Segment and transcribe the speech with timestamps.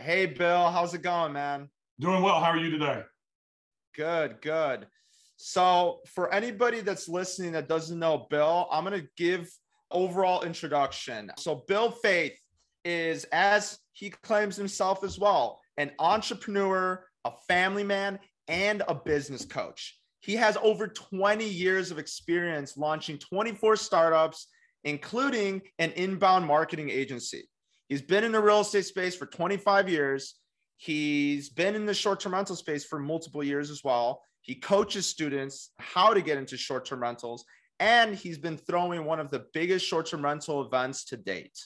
[0.00, 1.68] Hey, Bill, how's it going, man?
[1.98, 2.40] Doing well.
[2.40, 3.02] How are you today?
[3.94, 4.86] Good, good.
[5.36, 9.46] So, for anybody that's listening that doesn't know Bill, I'm going to give
[9.90, 11.30] overall introduction.
[11.36, 12.32] So, Bill Faeth
[12.82, 19.44] is, as he claims himself as well, an entrepreneur, a family man, and a business
[19.44, 19.98] coach.
[20.20, 24.46] He has over 20 years of experience launching 24 startups,
[24.84, 27.50] including an inbound marketing agency.
[27.90, 30.36] He's been in the real estate space for 25 years.
[30.76, 34.22] He's been in the short term rental space for multiple years as well.
[34.42, 37.44] He coaches students how to get into short term rentals,
[37.80, 41.58] and he's been throwing one of the biggest short term rental events to date.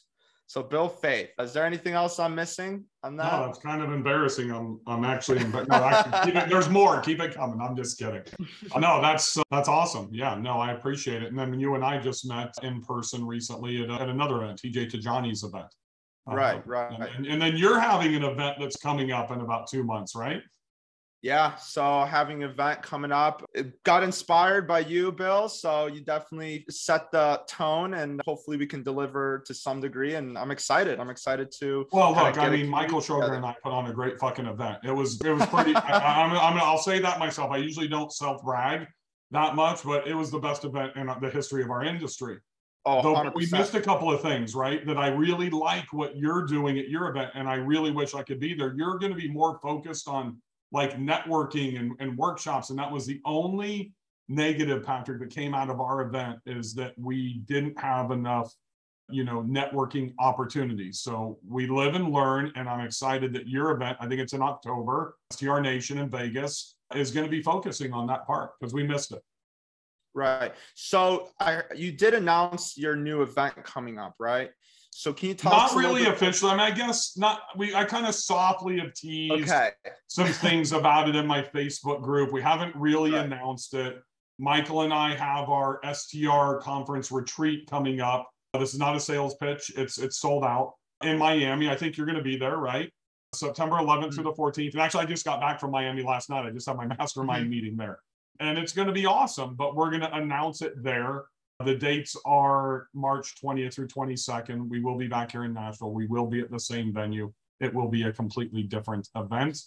[0.46, 3.30] So, Bill Faeth, is there anything else I'm missing on that?
[3.30, 4.51] No, that's kind of embarrassing.
[4.51, 7.01] I'm, I'm actually, no, actually, it, there's more.
[7.01, 7.60] Keep it coming.
[7.60, 8.23] I'm just kidding.
[8.74, 10.09] Uh, no, that's uh, that's awesome.
[10.10, 11.29] Yeah, no, I appreciate it.
[11.29, 14.62] And then you and I just met in person recently at, uh, at another event,
[14.62, 15.66] TJ Tajani's event.
[16.27, 17.10] Right, uh, right.
[17.16, 20.42] And, and then you're having an event that's coming up in about two months, right?
[21.24, 25.49] Yeah, so having an event coming up, it got inspired by you, Bill.
[25.49, 30.16] So you definitely set the tone, and hopefully we can deliver to some degree.
[30.16, 31.01] And I'm excited.
[31.01, 31.87] I'm excited to.
[31.93, 34.80] Well, look, I mean, Michael Schroeder and I put on a great fucking event.
[34.84, 35.74] It was, it was pretty.
[35.74, 37.51] I, I'm, I'm, I'll say that myself.
[37.51, 38.87] I usually don't self brag
[39.30, 42.37] that much, but it was the best event in the history of our industry.
[42.87, 44.87] Oh, we missed a couple of things, right?
[44.87, 48.23] That I really like what you're doing at your event, and I really wish I
[48.23, 48.74] could be there.
[48.77, 50.40] You're going to be more focused on
[50.71, 53.95] like networking and, and workshops, and that was the only
[54.29, 58.52] negative, Patrick, that came out of our event is that we didn't have enough,
[59.10, 61.01] you know, networking opportunities.
[61.01, 64.43] So we live and learn, and I'm excited that your event, I think it's in
[64.43, 68.87] October, STR Nation in Vegas, is going to be focusing on that part because we
[68.87, 69.22] missed it.
[70.15, 70.53] Right.
[70.75, 74.50] So I you did announce your new event coming up, right?
[74.91, 75.53] So can you talk?
[75.53, 76.53] Not really officially.
[76.53, 77.41] I mean, I guess not.
[77.56, 79.71] We I kind of softly have teased okay.
[80.06, 82.32] some things about it in my Facebook group.
[82.32, 83.25] We haven't really right.
[83.25, 84.00] announced it.
[84.38, 88.28] Michael and I have our STR conference retreat coming up.
[88.53, 89.72] This is not a sales pitch.
[89.77, 91.69] It's it's sold out in Miami.
[91.69, 92.89] I think you're going to be there, right?
[93.34, 94.10] September 11th mm-hmm.
[94.10, 94.72] through the 14th.
[94.75, 96.47] And actually, I just got back from Miami last night.
[96.47, 97.50] I just had my mastermind mm-hmm.
[97.50, 97.99] meeting there
[98.41, 99.55] and it's going to be awesome.
[99.55, 101.25] But we're going to announce it there.
[101.65, 104.69] The dates are March 20th through 22nd.
[104.69, 105.93] We will be back here in Nashville.
[105.93, 107.33] We will be at the same venue.
[107.61, 109.61] It will be a completely different event.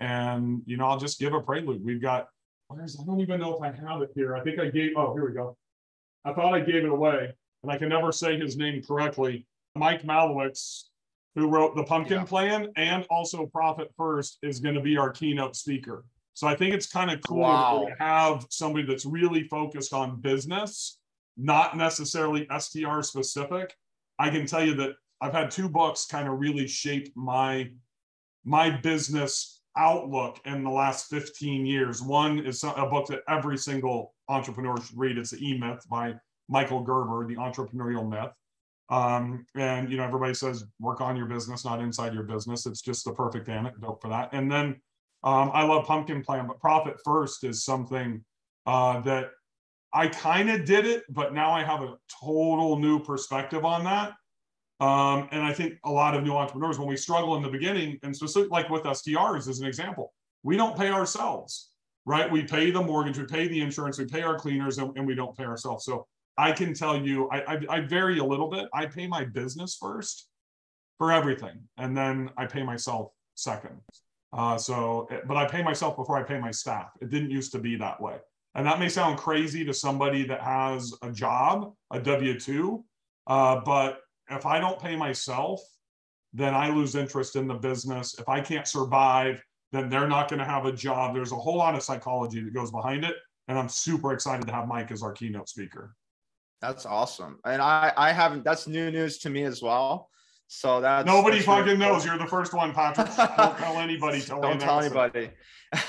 [0.00, 1.84] And, you know, I'll just give a prelude.
[1.84, 2.28] We've got,
[2.68, 4.36] where's, I don't even know if I have it here.
[4.36, 5.56] I think I gave, oh, here we go.
[6.24, 9.46] I thought I gave it away, and I can never say his name correctly.
[9.74, 10.84] Mike Malowitz,
[11.34, 12.24] who wrote the Pumpkin yeah.
[12.24, 16.04] Plan and also Profit First, is going to be our keynote speaker.
[16.34, 17.86] So I think it's kind of cool wow.
[17.86, 20.98] to have somebody that's really focused on business,
[21.36, 23.74] not necessarily STR specific.
[24.18, 27.70] I can tell you that I've had two books kind of really shape my
[28.44, 32.02] my business outlook in the last 15 years.
[32.02, 35.18] One is a book that every single entrepreneur should read.
[35.18, 36.14] It's the E Myth by
[36.48, 38.32] Michael Gerber, the entrepreneurial myth.
[38.90, 42.66] Um, and you know, everybody says work on your business, not inside your business.
[42.66, 44.30] It's just the perfect anecdote for that.
[44.32, 44.80] And then
[45.24, 48.24] um, I love Pumpkin Plan, but Profit First is something
[48.66, 49.30] uh, that
[49.92, 54.14] I kind of did it, but now I have a total new perspective on that.
[54.80, 57.98] Um, and I think a lot of new entrepreneurs, when we struggle in the beginning,
[58.02, 60.12] and specifically like with STRs as an example,
[60.42, 61.70] we don't pay ourselves,
[62.04, 62.28] right?
[62.30, 65.14] We pay the mortgage, we pay the insurance, we pay our cleaners, and, and we
[65.14, 65.84] don't pay ourselves.
[65.84, 66.06] So
[66.36, 68.68] I can tell you, I, I, I vary a little bit.
[68.74, 70.28] I pay my business first
[70.98, 73.78] for everything, and then I pay myself second.
[74.32, 76.90] Uh, so, eh, but I pay myself before I pay my staff.
[77.00, 78.16] It didn't used to be that way.
[78.54, 82.84] And that may sound crazy to somebody that has a job, a W 2.
[83.26, 84.00] Uh, but
[84.30, 85.60] if I don't pay myself,
[86.32, 88.18] then I lose interest in the business.
[88.18, 91.14] If I can't survive, then they're not going to have a job.
[91.14, 93.16] There's a whole lot of psychology that goes behind it.
[93.48, 95.94] And I'm super excited to have Mike as our keynote speaker.
[96.60, 97.38] That's awesome.
[97.44, 100.10] And I, I haven't, that's new news to me as well.
[100.54, 102.04] So that nobody that's fucking knows.
[102.04, 103.06] You're the first one, Patrick.
[103.16, 104.20] Don't tell anybody.
[104.20, 105.30] Don't tell anybody.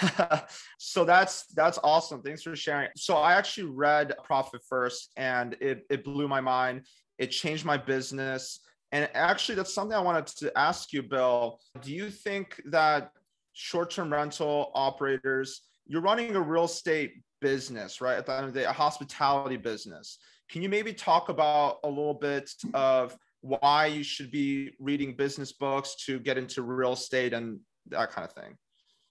[0.77, 2.21] so that's that's awesome.
[2.21, 2.88] Thanks for sharing.
[2.95, 6.86] So I actually read Profit First, and it it blew my mind.
[7.18, 8.62] It changed my business.
[8.94, 11.59] And actually, that's something I wanted to ask you, Bill.
[11.81, 13.12] Do you think that
[13.51, 18.18] short-term rental operators, you're running a real estate business, right?
[18.18, 20.19] At the end of the day, a hospitality business.
[20.50, 25.51] Can you maybe talk about a little bit of why you should be reading business
[25.51, 28.57] books to get into real estate and that kind of thing.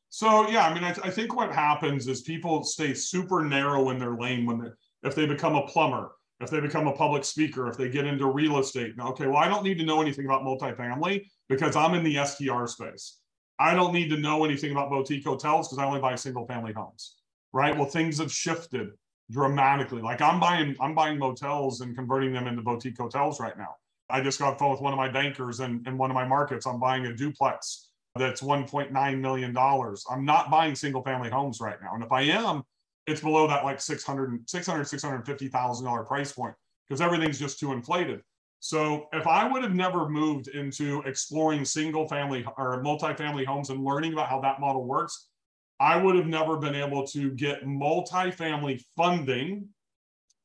[0.09, 3.99] So yeah, I mean, I, I think what happens is people stay super narrow in
[3.99, 4.69] their lane when they
[5.09, 6.13] if they become a plumber
[6.43, 8.95] if they become a public speaker, if they get into real estate.
[8.99, 12.67] Okay, well, I don't need to know anything about multifamily because I'm in the STR
[12.67, 13.19] space.
[13.61, 16.73] I don't need to know anything about boutique hotels because I only buy single family
[16.73, 17.17] homes.
[17.53, 17.77] Right.
[17.77, 18.89] Well, things have shifted
[19.31, 20.03] dramatically.
[20.03, 23.77] Like I'm buying, I'm buying motels and converting them into boutique hotels right now.
[24.13, 26.67] I just got phone with one of my bankers in, in one of my markets.
[26.67, 29.57] I'm buying a duplex that's $1.9 million.
[29.57, 31.95] I'm not buying single family homes right now.
[31.95, 32.63] And if I am,
[33.07, 36.55] it's below that like 600, 600 $650,000 price point
[36.87, 38.21] because everything's just too inflated.
[38.61, 43.83] So if I would have never moved into exploring single family or multifamily homes and
[43.83, 45.31] learning about how that model works,
[45.81, 49.69] I would have never been able to get multifamily funding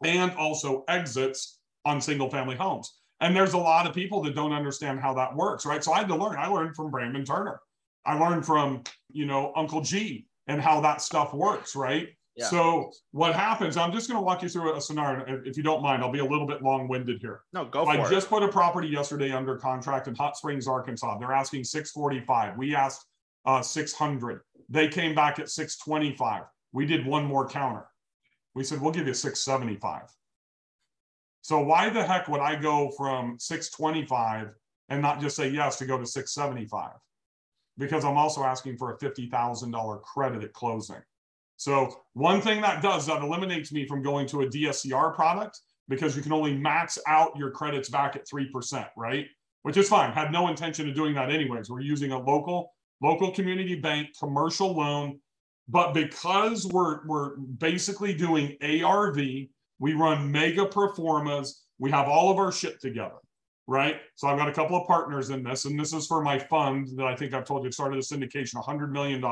[0.03, 2.91] and also exits on single family homes.
[3.19, 5.83] And there's a lot of people that don't understand how that works, right?
[5.83, 6.35] So I had to learn.
[6.37, 7.59] I learned from Brandon Turner.
[8.05, 12.09] I learned from, you know, Uncle G and how that stuff works, right?
[12.35, 12.45] Yeah.
[12.45, 13.77] So what happens?
[13.77, 15.41] I'm just going to walk you through a scenario.
[15.43, 17.41] If you don't mind, I'll be a little bit long-winded here.
[17.51, 18.01] No, go for I it.
[18.01, 21.17] I just put a property yesterday under contract in Hot Springs, Arkansas.
[21.17, 22.55] They're asking 645.
[22.55, 23.07] We asked
[23.45, 24.41] uh, 600.
[24.69, 26.43] They came back at 625.
[26.73, 27.87] We did one more counter.
[28.53, 30.03] We said, we'll give you 675.
[31.47, 34.49] So why the heck would I go from 625
[34.89, 36.91] and not just say yes to go to 675?
[37.77, 41.01] Because I'm also asking for a $50,000 credit at closing.
[41.55, 46.17] So one thing that does that eliminates me from going to a DSCR product because
[46.17, 49.27] you can only max out your credits back at 3%, right?
[49.61, 50.11] Which is fine.
[50.11, 51.69] Had no intention of doing that anyways.
[51.69, 55.21] We're using a local local community bank commercial loan,
[55.69, 59.47] but because we're we're basically doing ARV,
[59.79, 61.63] we run mega pro formas.
[61.79, 63.17] We have all of our shit together,
[63.67, 63.97] right?
[64.15, 66.87] So I've got a couple of partners in this, and this is for my fund
[66.97, 69.23] that I think I've told you started a syndication, $100 million.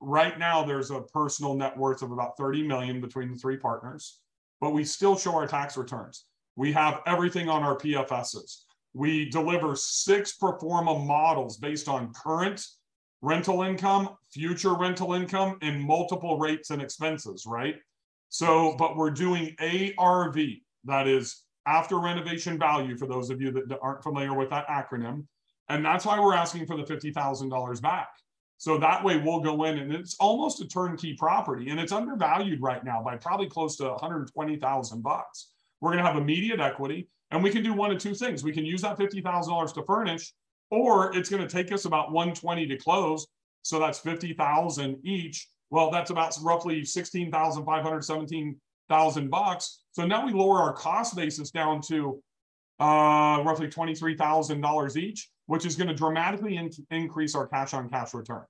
[0.00, 4.20] Right now, there's a personal net worth of about 30 million between the three partners,
[4.60, 6.24] but we still show our tax returns.
[6.56, 8.64] We have everything on our PFSs.
[8.94, 12.66] We deliver six pro forma models based on current
[13.22, 17.76] rental income, future rental income, and multiple rates and expenses, right?
[18.32, 20.38] So, but we're doing ARV,
[20.84, 25.26] that is after renovation value for those of you that aren't familiar with that acronym.
[25.68, 28.08] And that's why we're asking for the $50,000 back.
[28.56, 32.62] So that way we'll go in and it's almost a turnkey property and it's undervalued
[32.62, 35.50] right now by probably close to 120,000 bucks.
[35.82, 38.42] We're going to have immediate equity and we can do one of two things.
[38.42, 40.32] We can use that $50,000 to furnish
[40.70, 43.26] or it's going to take us about 120 to close.
[43.60, 49.80] So that's 50,000 each well, that's about roughly 16,500, 17,000 bucks.
[49.92, 52.22] So now we lower our cost basis down to
[52.78, 58.12] uh, roughly $23,000 each, which is going to dramatically in- increase our cash on cash
[58.12, 58.44] return.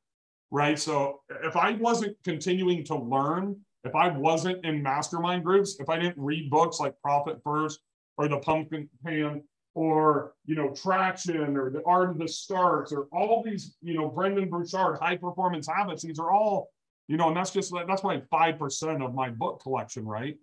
[0.51, 0.77] Right.
[0.77, 6.01] So if I wasn't continuing to learn, if I wasn't in mastermind groups, if I
[6.01, 7.79] didn't read books like Profit First
[8.19, 9.45] or The Pumpkin Plan
[9.75, 14.09] or you know traction or the art of the starts or all these you know
[14.09, 16.69] Brendon Burchard high performance habits these are all
[17.09, 20.37] you know, and that's just that's like five percent of my book collection, right?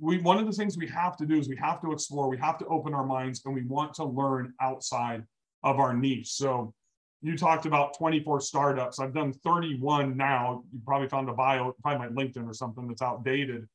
[0.00, 2.38] We one of the things we have to do is we have to explore, we
[2.38, 5.24] have to open our minds, and we want to learn outside
[5.64, 6.32] of our niche.
[6.32, 6.72] So
[7.20, 9.00] you talked about 24 startups.
[9.00, 10.62] I've done 31 now.
[10.72, 13.66] You probably found a bio, probably my LinkedIn or something that's outdated.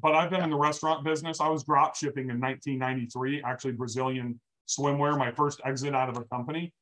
[0.00, 1.40] But I've been in the restaurant business.
[1.40, 6.24] I was drop shipping in 1993, actually Brazilian swimwear, my first exit out of a
[6.24, 6.72] company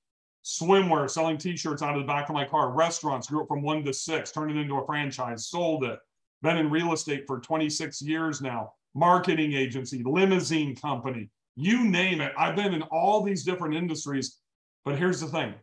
[0.44, 3.84] swimwear, selling t-shirts out of the back of my car, restaurants, grew up from one
[3.84, 5.98] to six, turned it into a franchise, sold it.
[6.42, 12.32] Been in real estate for 26 years now, marketing agency, limousine company, you name it.
[12.38, 14.38] I've been in all these different industries.
[14.84, 15.54] But here's the thing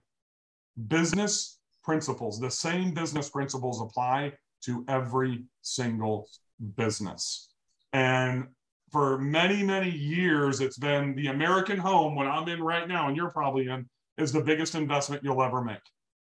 [0.88, 4.34] business principles, the same business principles apply
[4.66, 6.30] to every single
[6.76, 7.50] business.
[7.94, 8.48] And
[8.92, 13.18] for many, many years, it's been the American home, when I'm in right now, and
[13.18, 13.88] you're probably in,
[14.18, 15.82] is the biggest investment you'll ever make.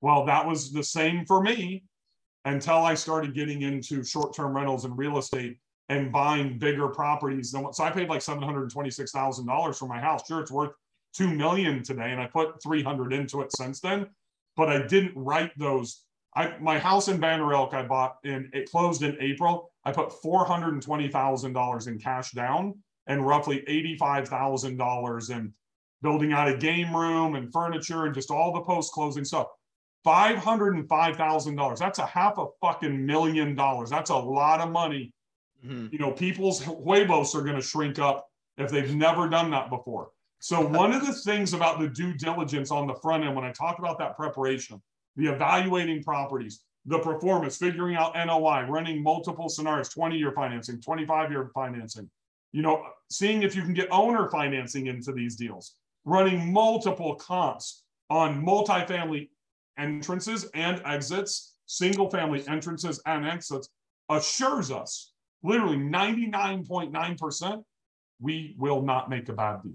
[0.01, 1.83] Well, that was the same for me
[2.45, 5.57] until I started getting into short term rentals and real estate
[5.89, 7.51] and buying bigger properties.
[7.51, 10.27] So I paid like $726,000 for my house.
[10.27, 10.73] Sure, it's worth
[11.13, 14.07] 2 million today and I put 300 into it since then,
[14.55, 16.03] but I didn't write those.
[16.35, 19.71] I, my house in Banner Elk I bought in it closed in April.
[19.85, 22.75] I put $420,000 in cash down
[23.07, 25.53] and roughly $85,000 in
[26.01, 29.47] building out a game room and furniture and just all the post closing stuff.
[30.05, 31.77] $505,000.
[31.77, 33.89] That's a half a fucking million dollars.
[33.89, 35.11] That's a lot of money.
[35.65, 35.87] Mm-hmm.
[35.91, 40.09] You know, people's huevos are going to shrink up if they've never done that before.
[40.39, 43.51] So, one of the things about the due diligence on the front end, when I
[43.51, 44.81] talk about that preparation,
[45.15, 51.31] the evaluating properties, the performance, figuring out NOI, running multiple scenarios 20 year financing, 25
[51.31, 52.09] year financing,
[52.51, 55.75] you know, seeing if you can get owner financing into these deals,
[56.07, 59.29] running multiple comps on multifamily
[59.77, 63.67] entrances and exits, single family entrances and exits,
[64.09, 65.11] assures us
[65.43, 67.63] literally 99.9%
[68.19, 69.73] we will not make a bad deal.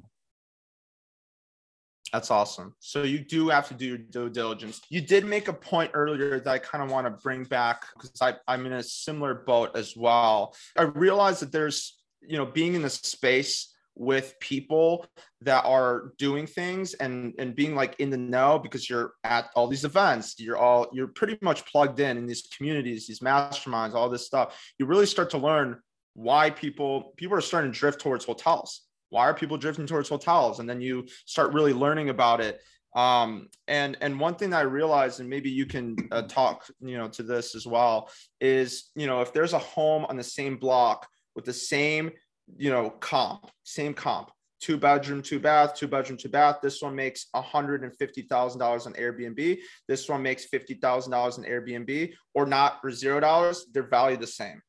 [2.14, 2.74] That's awesome.
[2.80, 4.80] So you do have to do your due diligence.
[4.88, 8.34] You did make a point earlier that I kind of want to bring back because
[8.48, 10.54] I'm in a similar boat as well.
[10.76, 15.06] I realize that there's, you know, being in the space with people
[15.42, 19.66] that are doing things and and being like in the know because you're at all
[19.66, 20.34] these events.
[20.38, 24.58] You're all you're pretty much plugged in in these communities these masterminds all this stuff.
[24.78, 25.80] You really start to learn
[26.14, 28.82] why people people are starting to drift towards hotels.
[29.10, 30.58] Why are people drifting towards hotels?
[30.58, 32.60] And then you start really learning about it.
[32.94, 37.08] Um, and and one thing i realized and maybe you can uh, talk you know
[37.08, 41.08] to this as well is you know if there's a home on the same block
[41.34, 42.10] with the same
[42.56, 44.30] you know comp same comp
[44.60, 49.58] two bedroom two bath two bedroom two bath this one makes $150000 on airbnb
[49.88, 54.60] this one makes $50000 on airbnb or not or zero dollars they're valued the same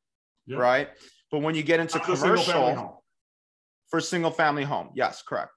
[0.49, 0.89] right
[1.31, 3.03] but when you get into commercial
[3.93, 4.89] for single family home.
[4.95, 5.51] Yes, correct.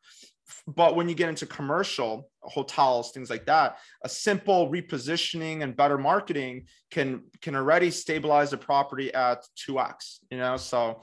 [0.66, 5.96] But when you get into commercial hotels, things like that, a simple repositioning and better
[5.96, 10.58] marketing can can already stabilize the property at 2x, you know?
[10.58, 11.00] So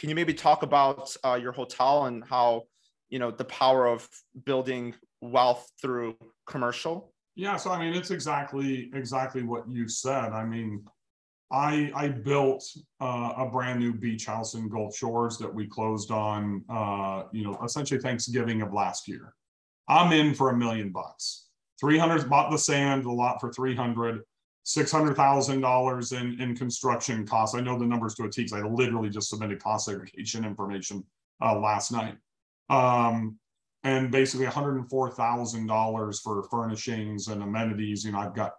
[0.00, 2.62] can you maybe talk about uh, your hotel and how,
[3.10, 4.08] you know, the power of
[4.46, 6.16] building wealth through
[6.46, 7.12] commercial?
[7.36, 10.32] Yeah, so I mean, it's exactly exactly what you said.
[10.32, 10.82] I mean,
[11.52, 12.64] I, I built
[13.02, 17.44] uh, a brand new beach house in Gulf Shores that we closed on, uh, you
[17.44, 19.34] know, essentially Thanksgiving of last year.
[19.86, 21.48] I'm in for a million bucks.
[21.78, 24.22] 300 bought the sand, the lot for 300,
[24.66, 27.56] $600,000 in, in construction costs.
[27.56, 31.04] I know the numbers to a T because I literally just submitted cost segregation information
[31.42, 32.16] uh, last night.
[32.68, 33.38] Um,
[33.82, 38.04] and basically $104,000 for furnishings and amenities.
[38.04, 38.52] You know, I've got,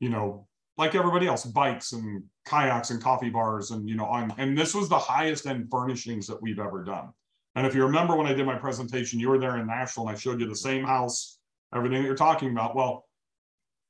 [0.00, 0.46] you know,
[0.78, 4.74] like everybody else, bikes and kayaks and coffee bars, and you know, on and this
[4.74, 7.10] was the highest end furnishings that we've ever done.
[7.54, 10.16] And if you remember when I did my presentation, you were there in Nashville, and
[10.16, 11.38] I showed you the same house,
[11.74, 12.74] everything that you're talking about.
[12.74, 13.04] Well,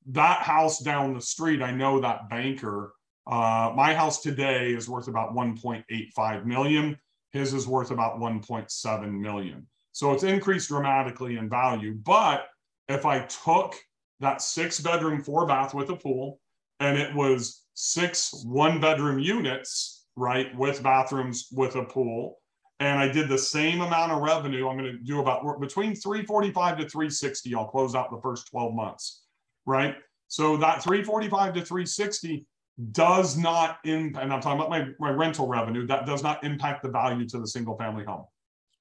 [0.06, 2.92] that house down the street, I know that banker.
[3.26, 6.98] Uh, my house today is worth about 1.85 million.
[7.30, 9.66] His is worth about 1.7 million.
[9.92, 11.94] So it's increased dramatically in value.
[11.94, 12.46] But
[12.88, 13.76] if I took
[14.20, 16.40] that six bedroom, four bath with a pool,
[16.80, 22.38] and it was six one bedroom units, right, with bathrooms with a pool.
[22.80, 24.68] And I did the same amount of revenue.
[24.68, 27.54] I'm going to do about between 345 to 360.
[27.54, 29.21] I'll close out the first 12 months,
[29.66, 29.96] right?
[30.28, 32.46] So that 345 to 360
[32.92, 36.82] does not impact, and I'm talking about my, my rental revenue, that does not impact
[36.82, 38.24] the value to the single family home.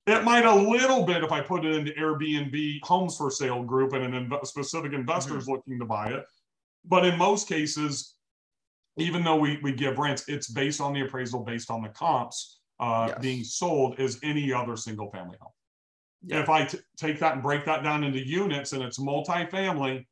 [0.07, 3.93] It might a little bit if I put it into Airbnb homes for sale group
[3.93, 5.51] and an inv- specific investors mm-hmm.
[5.51, 6.25] looking to buy it.
[6.85, 8.15] But in most cases,
[8.97, 12.59] even though we, we give rents, it's based on the appraisal, based on the comps
[12.79, 13.19] uh, yes.
[13.21, 15.51] being sold as any other single family home.
[16.23, 16.41] Yeah.
[16.41, 20.05] If I t- take that and break that down into units and it's multifamily,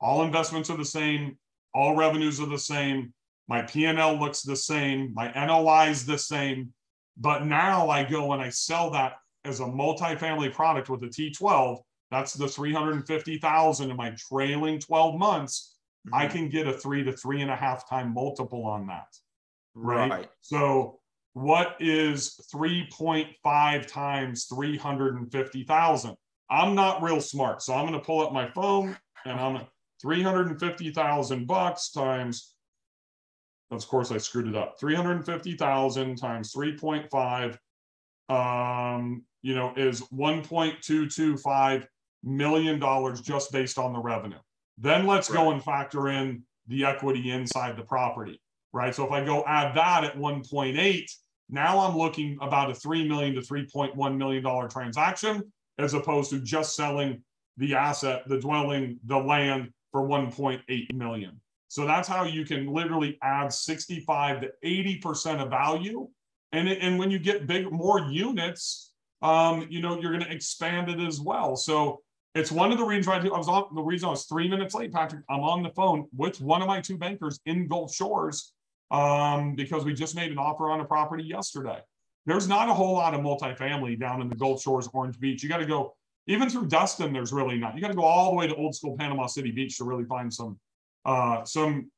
[0.00, 1.38] all investments are the same,
[1.74, 3.12] all revenues are the same,
[3.48, 6.72] my P&L looks the same, my NOI is the same,
[7.16, 11.78] but now I go and I sell that as a multifamily product with a T12,
[12.10, 15.76] that's the 350,000 in my trailing 12 months
[16.06, 16.14] mm-hmm.
[16.14, 19.08] I can get a three to three and a half time multiple on that.
[19.74, 20.10] Right.
[20.10, 20.28] right.
[20.40, 21.00] So
[21.34, 26.16] what is 3.5 times 350,000?
[26.48, 27.62] I'm not real smart.
[27.62, 29.60] So I'm going to pull up my phone and I'm
[30.06, 32.54] 350,000 bucks times
[33.72, 34.78] of course I screwed it up.
[34.78, 37.58] 350,000 times 3.5
[38.28, 41.86] um, you know, is 1.225
[42.22, 44.38] million dollars just based on the revenue.
[44.78, 45.36] Then let's right.
[45.36, 48.40] go and factor in the equity inside the property,
[48.72, 48.94] right?
[48.94, 51.10] So if I go add that at 1.8,
[51.48, 55.42] now I'm looking about a 3 million to 3.1 million dollar transaction
[55.78, 57.22] as opposed to just selling
[57.56, 61.40] the asset, the dwelling, the land for 1.8 million.
[61.68, 66.08] So that's how you can literally add 65 to 80% of value.
[66.52, 70.88] And, and when you get big, more units, um, you know, you're going to expand
[70.88, 71.56] it as well.
[71.56, 72.00] So
[72.34, 74.74] it's one of the reasons why I was on the reason I was three minutes
[74.74, 75.24] late, Patrick.
[75.28, 78.52] I'm on the phone with one of my two bankers in Gulf Shores
[78.90, 81.78] um, because we just made an offer on a property yesterday.
[82.26, 85.42] There's not a whole lot of multifamily down in the Gulf Shores, Orange Beach.
[85.42, 85.94] You got to go
[86.26, 87.12] even through Destin.
[87.12, 87.74] There's really not.
[87.74, 90.04] You got to go all the way to old school Panama City Beach to really
[90.04, 90.58] find some
[91.04, 91.90] uh, some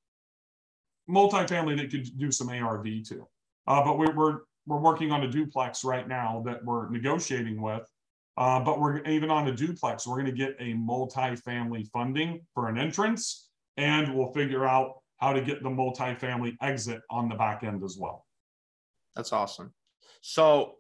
[1.09, 3.27] multifamily that could do some ARV too.
[3.67, 7.89] Uh, but we're, we're we're working on a duplex right now that we're negotiating with.
[8.37, 12.69] Uh, but we're even on a duplex, we're going to get a multi-family funding for
[12.69, 17.65] an entrance, and we'll figure out how to get the multi-family exit on the back
[17.65, 18.25] end as well.
[19.17, 19.73] That's awesome.
[20.21, 20.77] So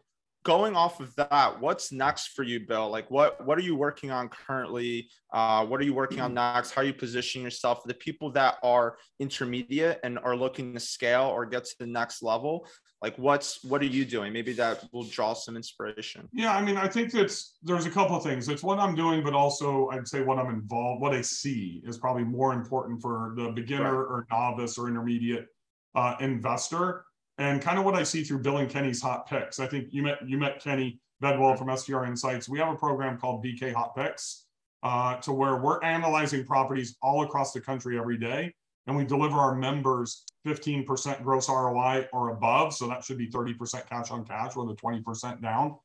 [0.48, 2.88] going off of that, what's next for you, Bill?
[2.88, 5.10] Like what what are you working on currently?
[5.30, 6.70] Uh, what are you working on next?
[6.70, 10.80] How are you positioning yourself for the people that are intermediate and are looking to
[10.80, 12.66] scale or get to the next level?
[13.02, 14.32] Like what's what are you doing?
[14.32, 16.26] Maybe that will draw some inspiration.
[16.32, 18.48] Yeah, I mean, I think that's there's a couple of things.
[18.48, 21.98] It's what I'm doing, but also I'd say what I'm involved, what I see is
[21.98, 24.12] probably more important for the beginner right.
[24.12, 25.46] or novice or intermediate
[25.94, 27.04] uh, investor
[27.38, 29.60] and kind of what I see through Bill and Kenny's hot picks.
[29.60, 32.48] I think you met you met Kenny Bedwell from STR Insights.
[32.48, 34.46] We have a program called BK Hot Picks,
[34.82, 38.54] uh, to where we're analyzing properties all across the country every day,
[38.86, 42.74] and we deliver our members 15% gross ROI or above.
[42.74, 45.76] So that should be 30% cash on cash with a 20% down.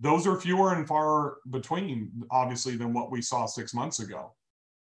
[0.00, 4.34] Those are fewer and far between, obviously, than what we saw six months ago.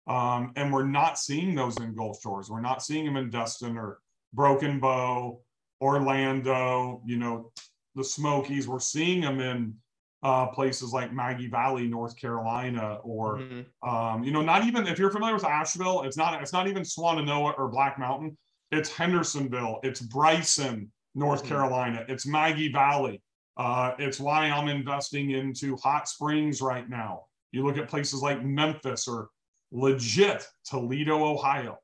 [0.06, 2.50] Um, and we're not seeing those in Gulf Shores.
[2.50, 4.00] We're not seeing them in Destin or
[4.34, 5.42] Broken Bow
[5.82, 7.52] Orlando, you know,
[7.96, 8.68] the Smokies.
[8.68, 9.76] We're seeing them in
[10.24, 13.90] uh, places like Maggie Valley, North Carolina, or mm-hmm.
[13.90, 16.84] um, you know, not even if you're familiar with Asheville, it's not it's not even
[16.84, 18.38] Swannanoa or Black Mountain.
[18.72, 21.50] It's Hendersonville, it's Bryson, North mm-hmm.
[21.50, 23.22] Carolina, it's Maggie Valley.
[23.56, 27.24] Uh, it's why I'm investing into hot springs right now.
[27.52, 29.30] You look at places like Memphis or
[29.72, 31.80] legit Toledo, Ohio.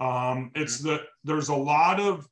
[0.00, 0.88] Um, it's mm-hmm.
[0.88, 2.26] the there's a lot of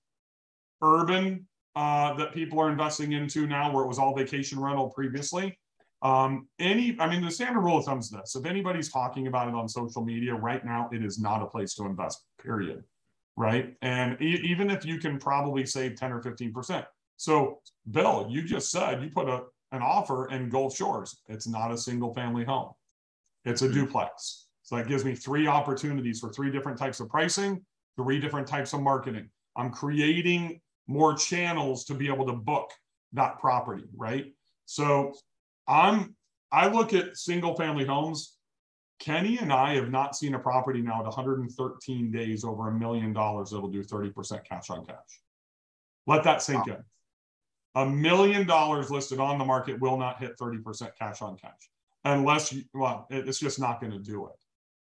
[0.83, 5.59] urban uh, that people are investing into now, where it was all vacation rental previously.
[6.03, 9.49] Um, any, I mean, the standard rule of thumb is this: if anybody's talking about
[9.49, 12.25] it on social media right now, it is not a place to invest.
[12.43, 12.83] Period.
[13.37, 16.85] Right, and e- even if you can probably save ten or fifteen percent.
[17.17, 17.61] So,
[17.91, 21.17] Bill, you just said you put a an offer in Gulf Shores.
[21.29, 22.73] It's not a single family home;
[23.45, 23.75] it's a mm-hmm.
[23.75, 24.49] duplex.
[24.65, 27.65] So that gives me three opportunities for three different types of pricing,
[27.97, 29.29] three different types of marketing.
[29.57, 32.71] I'm creating more channels to be able to book
[33.13, 34.27] that property, right?
[34.67, 35.15] So
[35.69, 36.15] I'm
[36.51, 38.37] I look at single family homes.
[38.99, 43.13] Kenny and I have not seen a property now at 113 days over a million
[43.13, 45.21] dollars that'll do 30% cash on cash.
[46.07, 46.75] Let that sink wow.
[46.75, 46.85] in.
[47.75, 51.71] A million dollars listed on the market will not hit 30% cash on cash
[52.05, 54.42] unless you, well, it's just not going to do it.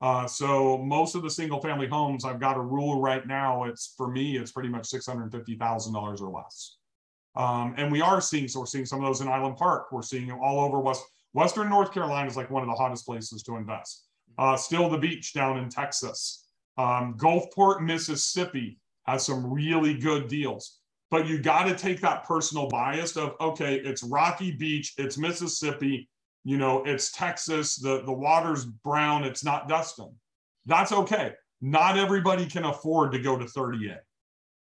[0.01, 3.65] Uh, so most of the single family homes, I've got a rule right now.
[3.65, 6.77] It's for me, it's pretty much six hundred fifty thousand dollars or less.
[7.37, 9.93] Um, and we are seeing, so we're seeing some of those in Island Park.
[9.93, 13.07] We're seeing them all over West Western North Carolina is like one of the hottest
[13.07, 14.05] places to invest.
[14.39, 16.49] Uh, still the beach down in Texas.
[16.79, 20.79] Um, Gulfport, Mississippi has some really good deals.
[21.11, 26.09] But you got to take that personal bias of okay, it's Rocky Beach, it's Mississippi,
[26.45, 30.11] you know, it's Texas, the, the water's brown, it's not Destin.
[30.67, 31.33] That's okay.
[31.61, 33.99] Not everybody can afford to go to 38,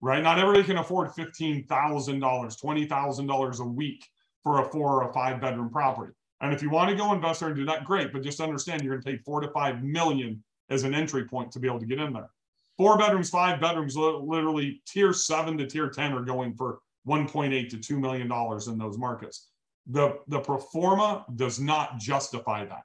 [0.02, 0.22] right?
[0.22, 4.06] Not everybody can afford $15,000, $20,000 a week
[4.44, 6.14] for a four or a five bedroom property.
[6.42, 8.12] And if you want to go invest there and do that, great.
[8.12, 11.52] But just understand you're going to pay four to five million as an entry point
[11.54, 12.30] to be able to get in there.
[12.76, 17.78] Four bedrooms, five bedrooms, literally tier seven to tier 10 are going for 1.8 to
[17.78, 18.24] $2 million
[18.68, 19.50] in those markets
[19.88, 22.84] the the pro forma does not justify that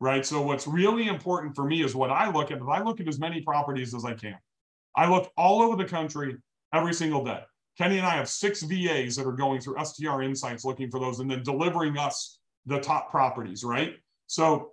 [0.00, 0.26] right?
[0.26, 3.18] So what's really important for me is what i look at i look at as
[3.18, 4.36] many properties as i can.
[4.96, 6.36] I look all over the country
[6.72, 7.40] every single day.
[7.78, 11.20] Kenny and i have six vas that are going through str insights looking for those
[11.20, 13.94] and then delivering us the top properties right?
[14.26, 14.72] So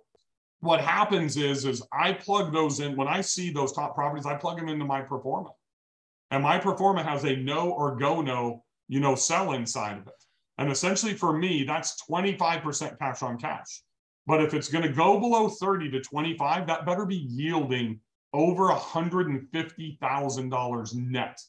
[0.60, 2.96] what happens is is i plug those in.
[2.96, 5.50] When i see those top properties i plug them into my pro forma.
[6.30, 10.06] And my pro forma has a no or go no you know sell inside of
[10.06, 10.21] it
[10.58, 13.82] and essentially for me, that's 25% cash on cash.
[14.26, 17.98] But if it's going to go below 30 to 25, that better be yielding
[18.32, 21.40] over $150,000 net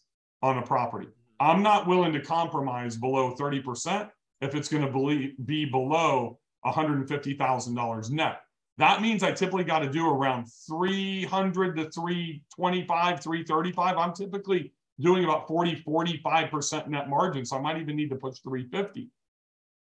[0.42, 1.08] on a property.
[1.40, 4.10] I'm not willing to compromise below 30%
[4.42, 8.42] if it's going to be below $150,000 net.
[8.78, 13.98] That means I typically got to do around 300 to 325, 335.
[13.98, 17.46] I'm typically doing about 40, 45% net margin.
[17.46, 19.10] So I might even need to push 350.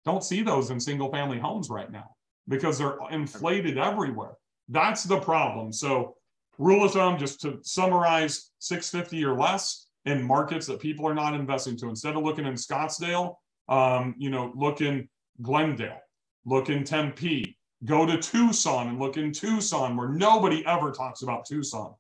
[0.05, 2.15] Don't see those in single family homes right now
[2.49, 4.33] because they're inflated everywhere.
[4.69, 5.73] That's the problem.
[5.73, 6.17] So
[6.59, 11.35] rule of thumb, just to summarize 650 or less in markets that people are not
[11.35, 11.89] investing to.
[11.89, 13.35] Instead of looking in Scottsdale,
[13.69, 15.09] um, you know, look in
[15.43, 16.01] Glendale,
[16.45, 21.47] look in Tempe, go to Tucson and look in Tucson where nobody ever talks about
[21.47, 21.95] Tucson.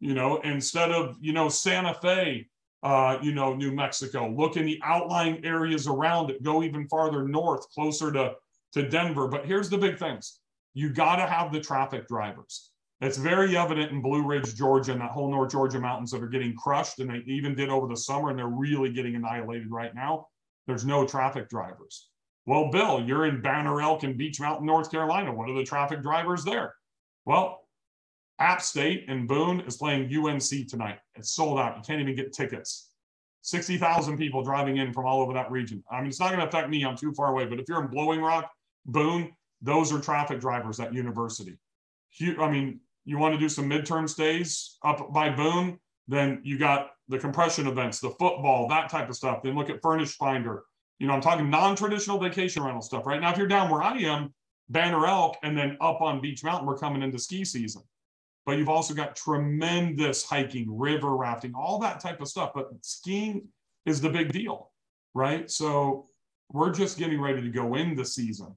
[0.00, 2.46] You know, instead of, you know, Santa Fe,
[2.84, 4.28] uh, you know, New Mexico.
[4.28, 6.42] Look in the outlying areas around it.
[6.42, 8.34] Go even farther north, closer to,
[8.74, 9.26] to Denver.
[9.26, 10.38] But here's the big things.
[10.74, 12.70] You got to have the traffic drivers.
[13.00, 16.28] It's very evident in Blue Ridge, Georgia, and that whole North Georgia mountains that are
[16.28, 19.94] getting crushed, and they even did over the summer, and they're really getting annihilated right
[19.94, 20.28] now.
[20.66, 22.08] There's no traffic drivers.
[22.46, 25.34] Well, Bill, you're in Banner Elk and Beech Mountain, North Carolina.
[25.34, 26.74] What are the traffic drivers there?
[27.24, 27.63] Well,
[28.38, 30.98] App State and Boone is playing UNC tonight.
[31.14, 31.76] It's sold out.
[31.76, 32.90] You can't even get tickets.
[33.42, 35.84] 60,000 people driving in from all over that region.
[35.90, 36.84] I mean, it's not going to affect me.
[36.84, 37.44] I'm too far away.
[37.44, 38.50] But if you're in Blowing Rock,
[38.86, 41.58] Boone, those are traffic drivers at university.
[42.38, 46.92] I mean, you want to do some midterm stays up by Boone, then you got
[47.08, 49.42] the compression events, the football, that type of stuff.
[49.42, 50.64] Then look at Furnish Finder.
[50.98, 53.04] You know, I'm talking non-traditional vacation rental stuff.
[53.04, 54.32] Right now, if you're down where I am,
[54.70, 57.82] Banner Elk, and then up on Beech Mountain, we're coming into ski season
[58.46, 62.52] but you've also got tremendous hiking, river rafting, all that type of stuff.
[62.54, 63.48] But skiing
[63.86, 64.70] is the big deal,
[65.14, 65.50] right?
[65.50, 66.08] So
[66.52, 68.56] we're just getting ready to go in the season.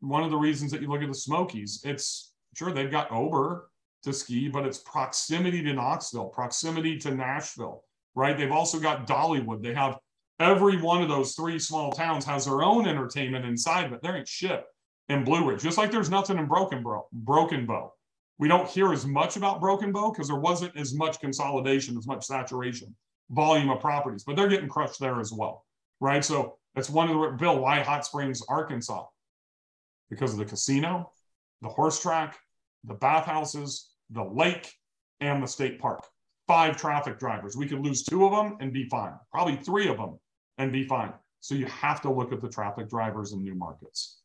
[0.00, 3.70] One of the reasons that you look at the Smokies, it's sure they've got Ober
[4.02, 8.36] to ski, but it's proximity to Knoxville, proximity to Nashville, right?
[8.36, 9.62] They've also got Dollywood.
[9.62, 9.98] They have
[10.40, 14.28] every one of those three small towns has their own entertainment inside, but there ain't
[14.28, 14.64] shit
[15.08, 17.06] in Blue Ridge, just like there's nothing in Broken Bow.
[17.12, 17.93] Broken Bow.
[18.38, 22.06] We don't hear as much about Broken Bow because there wasn't as much consolidation, as
[22.06, 22.94] much saturation,
[23.30, 25.64] volume of properties, but they're getting crushed there as well,
[26.00, 26.24] right?
[26.24, 29.04] So that's one of the Bill why Hot Springs, Arkansas,
[30.10, 31.12] because of the casino,
[31.62, 32.36] the horse track,
[32.84, 34.72] the bathhouses, the lake,
[35.20, 36.04] and the state park.
[36.46, 37.56] Five traffic drivers.
[37.56, 39.14] We could lose two of them and be fine.
[39.32, 40.18] Probably three of them
[40.58, 41.12] and be fine.
[41.40, 44.20] So you have to look at the traffic drivers in new markets.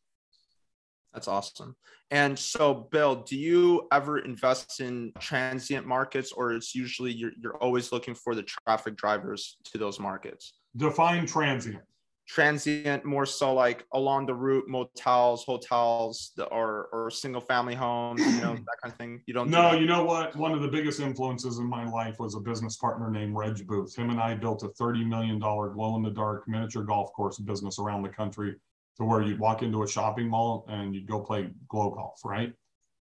[1.12, 1.76] That's awesome.
[2.10, 7.56] And so, Bill, do you ever invest in transient markets, or it's usually you're, you're
[7.56, 10.54] always looking for the traffic drivers to those markets?
[10.76, 11.82] Define transient.
[12.28, 18.40] Transient, more so like along the route, motels, hotels, or or single family homes, you
[18.40, 19.20] know that kind of thing.
[19.26, 19.50] You don't.
[19.50, 20.36] No, do you know what?
[20.36, 23.96] One of the biggest influences in my life was a business partner named Reg Booth.
[23.96, 27.36] Him and I built a thirty million dollar glow in the dark miniature golf course
[27.38, 28.54] business around the country
[28.96, 32.52] to where you'd walk into a shopping mall and you'd go play glow golf, right?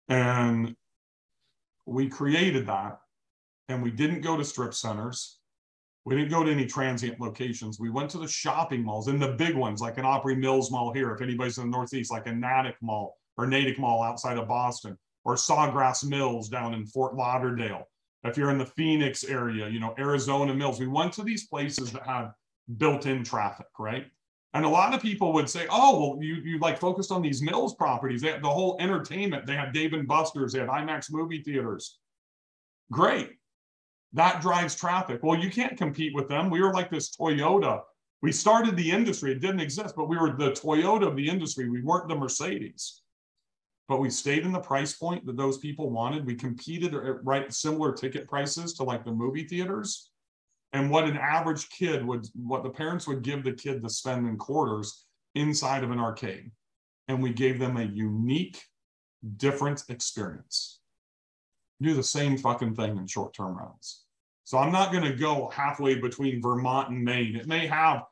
[0.10, 0.76] And
[1.86, 3.00] we created that
[3.70, 5.40] and we didn't go to strip centers.
[6.06, 7.80] We didn't go to any transient locations.
[7.80, 10.94] We went to the shopping malls and the big ones, like an Opry Mills Mall
[10.94, 14.48] here, if anybody's in the Northeast, like a Natick Mall or Natick Mall outside of
[14.48, 17.84] Boston, or Sawgrass Mills down in Fort Lauderdale.
[18.24, 21.92] If you're in the Phoenix area, you know, Arizona Mills, we went to these places
[21.92, 22.32] that have
[22.78, 24.08] built in traffic, right?
[24.58, 27.44] And a lot of people would say, oh, well, you, you like focused on these
[27.44, 28.24] Mills properties.
[28.24, 29.46] They had the whole entertainment.
[29.46, 32.00] They have Dave and Buster's, they have IMAX movie theaters.
[32.92, 33.34] Great.
[34.14, 35.20] That drives traffic.
[35.22, 36.50] Well, you can't compete with them.
[36.50, 37.82] We were like this Toyota.
[38.24, 39.32] We started the industry.
[39.32, 41.70] It didn't exist, but we were the Toyota of the industry.
[41.70, 43.04] We weren't the Mercedes.
[43.88, 46.26] But we stayed in the price point that those people wanted.
[46.26, 50.10] We competed at right similar ticket prices to like the movie theaters
[50.74, 54.28] and what an average kid would what the parents would give the kid to spend
[54.28, 56.52] in quarters inside of an arcade.
[57.08, 58.62] And we gave them a unique
[59.38, 60.80] different experience.
[61.82, 64.04] Do the same fucking thing in short-term rentals.
[64.44, 67.36] So i'm not going to go halfway between vermont and maine.
[67.36, 68.04] It may have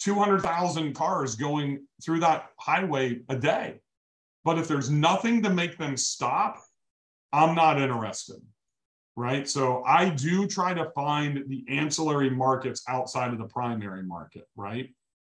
[0.00, 3.80] 200000 cars going through that highway a day.
[4.44, 6.62] But if there's nothing to make them stop
[7.32, 8.40] i'm not interested
[9.16, 9.48] right?
[9.48, 14.90] So I do try to find the ancillary markets outside of the primary market, right?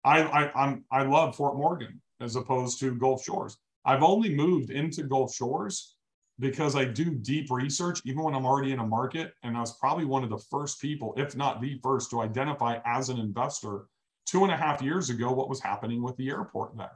[0.03, 3.57] I, I I'm I love Fort Morgan as opposed to Gulf Shores.
[3.85, 5.95] I've only moved into Gulf Shores
[6.39, 9.33] because I do deep research, even when I'm already in a market.
[9.43, 12.79] And I was probably one of the first people, if not the first, to identify
[12.85, 13.85] as an investor
[14.25, 16.91] two and a half years ago what was happening with the airport there.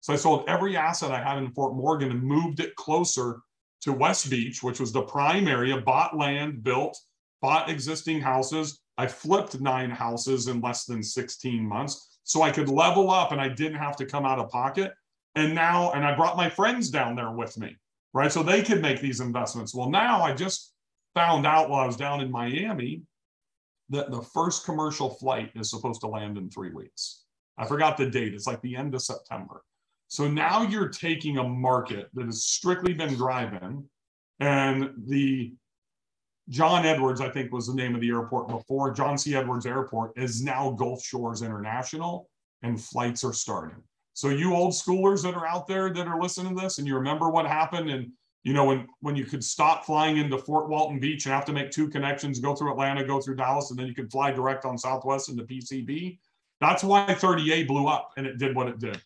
[0.00, 3.40] So I sold every asset I had in Fort Morgan and moved it closer
[3.82, 6.98] to West Beach, which was the prime area, bought land, built,
[7.40, 8.80] bought existing houses.
[8.98, 12.18] I flipped nine houses in less than 16 months.
[12.24, 14.92] So I could level up and I didn't have to come out of pocket.
[15.36, 17.76] And now, and I brought my friends down there with me,
[18.14, 18.32] right?
[18.32, 19.74] So they could make these investments.
[19.74, 20.72] Well, now I just
[21.14, 23.02] found out while I was down in Miami
[23.90, 27.22] that the first commercial flight is supposed to land in three weeks.
[27.58, 28.34] I forgot the date.
[28.34, 29.62] It's like the end of September.
[30.08, 33.84] So now you're taking a market that has strictly been driving,
[34.40, 35.54] and the
[36.48, 39.34] John Edwards, I think was the name of the airport before, John C.
[39.34, 42.28] Edwards Airport is now Gulf Shores International,
[42.62, 43.82] and flights are starting.
[44.14, 46.94] So you old schoolers that are out there that are listening to this, and you
[46.94, 48.12] remember what happened and
[48.46, 51.52] you know, when when you could stop flying into Fort Walton Beach and have to
[51.52, 54.64] make two connections, go through Atlanta, go through Dallas, and then you could fly direct
[54.64, 56.20] on Southwest into PCB.
[56.60, 59.02] That's why 30A blew up and it did what it did.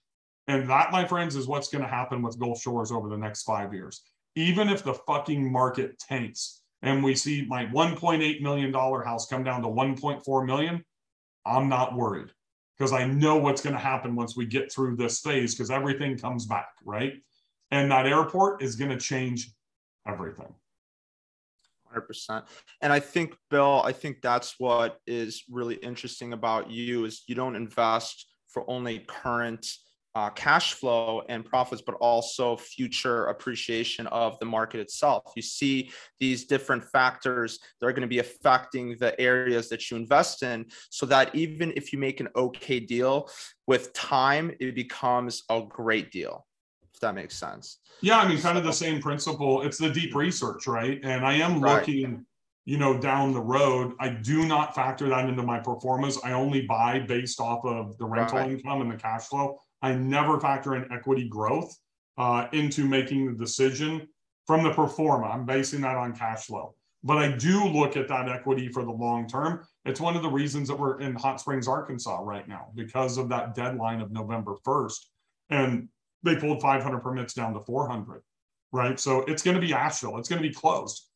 [0.50, 3.44] And that, my friends, is what's going to happen with Gulf Shores over the next
[3.44, 4.02] five years.
[4.34, 9.44] Even if the fucking market tanks and we see my 1.8 million dollar house come
[9.44, 10.84] down to 1.4 million,
[11.46, 12.32] I'm not worried
[12.76, 16.18] because I know what's going to happen once we get through this phase because everything
[16.18, 17.12] comes back, right?
[17.70, 19.52] And that airport is going to change
[20.04, 20.52] everything.
[21.94, 22.42] 100%.
[22.82, 27.36] And I think, Bill, I think that's what is really interesting about you is you
[27.36, 29.64] don't invest for only current
[30.14, 35.32] uh, cash flow and profits, but also future appreciation of the market itself.
[35.36, 39.96] You see these different factors that are going to be affecting the areas that you
[39.96, 43.30] invest in, so that even if you make an okay deal,
[43.66, 46.44] with time, it becomes a great deal
[46.92, 47.78] If that makes sense.
[48.00, 49.62] Yeah, I mean, kind of the same principle.
[49.62, 50.98] It's the deep research, right?
[51.04, 51.76] And I am right.
[51.76, 52.26] looking,
[52.64, 53.94] you know, down the road.
[54.00, 56.18] I do not factor that into my performance.
[56.24, 58.50] I only buy based off of the rental right.
[58.50, 59.60] income and the cash flow.
[59.82, 61.74] I never factor in equity growth
[62.18, 64.06] uh, into making the decision
[64.46, 65.26] from the pro forma.
[65.26, 66.74] I'm basing that on cash flow.
[67.02, 69.64] But I do look at that equity for the long term.
[69.84, 73.30] It's one of the reasons that we're in Hot Springs, Arkansas right now because of
[73.30, 74.98] that deadline of November 1st.
[75.48, 75.88] And
[76.22, 78.22] they pulled 500 permits down to 400,
[78.72, 79.00] right?
[79.00, 80.18] So it's going to be Asheville.
[80.18, 81.06] It's going to be closed.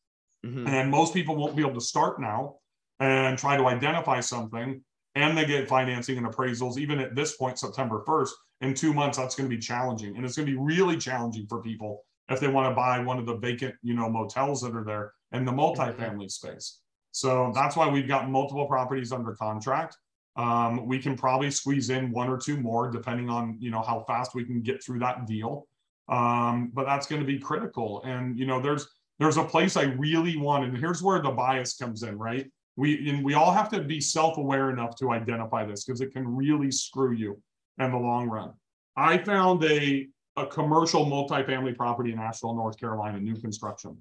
[0.43, 0.67] Mm-hmm.
[0.67, 2.55] And most people won't be able to start now
[2.99, 4.81] and try to identify something.
[5.13, 8.31] And they get financing and appraisals, even at this point, September 1st.
[8.61, 10.15] In two months, that's going to be challenging.
[10.15, 13.19] And it's going to be really challenging for people if they want to buy one
[13.19, 16.79] of the vacant, you know, motels that are there in the multifamily space.
[17.11, 19.97] So that's why we've got multiple properties under contract.
[20.35, 24.03] Um, we can probably squeeze in one or two more, depending on you know how
[24.05, 25.67] fast we can get through that deal.
[26.09, 28.03] Um, but that's going to be critical.
[28.03, 28.87] And you know, there's
[29.17, 32.51] there's a place I really want, and here's where the bias comes in, right?
[32.75, 36.27] We and we all have to be self-aware enough to identify this because it can
[36.27, 37.41] really screw you
[37.79, 38.53] in the long run.
[38.95, 40.07] I found a
[40.37, 43.97] a commercial multifamily property in Asheville, North Carolina, new construction.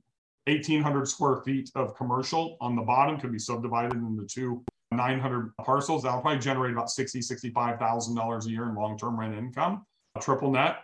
[0.47, 6.03] 1,800 square feet of commercial on the bottom could be subdivided into two 900 parcels.
[6.03, 9.85] That'll probably generate about 60, $65,000 a year in long-term rent income,
[10.21, 10.79] triple net.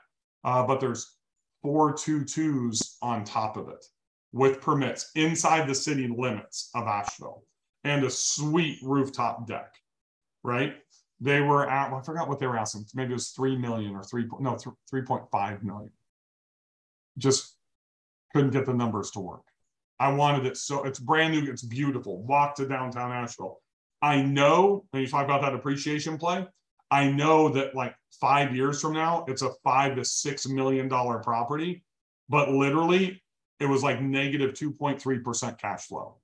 [0.45, 1.17] Uh, but there's
[1.63, 3.85] four two twos on top of it
[4.33, 7.45] with permits inside the city limits of Asheville
[7.85, 9.75] and a sweet rooftop deck,
[10.43, 10.77] right?
[11.21, 12.87] They were at, well, I forgot what they were asking.
[12.95, 14.57] Maybe it was 3 million or three, no,
[14.93, 15.91] 3.5 million.
[17.19, 17.57] Just
[18.33, 19.43] couldn't get the numbers to work.
[19.99, 22.23] I wanted it so it's brand new, it's beautiful.
[22.23, 23.61] Walk to downtown Asheville.
[24.01, 26.47] I know when you talk about that appreciation play,
[26.91, 31.19] I know that like five years from now, it's a five to six million dollar
[31.19, 31.85] property,
[32.31, 33.23] but literally
[33.61, 36.17] it was like negative 2.3% cash flow.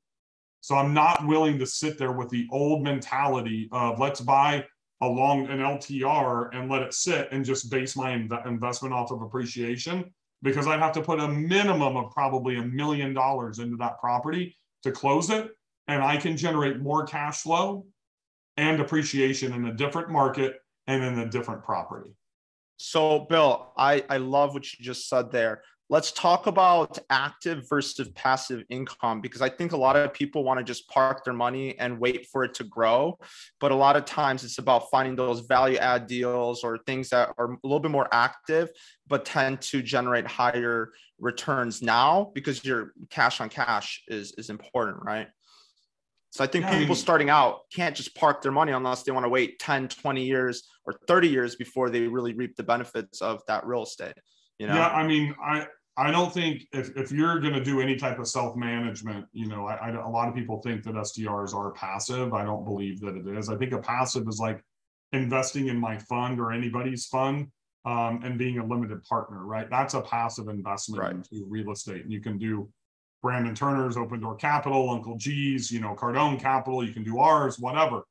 [0.63, 4.65] So I'm not willing to sit there with the old mentality of let's buy
[5.03, 9.11] a long an LTR and let it sit and just base my inv- investment off
[9.11, 13.77] of appreciation because I'd have to put a minimum of probably a million dollars into
[13.77, 15.51] that property to close it
[15.89, 17.87] and I can generate more cash flow
[18.57, 20.57] and appreciation in a different market
[20.87, 22.15] and in a different property.
[22.79, 25.63] So, Bill, I, I love what you just said there.
[25.89, 30.59] Let's talk about active versus passive income because I think a lot of people want
[30.59, 33.19] to just park their money and wait for it to grow.
[33.61, 37.33] But a lot of times it's about finding those value add deals or things that
[37.39, 38.71] are a little bit more active,
[39.07, 45.05] but tend to generate higher returns now because your cash on cash is, is important,
[45.05, 45.29] right?
[46.31, 49.31] So I think people starting out can't just park their money unless they want to
[49.31, 53.65] wait 10, 20 years or 30 years before they really reap the benefits of that
[53.67, 54.15] real estate.
[54.59, 54.75] You know?
[54.75, 55.67] Yeah, I mean, I
[55.99, 59.67] I don't think if, if you're going to do any type of self-management, you know,
[59.67, 62.35] I, I, a lot of people think that STRs are passive.
[62.35, 63.49] I don't believe that it is.
[63.49, 64.63] I think a passive is like
[65.13, 67.49] investing in my fund or anybody's fund
[67.87, 69.71] um, and being a limited partner, right?
[69.71, 71.15] That's a passive investment right.
[71.15, 72.03] into real estate.
[72.03, 72.69] And you can do
[73.23, 77.59] Brandon Turner's Open Door Capital, Uncle G's, you know, Cardone Capital, you can do ours,
[77.59, 78.03] whatever.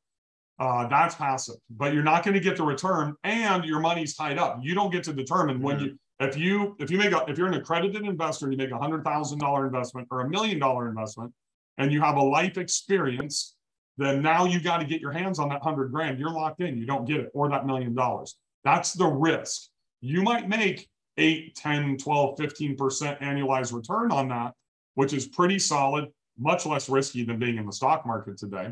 [0.58, 4.38] Uh, that's passive, but you're not going to get the return and your money's tied
[4.38, 4.58] up.
[4.62, 7.48] You don't get to determine when you, if you, if you make a, if you're
[7.48, 11.34] an accredited investor you make a hundred thousand dollar investment or a million dollar investment
[11.78, 13.56] and you have a life experience,
[13.98, 16.20] then now you got to get your hands on that hundred grand.
[16.20, 16.78] You're locked in.
[16.78, 18.36] You don't get it or that million dollars.
[18.64, 19.70] That's the risk.
[20.02, 24.54] You might make 8, 10, 12, 15% annualized return on that
[24.96, 28.72] which is pretty solid, much less risky than being in the stock market today.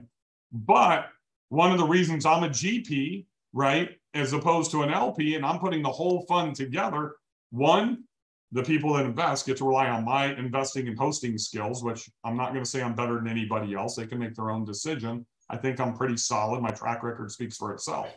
[0.52, 1.10] But
[1.50, 5.60] one of the reasons I'm a GP, right, as opposed to an LP, and I'm
[5.60, 7.16] putting the whole fund together,
[7.54, 8.04] one,
[8.52, 12.36] the people that invest get to rely on my investing and hosting skills, which I'm
[12.36, 13.96] not going to say I'm better than anybody else.
[13.96, 15.26] They can make their own decision.
[15.50, 16.62] I think I'm pretty solid.
[16.62, 18.10] My track record speaks for itself.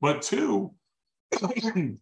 [0.00, 0.74] But two,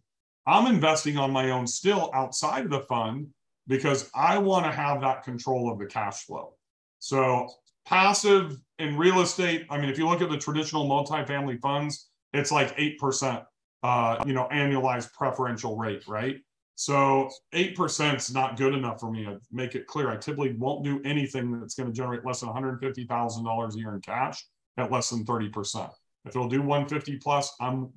[0.47, 3.27] I'm investing on my own still outside of the fund
[3.67, 6.53] because I want to have that control of the cash flow.
[6.97, 7.49] So
[7.85, 12.51] passive in real estate, I mean, if you look at the traditional multifamily funds, it's
[12.51, 13.45] like 8%,
[13.83, 16.37] uh, you know, annualized preferential rate, right?
[16.79, 19.27] So 8% is not good enough for me.
[19.27, 20.09] I make it clear.
[20.09, 23.99] I typically won't do anything that's going to generate less than $150,000 a year in
[23.99, 24.45] cash
[24.77, 25.91] at less than 30%.
[26.23, 27.89] If it'll do 150 plus, I'm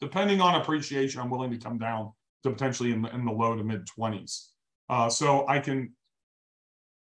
[0.00, 2.10] depending on appreciation, I'm willing to come down
[2.42, 4.48] to potentially in the, in the low to mid 20s.
[4.90, 5.92] Uh, so I can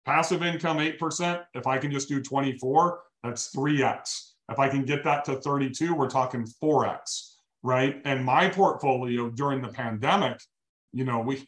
[0.06, 1.42] passive income 8%.
[1.52, 4.30] If I can just do 24, that's 3x.
[4.50, 8.00] If I can get that to 32, we're talking 4x, right?
[8.06, 10.40] And my portfolio during the pandemic,
[10.92, 11.46] you know, we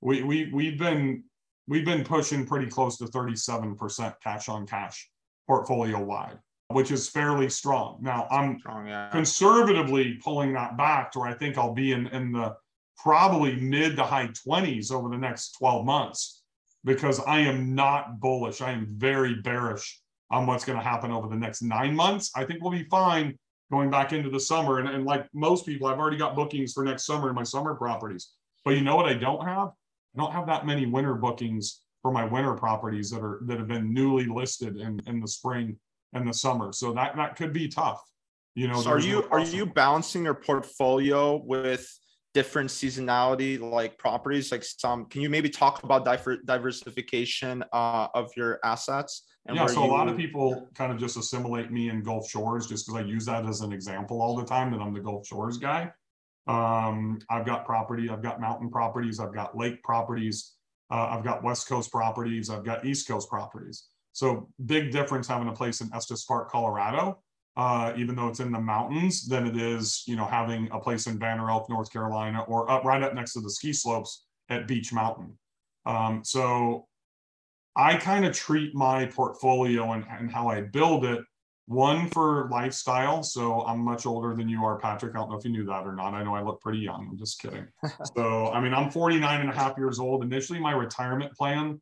[0.00, 1.24] we we we've been
[1.68, 5.08] we've been pushing pretty close to 37% cash on cash
[5.46, 6.38] portfolio wide
[6.72, 7.98] which is fairly strong.
[8.00, 9.08] Now I'm strong, yeah.
[9.10, 12.54] conservatively pulling that back to where I think I'll be in, in the
[12.96, 16.42] probably mid to high 20s over the next 12 months
[16.84, 18.60] because I am not bullish.
[18.60, 20.00] I am very bearish
[20.30, 22.30] on what's going to happen over the next nine months.
[22.36, 23.36] I think we'll be fine
[23.72, 24.78] going back into the summer.
[24.78, 27.74] And, and like most people, I've already got bookings for next summer in my summer
[27.74, 28.30] properties.
[28.64, 29.68] But you know what I don't have?
[29.68, 33.68] I don't have that many winter bookings for my winter properties that are that have
[33.68, 35.76] been newly listed in, in the spring
[36.12, 36.72] and the summer.
[36.72, 38.02] So that that could be tough.
[38.54, 41.88] You know, so are you no are you balancing your portfolio with
[42.32, 48.30] different seasonality like properties like some can you maybe talk about diver, diversification uh, of
[48.36, 49.90] your assets yeah so you...
[49.90, 53.04] a lot of people kind of just assimilate me in gulf shores just because i
[53.04, 55.90] use that as an example all the time that i'm the gulf shores guy
[56.46, 60.54] um, i've got property i've got mountain properties i've got lake properties
[60.90, 65.48] uh, i've got west coast properties i've got east coast properties so big difference having
[65.48, 67.20] a place in Estes Park, Colorado,
[67.56, 71.06] uh, even though it's in the mountains, than it is, you know, having a place
[71.06, 74.66] in Banner Elk, North Carolina, or up right up next to the ski slopes at
[74.66, 75.38] Beech Mountain.
[75.86, 76.86] Um, so
[77.76, 81.20] I kind of treat my portfolio and, and how I build it
[81.70, 83.22] one for lifestyle.
[83.22, 85.14] So I'm much older than you are, Patrick.
[85.14, 86.14] I don't know if you knew that or not.
[86.14, 87.06] I know I look pretty young.
[87.08, 87.64] I'm just kidding.
[88.16, 90.24] so, I mean, I'm 49 and a half years old.
[90.24, 91.80] Initially, my retirement plan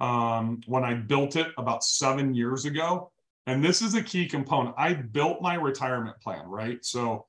[0.00, 3.12] um, when I built it about seven years ago.
[3.46, 4.74] And this is a key component.
[4.76, 6.84] I built my retirement plan, right?
[6.84, 7.26] So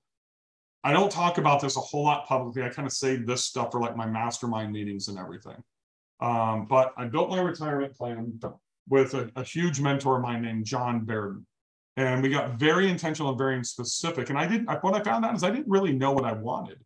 [0.84, 2.64] I don't talk about this a whole lot publicly.
[2.64, 5.64] I kind of save this stuff for like my mastermind meetings and everything.
[6.22, 8.40] Um, but I built my retirement plan
[8.88, 11.46] with a, a huge mentor of mine named John Baird.
[12.00, 14.30] And we got very intentional and very specific.
[14.30, 16.78] And I didn't, what I found out is I didn't really know what I wanted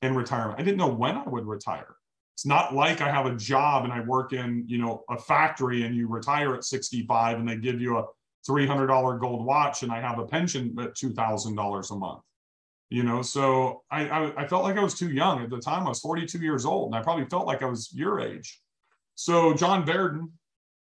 [0.00, 0.60] in retirement.
[0.60, 1.96] I didn't know when I would retire.
[2.36, 5.82] It's not like I have a job and I work in, you know, a factory
[5.82, 8.04] and you retire at 65 and they give you a
[8.48, 12.22] $300 gold watch and I have a pension at $2,000 a month.
[12.90, 15.84] You know, so I, I, I felt like I was too young at the time.
[15.84, 18.60] I was 42 years old and I probably felt like I was your age.
[19.16, 20.30] So John Verdon,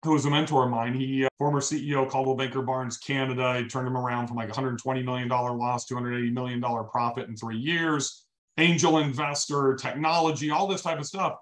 [0.03, 3.59] who was a mentor of mine, he uh, former CEO Coldwell Banker Barnes Canada.
[3.59, 7.35] He turned him around from like 120 million dollar loss, 280 million dollar profit in
[7.35, 8.25] three years
[8.57, 11.35] angel investor, technology, all this type of stuff.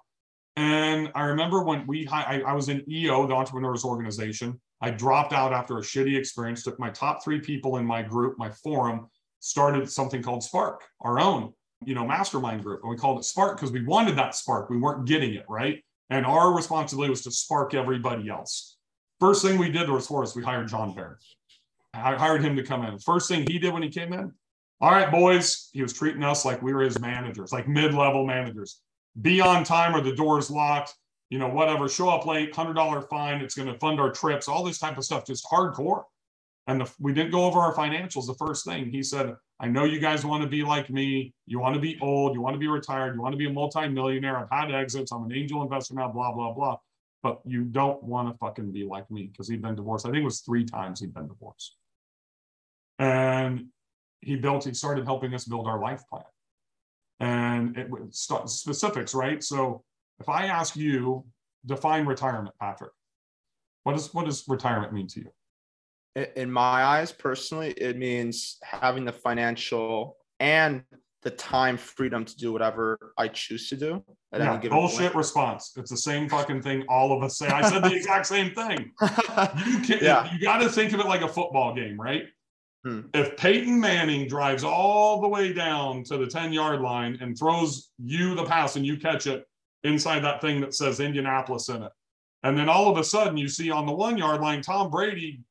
[0.55, 4.59] And I remember when we, I, I was in EO, the Entrepreneurs Organization.
[4.81, 8.37] I dropped out after a shitty experience, took my top three people in my group,
[8.37, 9.07] my forum,
[9.39, 11.53] started something called Spark, our own,
[11.85, 12.81] you know, mastermind group.
[12.83, 14.69] And we called it Spark because we wanted that spark.
[14.69, 15.81] We weren't getting it, right?
[16.09, 18.77] And our responsibility was to spark everybody else.
[19.19, 21.19] First thing we did was for us, we hired John Baird.
[21.93, 22.97] I hired him to come in.
[22.99, 24.31] First thing he did when he came in,
[24.81, 28.25] all right, boys, he was treating us like we were his managers, like mid level
[28.25, 28.81] managers.
[29.21, 30.93] Be on time or the door's locked,
[31.29, 34.63] you know, whatever, show up late, $100 fine, it's going to fund our trips, all
[34.63, 36.03] this type of stuff, just hardcore.
[36.69, 38.27] And the, we didn't go over our financials.
[38.27, 41.33] The first thing he said, I know you guys want to be like me.
[41.47, 42.35] You want to be old.
[42.35, 43.15] You want to be retired.
[43.15, 44.37] You want to be a multimillionaire.
[44.37, 45.11] I've had exits.
[45.11, 46.77] I'm an angel investor now, blah, blah, blah.
[47.23, 50.05] But you don't want to fucking be like me because he'd been divorced.
[50.05, 51.75] I think it was three times he'd been divorced.
[52.99, 53.69] And
[54.21, 56.21] he built, he started helping us build our life plan.
[57.19, 59.43] And it was specifics, right?
[59.43, 59.83] So
[60.19, 61.25] if I ask you,
[61.65, 62.91] define retirement, Patrick,
[63.85, 65.31] what does what does retirement mean to you?
[66.15, 70.83] In my eyes, personally, it means having the financial and
[71.21, 74.03] the time freedom to do whatever I choose to do.
[74.31, 75.73] At yeah, bullshit response.
[75.75, 77.47] It's the same fucking thing all of us say.
[77.47, 78.91] I said the exact same thing.
[79.01, 80.31] You can, yeah.
[80.31, 82.23] you got to think of it like a football game, right?
[82.85, 83.01] Hmm.
[83.13, 87.89] If Peyton Manning drives all the way down to the 10 yard line and throws
[87.97, 89.45] you the pass and you catch it,
[89.83, 91.91] inside that thing that says Indianapolis in it.
[92.43, 95.41] And then all of a sudden, you see on the one yard line, Tom Brady,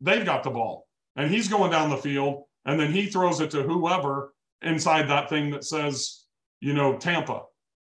[0.00, 0.86] they've got the ball
[1.16, 2.44] and he's going down the field.
[2.64, 4.32] And then he throws it to whoever
[4.62, 6.24] inside that thing that says,
[6.60, 7.42] you know, Tampa.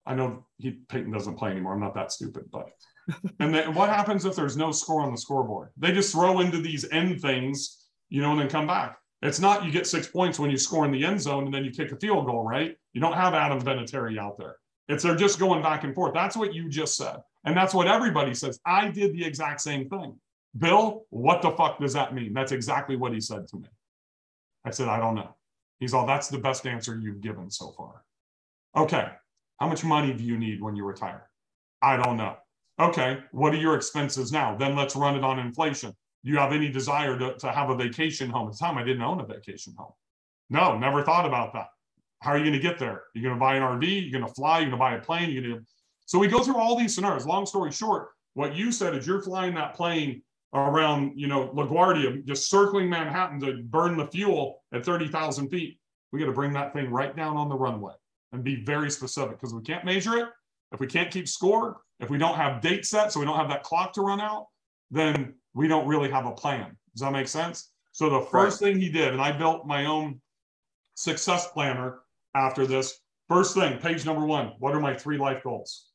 [0.06, 1.74] I know he Peyton doesn't play anymore.
[1.74, 2.66] I'm not that stupid, but
[3.40, 5.70] and then what happens if there's no score on the scoreboard?
[5.76, 8.98] They just throw into these end things, you know, and then come back.
[9.22, 11.64] It's not you get six points when you score in the end zone and then
[11.64, 12.76] you kick a field goal, right?
[12.92, 14.56] You don't have Adam Vinatieri out there.
[14.88, 16.14] It's they're just going back and forth.
[16.14, 17.16] That's what you just said.
[17.44, 18.58] And that's what everybody says.
[18.64, 20.18] I did the exact same thing.
[20.56, 22.32] Bill, what the fuck does that mean?
[22.32, 23.68] That's exactly what he said to me.
[24.64, 25.34] I said, I don't know.
[25.78, 28.02] He's all, that's the best answer you've given so far.
[28.76, 29.08] Okay.
[29.58, 31.28] How much money do you need when you retire?
[31.82, 32.36] I don't know.
[32.80, 33.18] Okay.
[33.32, 34.56] What are your expenses now?
[34.56, 35.94] Then let's run it on inflation.
[36.24, 38.48] Do you have any desire to, to have a vacation home?
[38.48, 39.92] At the time, I didn't own a vacation home.
[40.50, 41.68] No, never thought about that.
[42.20, 43.04] How are you going to get there?
[43.14, 44.02] You're going to buy an RV?
[44.02, 44.58] You're going to fly?
[44.58, 45.30] You're going to buy a plane?
[45.30, 45.66] You're going to...
[46.06, 47.26] So we go through all these scenarios.
[47.26, 50.22] Long story short, what you said is you're flying that plane
[50.54, 55.78] around, you know, LaGuardia, just circling Manhattan to burn the fuel at 30,000 feet.
[56.12, 57.92] We got to bring that thing right down on the runway
[58.32, 60.28] and be very specific because we can't measure it.
[60.72, 63.48] If we can't keep score, if we don't have date set, so we don't have
[63.48, 64.46] that clock to run out,
[64.90, 66.76] then we don't really have a plan.
[66.94, 67.72] Does that make sense?
[67.92, 68.72] So the first right.
[68.72, 70.20] thing he did, and I built my own
[70.94, 72.00] success planner
[72.34, 73.00] after this.
[73.28, 75.86] First thing, page number one, what are my three life goals?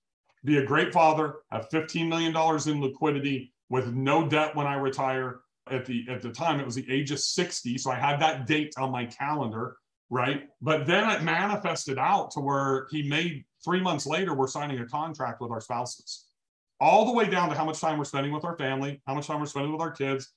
[0.43, 2.35] Be a great father, have $15 million
[2.67, 5.41] in liquidity with no debt when I retire.
[5.71, 7.77] At the at the time, it was the age of 60.
[7.77, 9.77] So I had that date on my calendar,
[10.09, 10.43] right?
[10.61, 14.85] But then it manifested out to where he made three months later, we're signing a
[14.85, 16.25] contract with our spouses.
[16.81, 19.27] All the way down to how much time we're spending with our family, how much
[19.27, 20.33] time we're spending with our kids,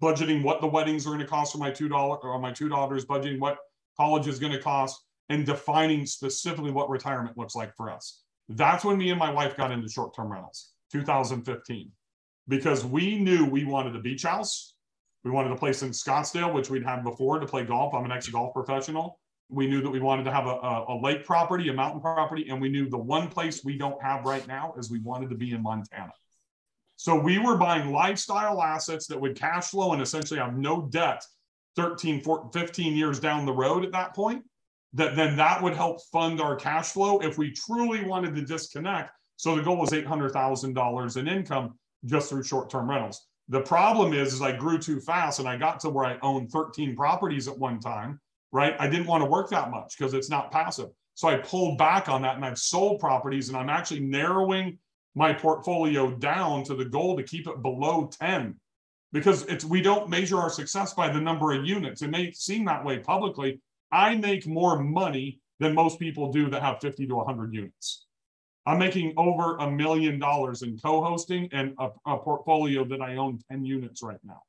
[0.00, 2.68] budgeting what the weddings are going to cost for my two dollar or my two
[2.68, 3.58] daughters, budgeting what
[3.96, 8.22] college is going to cost, and defining specifically what retirement looks like for us.
[8.48, 11.90] That's when me and my wife got into short-term rentals, 2015,
[12.48, 14.74] because we knew we wanted a beach house.
[15.24, 17.94] We wanted a place in Scottsdale, which we'd had before to play golf.
[17.94, 19.18] I'm an ex-golf professional.
[19.48, 22.46] We knew that we wanted to have a, a, a, lake property, a mountain property,
[22.48, 25.36] and we knew the one place we don't have right now is we wanted to
[25.36, 26.12] be in Montana.
[26.96, 31.24] So we were buying lifestyle assets that would cash flow and essentially have no debt
[31.76, 34.44] 13, 14, 15 years down the road at that point,
[34.92, 39.10] that then that would help fund our cash flow if we truly wanted to disconnect.
[39.36, 43.26] So the goal was $800,000 in income just through short-term rentals.
[43.48, 46.50] The problem is, is I grew too fast and I got to where I owned
[46.50, 48.20] 13 properties at one time,
[48.52, 48.74] right?
[48.78, 50.88] I didn't want to work that much because it's not passive.
[51.14, 54.78] So I pulled back on that and I've sold properties and I'm actually narrowing
[55.14, 58.58] my portfolio down to the goal to keep it below 10
[59.12, 62.02] because it's we don't measure our success by the number of units.
[62.02, 63.60] It may seem that way publicly.
[63.92, 68.06] I make more money than most people do that have 50 to 100 units.
[68.66, 73.38] I'm making over a million dollars in co-hosting and a, a, portfolio that I own
[73.50, 74.40] 10 units right now.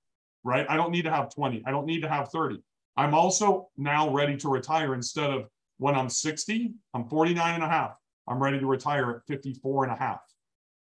[0.44, 0.66] Right?
[0.70, 1.64] I don't need to have 20.
[1.66, 2.64] I don't need to have 30.
[2.96, 5.48] I'm also now ready to retire instead of
[5.78, 7.98] when I'm 60, I'm 49 and a half.
[8.28, 10.22] I'm ready to retire at 54 and a half.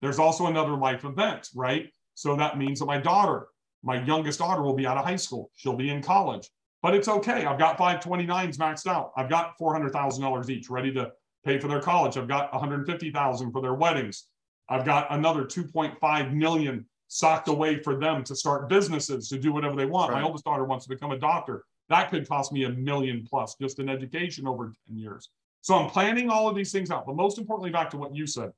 [0.01, 1.91] There's also another life event, right?
[2.15, 3.49] So that means that my daughter
[3.83, 5.51] my youngest daughter will be out of high school.
[5.55, 6.49] She'll be in college,
[6.83, 7.45] but it's okay.
[7.45, 9.13] I've got 529s maxed out.
[9.17, 11.13] I've got $400,000 each ready to
[11.49, 12.17] pay for their college.
[12.17, 14.27] I've got 150,000 for their weddings.
[14.69, 19.75] I've got another 2.5 million socked away for them to start businesses to do whatever
[19.75, 20.13] they want.
[20.13, 20.21] Right.
[20.21, 21.65] My oldest daughter wants to become a doctor.
[21.89, 25.31] That could cost me a million plus just in education over 10 years.
[25.63, 27.07] So I'm planning all of these things out.
[27.07, 28.53] But most importantly, back to what you said,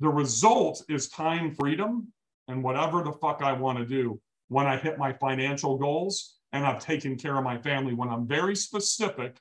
[0.00, 2.10] the result is time freedom
[2.48, 6.64] and whatever the fuck I want to do when I hit my financial goals and
[6.64, 7.92] I've taken care of my family.
[7.92, 9.36] When I'm very specific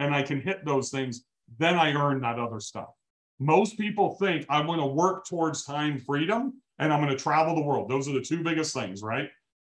[0.00, 1.24] and I can hit those things,
[1.58, 2.90] then I earn that other stuff.
[3.38, 7.54] Most people think I'm going to work towards time freedom and I'm going to travel
[7.54, 7.88] the world.
[7.88, 9.28] Those are the two biggest things, right?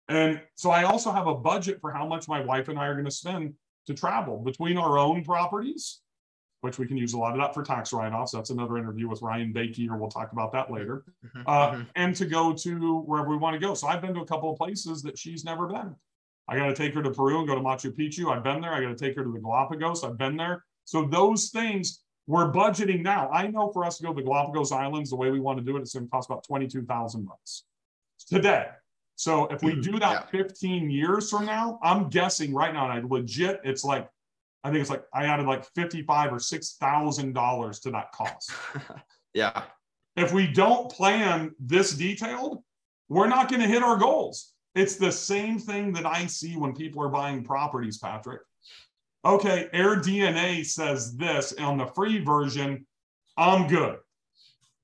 [0.10, 2.94] And so I also have a budget for how much my wife and I are
[2.94, 3.54] going to spend
[3.88, 6.02] to travel between our own properties
[6.62, 8.32] which we can use a lot of that for tax write-offs.
[8.32, 11.06] That's another interview with Ryan Bakey, or we'll talk about that later.
[11.26, 11.82] Mm-hmm, uh, mm-hmm.
[11.96, 13.74] and to go to wherever we want to go.
[13.74, 15.96] So I've been to a couple of places that she's never been.
[16.50, 18.36] I got to take her to Peru and go to Machu Picchu.
[18.36, 18.74] I've been there.
[18.74, 20.04] I got to take her to the Galapagos.
[20.04, 20.64] I've been there.
[20.88, 23.30] So those things we're budgeting now.
[23.30, 25.64] I know for us to go to the Galapagos Islands, the way we want to
[25.64, 27.64] do it, it's going to cost about 22,000 bucks
[28.28, 28.68] today.
[29.16, 29.82] So if we mm-hmm.
[29.82, 30.42] do that yeah.
[30.44, 34.10] 15 years from now, I'm guessing right now, and I legit, it's like
[34.64, 38.52] I think it's like I added like fifty-five or six thousand dollars to that cost.
[39.34, 39.64] yeah.
[40.18, 42.64] If we don't plan this detailed,
[43.08, 44.54] we're not going to hit our goals.
[44.76, 48.42] It's the same thing that I see when people are buying properties, Patrick.
[49.28, 52.88] Okay, AirDNA says this on the free version.
[53.36, 53.98] I'm good.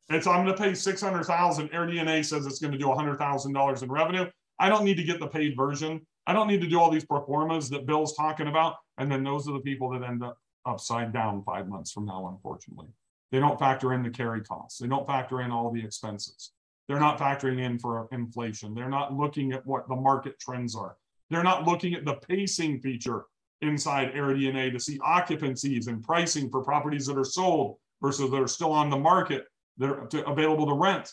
[0.09, 1.69] It's I'm going to pay six hundred thousand.
[1.71, 4.25] AirDNA says it's going to do hundred thousand dollars in revenue.
[4.59, 6.05] I don't need to get the paid version.
[6.27, 8.75] I don't need to do all these pro formas that Bill's talking about.
[8.97, 12.27] And then those are the people that end up upside down five months from now,
[12.27, 12.87] unfortunately.
[13.31, 14.77] They don't factor in the carry costs.
[14.77, 16.51] They don't factor in all the expenses.
[16.89, 18.75] They're not factoring in for inflation.
[18.75, 20.97] They're not looking at what the market trends are.
[21.29, 23.23] They're not looking at the pacing feature
[23.63, 28.47] inside AirDNA to see occupancies and pricing for properties that are sold versus that are
[28.47, 29.45] still on the market
[29.77, 31.11] that are to, available to rent.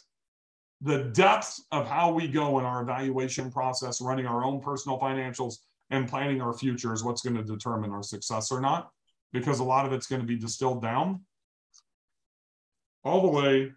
[0.83, 5.57] The depth of how we go in our evaluation process, running our own personal financials
[5.91, 8.91] and planning our future is what's going to determine our success or not,
[9.33, 11.21] because a lot of it's going to be distilled down
[13.05, 13.73] all the way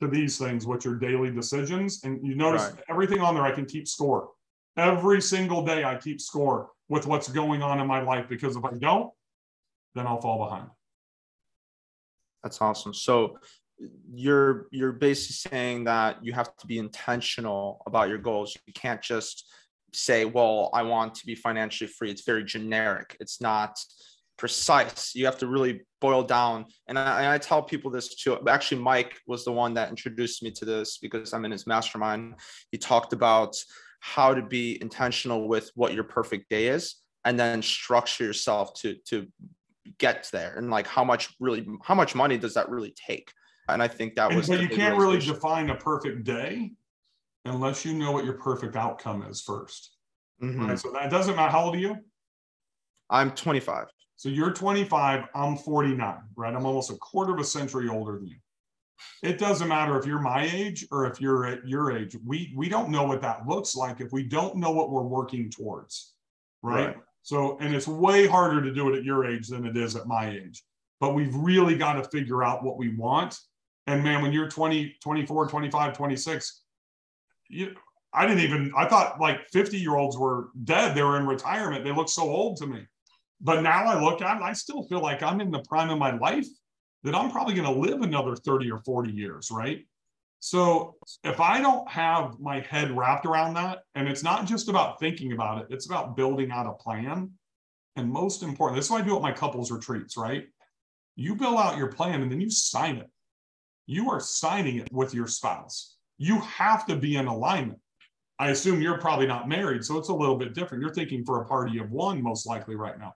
[0.00, 2.00] to these things, which are daily decisions.
[2.04, 2.84] And you notice right.
[2.88, 4.30] everything on there, I can keep score.
[4.76, 8.64] Every single day, I keep score with what's going on in my life because if
[8.64, 9.12] I don't,
[9.94, 10.68] then I'll fall behind.
[12.42, 12.94] That's awesome.
[12.94, 13.38] So
[14.14, 18.56] you're you're basically saying that you have to be intentional about your goals.
[18.66, 19.52] You can't just
[19.92, 23.16] say, "Well, I want to be financially free." It's very generic.
[23.20, 23.78] It's not
[24.36, 25.14] precise.
[25.14, 26.66] You have to really boil down.
[26.88, 28.38] And I, and I, tell people this too.
[28.46, 32.34] Actually, Mike was the one that introduced me to this because I'm in his mastermind.
[32.70, 33.56] He talked about
[34.06, 36.94] how to be intentional with what your perfect day is
[37.24, 39.26] and then structure yourself to to
[39.98, 43.32] get there and like how much really how much money does that really take
[43.68, 46.70] and i think that was but you can't really define a perfect day
[47.46, 49.88] unless you know what your perfect outcome is 1st
[50.42, 50.66] mm-hmm.
[50.66, 51.96] right so that doesn't matter how old are you
[53.10, 53.86] i'm 25
[54.18, 56.54] so you're 25, I'm 49, right?
[56.54, 58.36] I'm almost a quarter of a century older than you.
[59.22, 62.16] It doesn't matter if you're my age or if you're at your age.
[62.24, 65.50] We we don't know what that looks like if we don't know what we're working
[65.50, 66.14] towards.
[66.62, 66.88] Right?
[66.88, 66.96] right.
[67.22, 70.06] So and it's way harder to do it at your age than it is at
[70.06, 70.62] my age.
[71.00, 73.38] But we've really got to figure out what we want.
[73.86, 76.62] And man, when you're 20, 24, 25, 26,
[77.48, 77.74] you
[78.12, 80.94] I didn't even I thought like 50 year olds were dead.
[80.94, 81.84] They were in retirement.
[81.84, 82.86] They look so old to me.
[83.40, 85.98] But now I look at it, I still feel like I'm in the prime of
[85.98, 86.46] my life,
[87.04, 89.86] that I'm probably going to live another 30 or 40 years, right?
[90.40, 95.00] So if I don't have my head wrapped around that, and it's not just about
[95.00, 97.32] thinking about it, it's about building out a plan.
[97.96, 100.46] And most important, this is what I do at my couples retreats, right?
[101.16, 103.10] You build out your plan and then you sign it.
[103.86, 105.96] You are signing it with your spouse.
[106.18, 107.80] You have to be in alignment.
[108.38, 110.82] I assume you're probably not married, so it's a little bit different.
[110.82, 113.14] You're thinking for a party of one, most likely right now.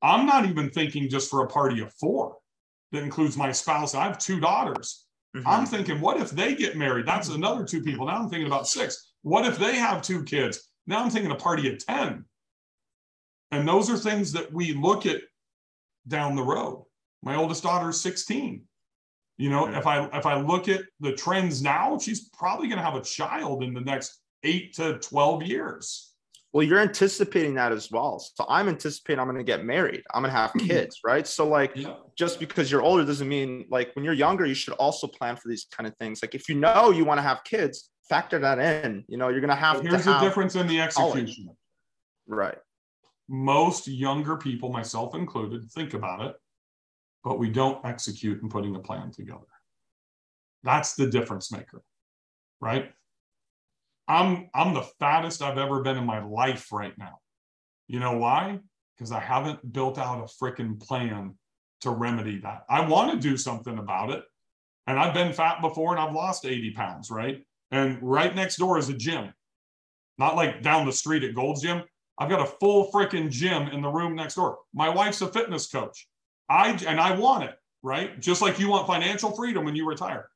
[0.00, 2.36] I'm not even thinking just for a party of four
[2.92, 3.94] that includes my spouse.
[3.94, 5.06] I have two daughters.
[5.36, 5.48] Mm-hmm.
[5.48, 7.06] I'm thinking, what if they get married?
[7.06, 8.06] That's another two people.
[8.06, 9.12] Now I'm thinking about six.
[9.22, 10.70] What if they have two kids?
[10.86, 12.24] Now I'm thinking a party of 10.
[13.50, 15.20] And those are things that we look at
[16.06, 16.84] down the road.
[17.22, 18.62] My oldest daughter is 16.
[19.36, 19.74] You know, mm-hmm.
[19.74, 23.00] if I if I look at the trends now, she's probably going to have a
[23.00, 26.13] child in the next 8 to 12 years.
[26.54, 28.20] Well, you're anticipating that as well.
[28.20, 30.04] So I'm anticipating I'm going to get married.
[30.14, 30.68] I'm going to have mm-hmm.
[30.68, 31.26] kids, right?
[31.26, 31.94] So like yeah.
[32.16, 35.48] just because you're older doesn't mean like when you're younger you should also plan for
[35.48, 36.22] these kind of things.
[36.22, 39.04] Like if you know you want to have kids, factor that in.
[39.08, 41.46] You know, you're going to have Here's to the difference in the execution.
[41.46, 41.58] College.
[42.28, 42.58] Right.
[43.28, 46.36] Most younger people, myself included, think about it,
[47.24, 49.40] but we don't execute in putting a plan together.
[50.62, 51.82] That's the difference maker.
[52.60, 52.92] Right?
[54.06, 57.18] I'm I'm the fattest I've ever been in my life right now.
[57.86, 58.60] You know why?
[58.96, 61.34] Because I haven't built out a freaking plan
[61.80, 62.64] to remedy that.
[62.68, 64.24] I want to do something about it.
[64.86, 67.42] And I've been fat before and I've lost 80 pounds, right?
[67.70, 69.32] And right next door is a gym.
[70.18, 71.82] Not like down the street at Gold's Gym.
[72.18, 74.58] I've got a full freaking gym in the room next door.
[74.72, 76.06] My wife's a fitness coach.
[76.48, 78.20] I and I want it, right?
[78.20, 80.28] Just like you want financial freedom when you retire.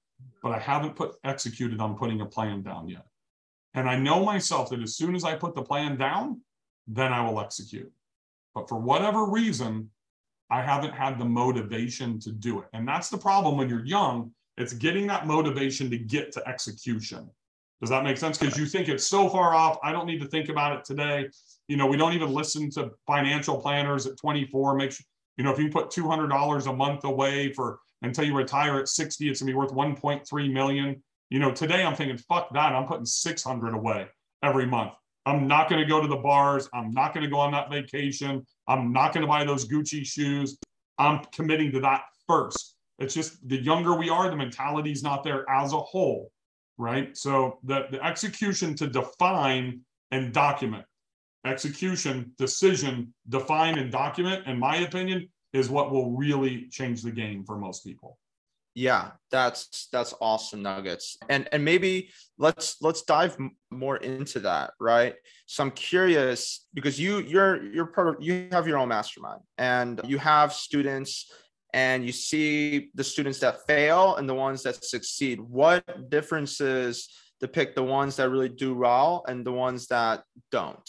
[0.42, 3.06] But I haven't put executed on putting a plan down yet.
[3.78, 6.40] And I know myself that as soon as I put the plan down,
[6.88, 7.92] then I will execute.
[8.52, 9.90] But for whatever reason,
[10.50, 12.66] I haven't had the motivation to do it.
[12.72, 14.32] And that's the problem when you're young.
[14.56, 17.30] It's getting that motivation to get to execution.
[17.80, 18.36] Does that make sense?
[18.36, 19.78] Because you think it's so far off.
[19.84, 21.28] I don't need to think about it today.
[21.68, 24.74] You know, we don't even listen to financial planners at 24.
[24.74, 25.04] Make sure,
[25.36, 29.28] you know, if you put $200 a month away for until you retire at 60,
[29.28, 31.00] it's gonna be worth 1.3 million.
[31.30, 32.72] You know, today I'm thinking, fuck that.
[32.72, 34.06] I'm putting 600 away
[34.42, 34.92] every month.
[35.26, 36.68] I'm not going to go to the bars.
[36.72, 38.46] I'm not going to go on that vacation.
[38.66, 40.56] I'm not going to buy those Gucci shoes.
[40.96, 42.76] I'm committing to that first.
[42.98, 46.32] It's just the younger we are, the mentality is not there as a whole,
[46.78, 47.16] right?
[47.16, 50.84] So the, the execution to define and document,
[51.44, 57.44] execution, decision, define and document, in my opinion, is what will really change the game
[57.44, 58.18] for most people.
[58.78, 61.18] Yeah, that's that's awesome nuggets.
[61.28, 63.36] And and maybe let's let's dive
[63.72, 65.16] more into that, right?
[65.46, 70.00] So I'm curious because you you're you're part of you have your own mastermind and
[70.04, 71.28] you have students
[71.74, 75.40] and you see the students that fail and the ones that succeed.
[75.40, 77.08] What differences
[77.40, 80.22] depict the ones that really do well and the ones that
[80.52, 80.88] don't?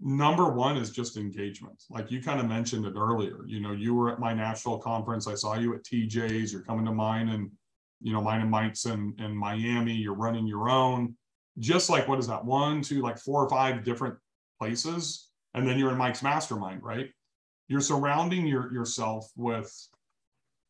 [0.00, 1.84] Number one is just engagement.
[1.90, 3.44] Like you kind of mentioned it earlier.
[3.46, 5.26] You know, you were at my national conference.
[5.26, 6.52] I saw you at TJ's.
[6.52, 7.50] You're coming to mine and,
[8.02, 9.94] you know, mine and Mike's in, in Miami.
[9.94, 11.16] You're running your own.
[11.58, 12.44] Just like what is that?
[12.44, 14.16] One, two, like four or five different
[14.58, 15.30] places.
[15.54, 17.08] And then you're in Mike's mastermind, right?
[17.68, 19.72] You're surrounding your, yourself with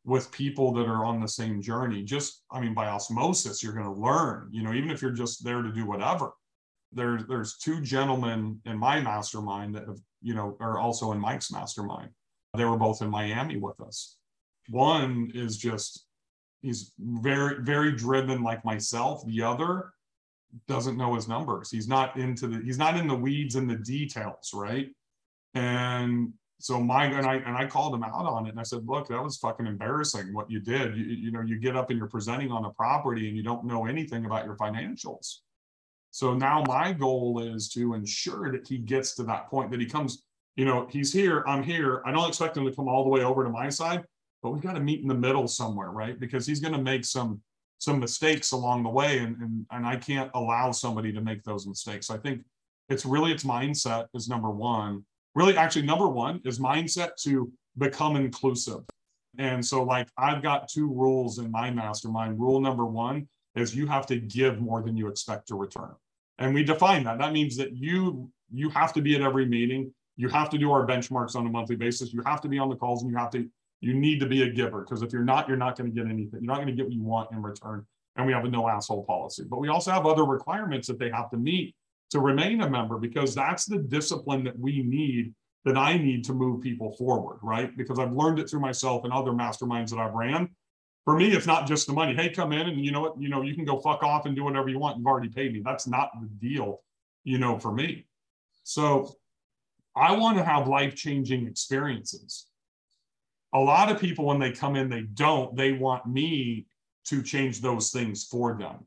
[0.05, 2.05] with people that are on the same journey.
[2.05, 5.43] Just, I mean, by osmosis, you're going to learn, you know, even if you're just
[5.43, 6.31] there to do whatever
[6.93, 11.51] there's there's two gentlemen in my mastermind that have you know are also in Mike's
[11.51, 12.11] mastermind.
[12.57, 14.17] They were both in Miami with us.
[14.69, 16.07] One is just
[16.63, 19.25] he's very very driven like myself.
[19.27, 19.93] The other
[20.69, 21.71] doesn't know his numbers.
[21.71, 24.89] He's not into the he's not in the weeds and the details, right?
[25.55, 28.87] And so Mike and I and I called him out on it and I said,
[28.87, 30.97] look, that was fucking embarrassing what you did.
[30.97, 33.65] You, you know, you get up and you're presenting on a property and you don't
[33.65, 35.41] know anything about your financials.
[36.17, 39.85] So now my goal is to ensure that he gets to that point that he
[39.85, 40.23] comes,
[40.57, 42.01] you know, he's here, I'm here.
[42.07, 44.03] I don't expect him to come all the way over to my side,
[44.43, 46.19] but we've got to meet in the middle somewhere, right?
[46.19, 47.43] Because he's going to make some
[47.81, 51.67] some mistakes along the way and, and and I can't allow somebody to make those
[51.67, 52.09] mistakes.
[52.09, 52.47] I think
[52.89, 55.05] it's really its mindset is number one.
[55.35, 58.85] Really, actually, number one is mindset to become inclusive.
[59.37, 62.41] And so, like, I've got two rules in my mastermind.
[62.41, 65.95] Rule number one is you have to give more than you expect to return
[66.39, 67.19] and we define that.
[67.19, 69.93] That means that you you have to be at every meeting.
[70.17, 72.13] You have to do our benchmarks on a monthly basis.
[72.13, 73.49] You have to be on the calls and you have to
[73.81, 76.11] you need to be a giver because if you're not you're not going to get
[76.11, 76.41] anything.
[76.43, 77.87] You're not going to get what you want in return.
[78.17, 79.45] And we have a no asshole policy.
[79.49, 81.75] But we also have other requirements that they have to meet
[82.11, 85.35] to remain a member because that's the discipline that we need
[85.65, 87.77] that i need to move people forward right?
[87.77, 90.49] Because i've learned it through myself and other masterminds that i've ran
[91.07, 92.15] for me, it's not just the money.
[92.15, 93.23] Hey, come in and you know what?
[93.23, 94.99] You know, you can go fuck off and do whatever you want.
[94.99, 95.63] You've already paid me.
[95.65, 96.83] That's not the deal,
[97.23, 98.07] you know, for me.
[98.65, 99.15] So
[99.95, 102.49] I want to have life-changing experiences.
[103.55, 105.57] A lot of people, when they come in, they don't.
[105.57, 106.67] They want me
[107.05, 108.85] to change those things for them.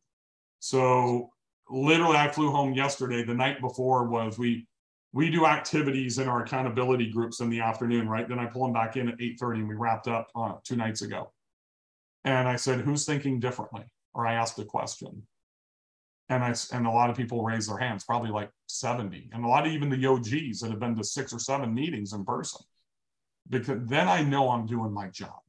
[0.60, 1.30] So
[1.70, 3.24] literally, I flew home yesterday.
[3.24, 4.68] The night before was we
[5.14, 8.28] we do activities in our accountability groups in the afternoon, right?
[8.28, 11.02] Then I pull them back in at 8:30 and we wrapped up uh, two nights
[11.02, 11.32] ago.
[12.30, 13.84] And I said, who's thinking differently?
[14.14, 15.24] Or I asked a question.
[16.30, 19.32] And I and a lot of people raised their hands, probably like 70.
[19.34, 22.14] And a lot of even the OGs that have been to six or seven meetings
[22.14, 22.62] in person.
[23.50, 25.40] Because then I know I'm doing my job.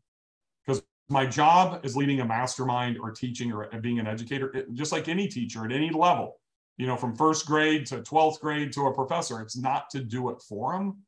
[0.64, 4.90] Because my job is leading a mastermind or teaching or being an educator, it, just
[4.90, 6.40] like any teacher at any level,
[6.78, 10.30] you know, from first grade to 12th grade to a professor, it's not to do
[10.30, 11.00] it for them.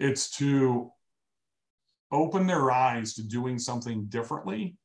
[0.00, 0.90] It's to
[2.10, 4.76] open their eyes to doing something differently,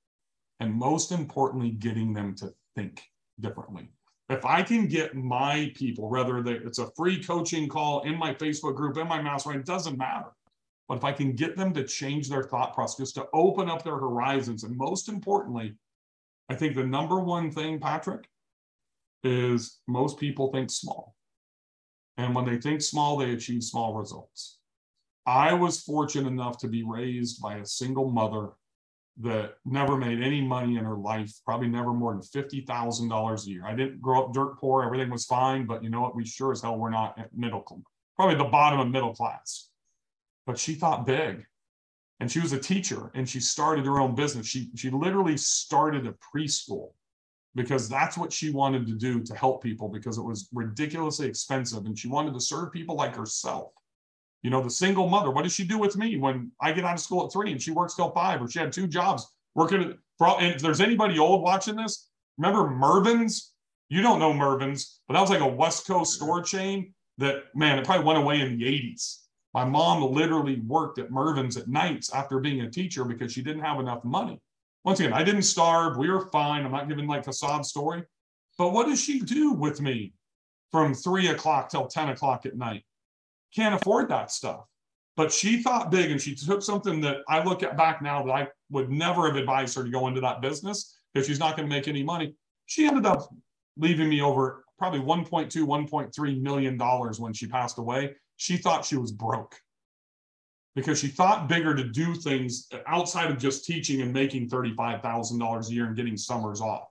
[0.60, 3.02] and most importantly, getting them to think
[3.40, 3.90] differently.
[4.30, 8.76] If I can get my people, whether it's a free coaching call in my Facebook
[8.76, 10.32] group, in my mastermind, it doesn't matter.
[10.88, 13.98] But if I can get them to change their thought process, to open up their
[13.98, 15.76] horizons, and most importantly,
[16.50, 18.28] I think the number one thing, Patrick,
[19.24, 21.16] is most people think small.
[22.18, 24.60] And when they think small, they achieve small results.
[25.26, 28.50] I was fortunate enough to be raised by a single mother
[29.22, 33.66] that never made any money in her life, probably never more than $50,000 a year.
[33.66, 36.16] I didn't grow up dirt poor, everything was fine, but you know what?
[36.16, 37.64] We sure as hell were not at middle,
[38.16, 39.70] probably the bottom of middle class.
[40.48, 41.46] But she thought big.
[42.20, 44.48] And she was a teacher and she started her own business.
[44.48, 46.92] She, she literally started a preschool
[47.56, 51.86] because that's what she wanted to do to help people because it was ridiculously expensive
[51.86, 53.74] and she wanted to serve people like herself.
[54.44, 56.96] You know, the single mother, what does she do with me when I get out
[56.96, 59.26] of school at three and she works till five or she had two jobs
[59.56, 59.98] working?
[60.18, 63.54] For, and if there's anybody old watching this, remember Mervyn's?
[63.90, 67.80] You don't know Mervyn's, but that was like a West Coast store chain that, man,
[67.80, 69.20] it probably went away in the 80s.
[69.54, 73.64] My mom literally worked at Mervyn's at nights after being a teacher because she didn't
[73.64, 74.42] have enough money.
[74.84, 75.96] Once again, I didn't starve.
[75.96, 76.66] We were fine.
[76.66, 78.04] I'm not giving like a sob story.
[78.58, 80.14] But what does she do with me
[80.72, 82.84] from three o'clock till 10 o'clock at night?
[83.56, 84.66] Can't afford that stuff.
[85.16, 88.32] But she thought big and she took something that I look at back now that
[88.32, 91.70] I would never have advised her to go into that business if she's not going
[91.70, 92.36] to make any money.
[92.66, 93.30] She ended up
[93.78, 98.16] leaving me over probably 1.2, 1.3 million dollars when she passed away.
[98.38, 99.56] She thought she was broke.
[100.76, 105.74] because she thought bigger to do things outside of just teaching and making $35,000 a
[105.74, 106.88] year and getting summers off.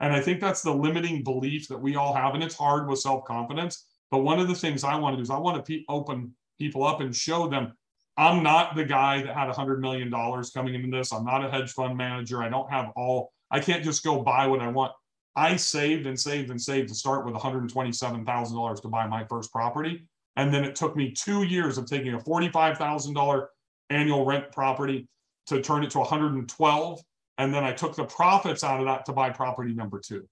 [0.00, 2.34] And I think that's the limiting belief that we all have.
[2.34, 3.86] And it's hard with self confidence.
[4.10, 6.34] But one of the things I want to do is I want to pe- open
[6.58, 7.72] people up and show them
[8.16, 11.12] I'm not the guy that had $100 million coming into this.
[11.12, 12.42] I'm not a hedge fund manager.
[12.42, 14.92] I don't have all, I can't just go buy what I want.
[15.34, 20.08] I saved and saved and saved to start with $127,000 to buy my first property.
[20.36, 23.46] And then it took me two years of taking a $45,000
[23.90, 25.08] annual rent property
[25.48, 27.00] to turn it to 112.
[27.38, 30.26] And then I took the profits out of that to buy property number two.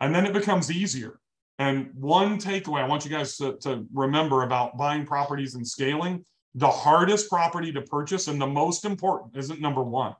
[0.00, 1.18] And then it becomes easier.
[1.58, 6.24] And one takeaway I want you guys to, to remember about buying properties and scaling
[6.54, 10.14] the hardest property to purchase and the most important isn't number one,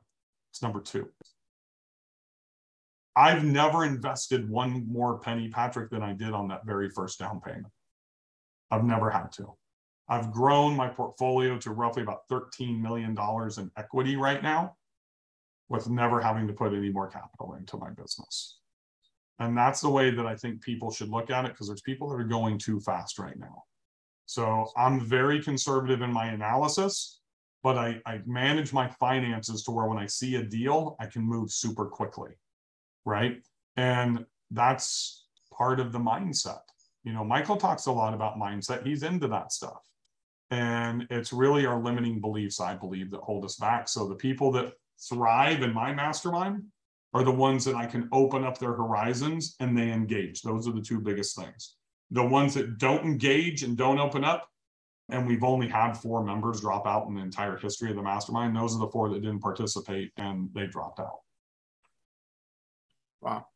[0.51, 1.09] it's number two.
[3.17, 7.41] I've never invested one more penny, Patrick, than I did on that very first down
[7.41, 7.73] payment.
[8.71, 9.55] I've never had to.
[10.09, 13.17] I've grown my portfolio to roughly about $13 million
[13.59, 14.77] in equity right now
[15.69, 18.59] with never having to put any more capital into my business.
[19.39, 22.09] And that's the way that I think people should look at it because there's people
[22.09, 23.65] that are going too fast right now.
[24.27, 27.21] So I'm very conservative in my analysis,
[27.63, 31.23] but I, I manage my finances to where when I see a deal, I can
[31.23, 32.33] move super quickly.
[33.05, 33.43] Right.
[33.77, 35.27] And that's
[35.57, 36.61] part of the mindset.
[37.05, 38.87] You know, Michael talks a lot about mindset.
[38.87, 39.83] He's into that stuff.
[40.51, 43.89] And it's really our limiting beliefs, I believe, that hold us back.
[43.89, 44.73] So the people that
[45.09, 46.65] thrive in my mastermind
[47.15, 50.43] are the ones that I can open up their horizons and they engage.
[50.43, 51.77] Those are the two biggest things.
[52.11, 54.49] The ones that don't engage and don't open up,
[55.11, 58.55] and we've only had four members drop out in the entire history of the mastermind.
[58.55, 61.21] Those are the four that didn't participate and they dropped out.
[63.21, 63.47] Wow.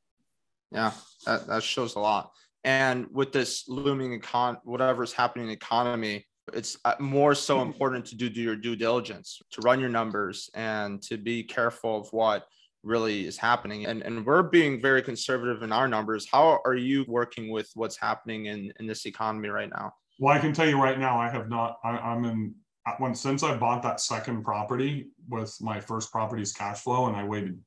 [0.71, 0.93] Yeah,
[1.27, 2.33] that, that shows a lot.
[2.65, 8.07] And with this looming econ, whatever's happening in the economy, it's uh, more so important
[8.07, 12.13] to do, do your due diligence, to run your numbers, and to be careful of
[12.13, 12.47] what
[12.83, 13.87] really is happening.
[13.87, 16.29] And, and we're being very conservative in our numbers.
[16.31, 19.93] How are you working with what's happening in, in this economy right now?
[20.19, 22.55] Well, I can tell you right now, I have not, I, I'm in,
[22.99, 27.25] when since I bought that second property with my first property's cash flow, and I
[27.25, 27.59] waited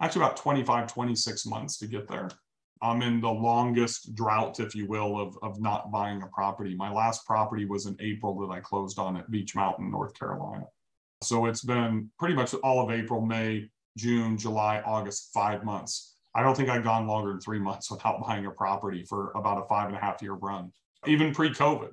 [0.00, 2.28] actually about 25, 26 months to get there.
[2.82, 6.74] I'm in the longest drought, if you will, of, of not buying a property.
[6.74, 10.66] My last property was in April that I closed on at Beech Mountain, North Carolina.
[11.22, 16.16] So it's been pretty much all of April, May, June, July, August, five months.
[16.34, 19.62] I don't think I've gone longer than three months without buying a property for about
[19.62, 20.72] a five and a half year run,
[21.06, 21.90] even pre COVID.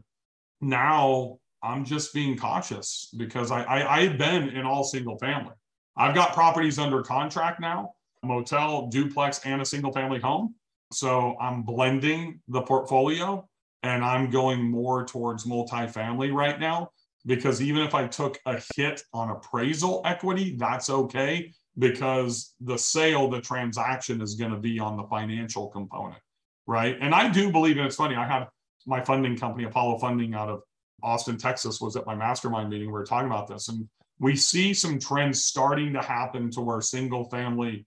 [0.62, 5.54] Now I'm just being cautious because I, I, I've been in all single family.
[5.98, 7.92] I've got properties under contract now,
[8.24, 10.56] motel, duplex, and a single family home.
[10.94, 13.48] So I'm blending the portfolio
[13.84, 16.92] and I'm going more towards multifamily right now
[17.26, 23.30] because even if I took a hit on appraisal equity, that's okay because the sale,
[23.30, 26.22] the transaction is going to be on the financial component,
[26.68, 26.98] right?
[27.00, 28.48] And I do believe, and it's funny, I had
[28.86, 30.62] my funding company, Apollo Funding, out of
[31.02, 32.88] Austin, Texas, was at my mastermind meeting.
[32.88, 33.88] We were talking about this, and
[34.20, 37.86] we see some trends starting to happen to where single family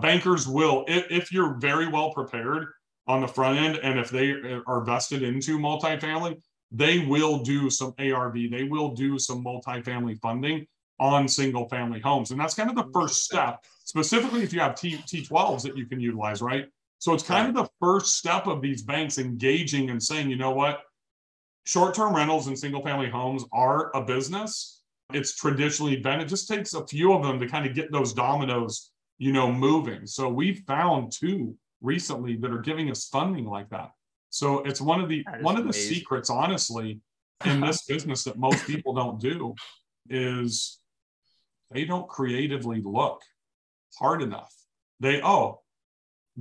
[0.00, 2.68] bankers will, if, if you're very well prepared
[3.06, 4.32] on the front end, and if they
[4.66, 6.40] are vested into multifamily,
[6.72, 10.66] they will do some ARV, they will do some multifamily funding
[10.98, 12.30] on single family homes.
[12.30, 15.86] And that's kind of the first step, specifically if you have T, T12s that you
[15.86, 16.66] can utilize, right?
[16.98, 20.52] So it's kind of the first step of these banks engaging and saying, you know
[20.52, 20.80] what,
[21.64, 24.82] short term rentals and single family homes are a business.
[25.12, 28.12] It's traditionally been, it just takes a few of them to kind of get those
[28.12, 30.06] dominoes you know, moving.
[30.06, 33.90] So we've found two recently that are giving us funding like that.
[34.30, 37.00] So it's one of the one of the secrets, honestly,
[37.44, 39.54] in this business that most people don't do
[40.08, 40.78] is
[41.70, 43.22] they don't creatively look
[43.98, 44.52] hard enough.
[45.00, 45.60] They oh,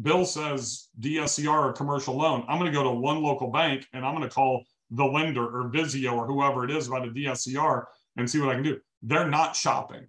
[0.01, 2.45] Bill says DSCR or commercial loan.
[2.47, 5.45] I'm going to go to one local bank and I'm going to call the lender
[5.45, 7.85] or Visio or whoever it is about a DSCR
[8.17, 8.79] and see what I can do.
[9.01, 10.07] They're not shopping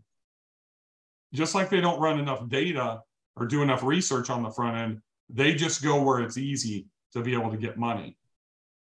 [1.36, 3.00] just like they don't run enough data
[3.36, 7.20] or do enough research on the front end, they just go where it's easy to
[7.20, 8.16] be able to get money.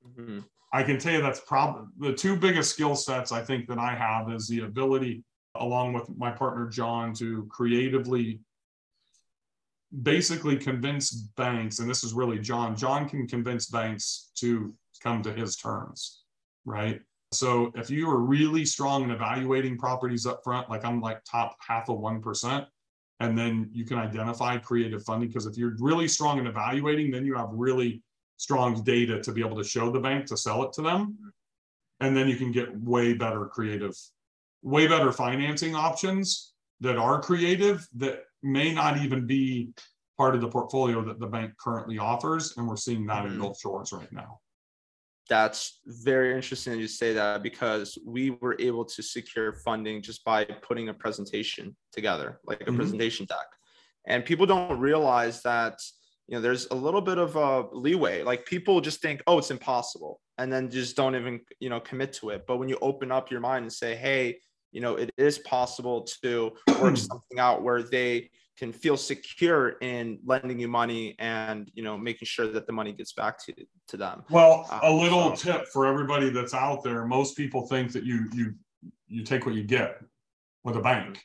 [0.07, 0.41] Mm-hmm.
[0.73, 3.95] I can tell you that's probably the two biggest skill sets I think that I
[3.95, 5.25] have is the ability,
[5.57, 8.41] along with my partner John, to creatively
[10.03, 15.33] basically convince banks, and this is really John, John can convince banks to come to
[15.33, 16.23] his terms,
[16.65, 17.01] right?
[17.33, 21.57] So if you are really strong in evaluating properties up front, like I'm like top
[21.67, 22.67] half of 1%,
[23.21, 25.29] and then you can identify creative funding.
[25.29, 28.03] Because if you're really strong in evaluating, then you have really
[28.39, 31.19] strong data to be able to show the bank to sell it to them.
[32.01, 33.95] And then you can get way better creative
[34.63, 39.71] way better financing options that are creative that may not even be
[40.17, 42.55] part of the portfolio that the bank currently offers.
[42.57, 43.35] And we're seeing that mm-hmm.
[43.35, 44.41] in Gulf Shores right now.
[45.29, 50.25] That's very interesting that you say that because we were able to secure funding just
[50.25, 52.77] by putting a presentation together, like a mm-hmm.
[52.77, 53.47] presentation deck.
[54.07, 55.79] And people don't realize that
[56.31, 59.51] you know there's a little bit of a leeway like people just think oh it's
[59.51, 63.11] impossible and then just don't even you know commit to it but when you open
[63.11, 64.39] up your mind and say hey
[64.73, 70.19] you know it is possible to work something out where they can feel secure in
[70.25, 73.55] lending you money and you know making sure that the money gets back to
[73.89, 75.53] to them well um, a little so.
[75.53, 78.55] tip for everybody that's out there most people think that you you
[79.09, 80.01] you take what you get
[80.65, 81.21] with a bank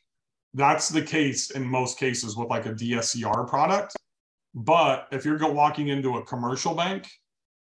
[0.54, 3.96] that's the case in most cases with like a dscr product
[4.56, 7.12] but if you're walking into a commercial bank,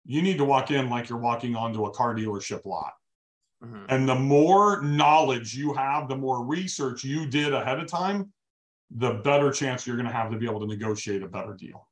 [0.04, 2.92] you need to walk in like you're walking onto a car dealership lot.
[3.64, 3.84] Mm-hmm.
[3.88, 8.32] And the more knowledge you have, the more research you did ahead of time,
[8.90, 11.88] the better chance you're going to have to be able to negotiate a better deal.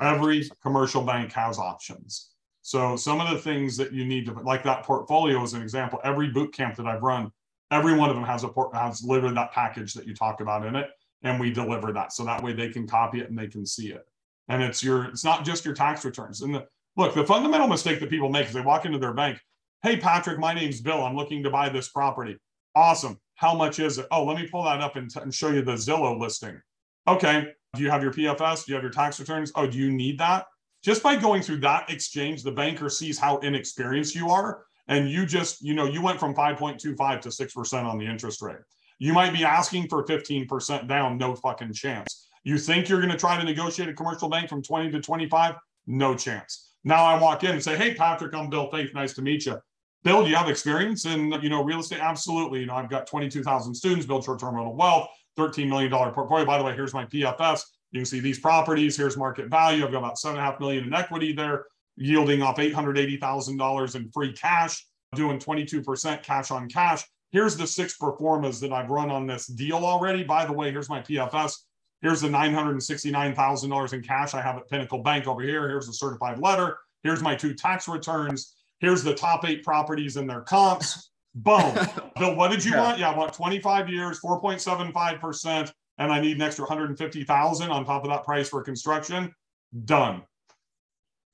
[0.00, 2.30] Every commercial bank has options.
[2.62, 6.00] So some of the things that you need to like that portfolio as an example,
[6.04, 7.30] every boot camp that I've run,
[7.70, 10.66] every one of them has a port, has literally that package that you talk about
[10.66, 10.88] in it
[11.22, 13.88] and we deliver that so that way they can copy it and they can see
[13.88, 14.06] it
[14.48, 16.64] and it's your it's not just your tax returns and the,
[16.96, 19.38] look the fundamental mistake that people make is they walk into their bank
[19.82, 22.36] hey patrick my name's bill i'm looking to buy this property
[22.74, 25.50] awesome how much is it oh let me pull that up and, t- and show
[25.50, 26.60] you the zillow listing
[27.06, 29.90] okay do you have your pfs do you have your tax returns oh do you
[29.90, 30.46] need that
[30.82, 35.26] just by going through that exchange the banker sees how inexperienced you are and you
[35.26, 38.58] just you know you went from 5.25 to 6% on the interest rate
[38.98, 42.28] you might be asking for 15% down, no fucking chance.
[42.42, 45.54] You think you're going to try to negotiate a commercial bank from 20 to 25?
[45.86, 46.72] No chance.
[46.84, 48.94] Now I walk in and say, "Hey Patrick, I'm Bill Faeth.
[48.94, 49.58] Nice to meet you."
[50.04, 52.00] Bill, do you have experience in you know real estate?
[52.00, 52.60] Absolutely.
[52.60, 56.44] You know, I've got 22,000 students, build short-term rental wealth, 13 million dollar portfolio.
[56.44, 57.62] By the way, here's my PFS.
[57.90, 58.96] You can see these properties.
[58.96, 59.84] Here's market value.
[59.84, 61.64] I've got about seven and a half million in equity there,
[61.96, 68.14] yielding off $880,000 in free cash, doing 22% cash on cash here's the six pro
[68.16, 70.24] formas that I've run on this deal already.
[70.24, 71.56] By the way, here's my PFS.
[72.00, 75.68] Here's the $969,000 in cash I have at Pinnacle Bank over here.
[75.68, 76.78] Here's the certified letter.
[77.02, 78.54] Here's my two tax returns.
[78.80, 81.10] Here's the top eight properties and their comps.
[81.34, 81.74] Boom.
[82.18, 82.82] Bill, what did you yeah.
[82.82, 82.98] want?
[82.98, 88.10] Yeah, I want 25 years, 4.75%, and I need an extra 150,000 on top of
[88.10, 89.32] that price for construction.
[89.84, 90.22] Done.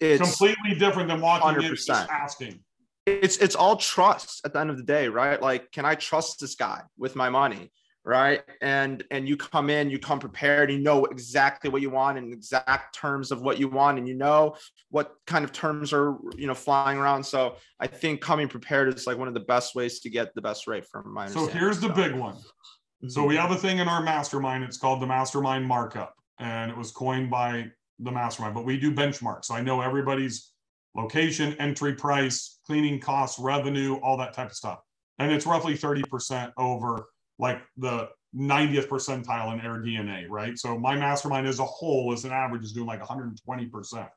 [0.00, 1.68] It's completely different than walking 100%.
[1.68, 2.60] in just asking
[3.06, 5.40] it's it's all trust at the end of the day, right?
[5.40, 7.70] Like, can I trust this guy with my money?
[8.06, 8.42] Right.
[8.60, 12.34] And and you come in, you come prepared, you know exactly what you want and
[12.34, 14.56] exact terms of what you want, and you know
[14.90, 17.24] what kind of terms are you know flying around.
[17.24, 20.42] So I think coming prepared is like one of the best ways to get the
[20.42, 22.36] best rate from my So here's the big one.
[23.08, 23.42] So we mm-hmm.
[23.42, 27.30] have a thing in our mastermind, it's called the mastermind markup, and it was coined
[27.30, 29.46] by the mastermind, but we do benchmarks.
[29.46, 30.52] So I know everybody's
[30.94, 34.80] location, entry price, cleaning costs, revenue, all that type of stuff.
[35.18, 37.06] And it's roughly 30% over
[37.38, 40.58] like the 90th percentile in AirDNA, right?
[40.58, 44.08] So my mastermind as a whole, as an average, is doing like 120%.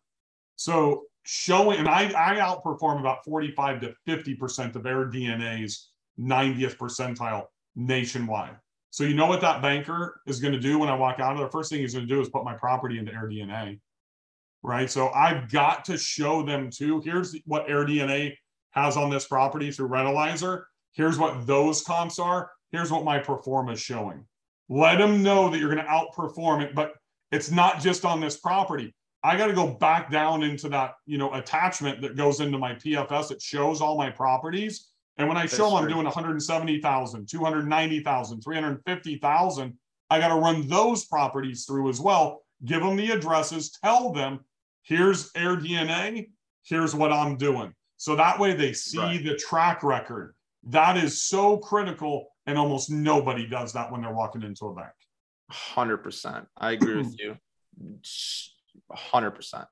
[0.56, 7.46] So showing, and I, I outperform about 45 to 50% of AirDNA's 90th percentile
[7.76, 8.58] nationwide.
[8.90, 11.38] So you know what that banker is going to do when I walk out of
[11.38, 11.50] there?
[11.50, 13.80] First thing he's going to do is put my property into AirDNA
[14.64, 14.90] right?
[14.90, 17.02] So I've got to show them too.
[17.02, 18.36] Here's what AirDNA
[18.72, 20.64] has on this property through Rentalizer.
[20.92, 22.52] Here's what those comps are.
[22.72, 24.26] Here's what my pro forma is showing.
[24.70, 26.94] Let them know that you're going to outperform it, but
[27.32, 28.94] it's not just on this property.
[29.24, 32.74] I got to go back down into that, you know, attachment that goes into my
[32.76, 33.32] PFS.
[33.32, 34.90] It shows all my properties.
[35.18, 39.78] And when I show them I'm doing 170,000, 290,000, 350,000,
[40.10, 42.44] I got to run those properties through as well.
[42.66, 44.40] Give them the addresses, tell them
[44.84, 46.30] here's AirDNA,
[46.64, 47.74] here's what I'm doing.
[47.98, 49.24] So that way they see right.
[49.24, 50.36] the track record.
[50.64, 52.28] That is so critical.
[52.48, 54.94] And almost nobody does that when they're walking into a bank.
[55.52, 56.46] 100%.
[56.58, 57.14] I agree with hmm.
[57.20, 57.38] you.
[58.92, 59.66] 100%.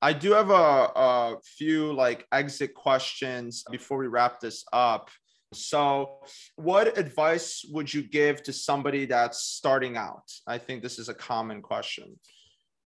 [0.00, 5.10] I do have a, a few like exit questions before we wrap this up.
[5.54, 6.20] So,
[6.56, 10.30] what advice would you give to somebody that's starting out?
[10.46, 12.18] I think this is a common question.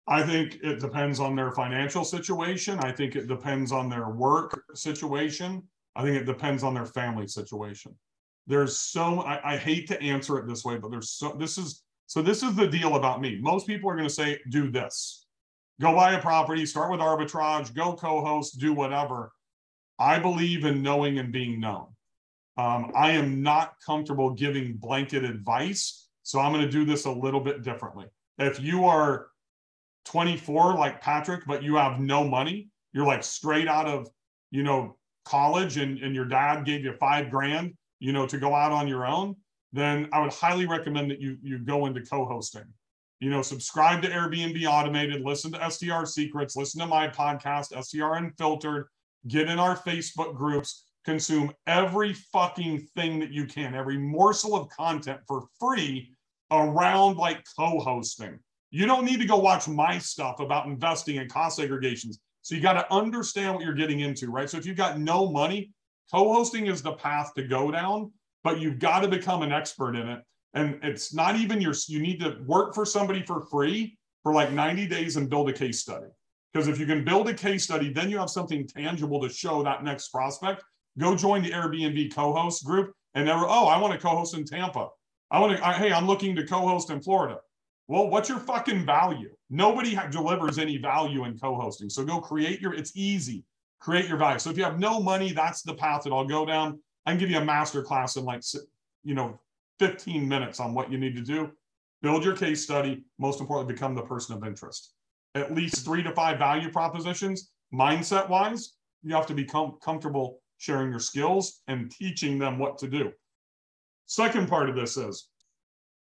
[0.08, 2.78] I think it depends on their financial situation.
[2.78, 5.62] I think it depends on their work situation.
[5.94, 7.94] I think it depends on their family situation.
[8.46, 11.82] There's so I, I hate to answer it this way, but there's so this is
[12.06, 13.38] so this is the deal about me.
[13.40, 15.26] Most people are going to say, do this.
[15.80, 19.32] Go buy a property, start with arbitrage, go co-host, do whatever.
[19.98, 21.88] I believe in knowing and being known.
[22.56, 27.10] Um, I am not comfortable giving blanket advice, so I'm going to do this a
[27.10, 28.06] little bit differently.
[28.38, 29.26] If you are
[30.06, 34.08] 24 like Patrick, but you have no money, you're like straight out of,
[34.50, 38.54] you know, college and, and your dad gave you five grand, you know, to go
[38.54, 39.36] out on your own,
[39.72, 42.64] then I would highly recommend that you you go into co-hosting.
[43.20, 48.14] You know, subscribe to Airbnb Automated, listen to STR Secrets, listen to my podcast, STR
[48.16, 48.88] Unfiltered,
[49.26, 54.68] get in our Facebook groups, consume every fucking thing that you can, every morsel of
[54.68, 56.12] content for free
[56.50, 58.38] around like co-hosting.
[58.70, 62.16] You don't need to go watch my stuff about investing and cost segregations.
[62.42, 64.50] So you got to understand what you're getting into, right?
[64.50, 65.72] So if you've got no money,
[66.12, 68.12] co-hosting is the path to go down,
[68.44, 70.20] but you've got to become an expert in it.
[70.54, 74.52] And it's not even your, you need to work for somebody for free for like
[74.52, 76.06] 90 days and build a case study.
[76.52, 79.62] Because if you can build a case study, then you have something tangible to show
[79.62, 80.64] that next prospect.
[80.98, 84.88] Go join the Airbnb co-host group and never, oh, I want to co-host in Tampa.
[85.30, 87.38] I want to, I, hey, I'm looking to co-host in Florida.
[87.88, 89.30] Well, what's your fucking value?
[89.50, 91.88] Nobody delivers any value in co-hosting.
[91.88, 92.74] So go create your.
[92.74, 93.44] It's easy.
[93.80, 94.38] Create your value.
[94.38, 96.80] So if you have no money, that's the path that I'll go down.
[97.04, 98.42] I can give you a master class in like,
[99.04, 99.38] you know,
[99.78, 101.50] 15 minutes on what you need to do.
[102.02, 103.04] Build your case study.
[103.18, 104.94] Most importantly, become the person of interest.
[105.34, 107.50] At least three to five value propositions.
[107.72, 112.88] Mindset wise, you have to become comfortable sharing your skills and teaching them what to
[112.88, 113.12] do.
[114.06, 115.28] Second part of this is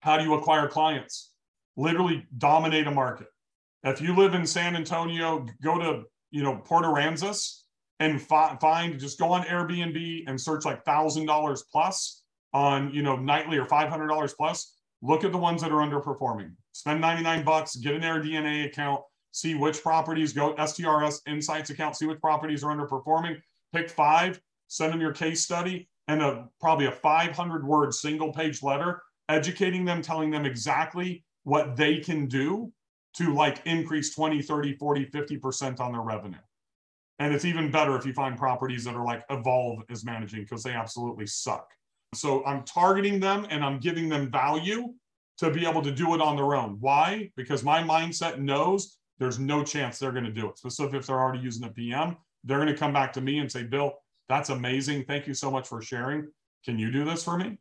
[0.01, 1.33] how do you acquire clients?
[1.75, 3.27] literally dominate a market.
[3.83, 7.62] If you live in San Antonio, go to you know Port Aransas
[7.99, 12.23] and fi- find just go on Airbnb and search like thousand dollars plus
[12.53, 14.75] on you know nightly or five hundred dollars plus.
[15.01, 16.53] Look at the ones that are underperforming.
[16.71, 21.95] Spend ninety nine bucks, get an AirDNA account, see which properties go STRS Insights account,
[21.95, 23.41] see which properties are underperforming.
[23.73, 28.61] Pick five, send them your case study and a probably a 500 word single page
[28.61, 32.71] letter educating them, telling them exactly what they can do
[33.15, 36.37] to like increase 20, 30, 40, 50% on their revenue.
[37.23, 40.61] And it's even better if you find properties that are like Evolve is managing because
[40.61, 41.71] they absolutely suck.
[42.13, 44.93] So I'm targeting them and I'm giving them value
[45.37, 46.75] to be able to do it on their own.
[46.81, 47.31] Why?
[47.37, 50.59] Because my mindset knows there's no chance they're going to do it.
[50.65, 53.49] Especially if they're already using a PM, they're going to come back to me and
[53.49, 53.93] say, Bill,
[54.27, 55.05] that's amazing.
[55.05, 56.27] Thank you so much for sharing.
[56.65, 57.57] Can you do this for me?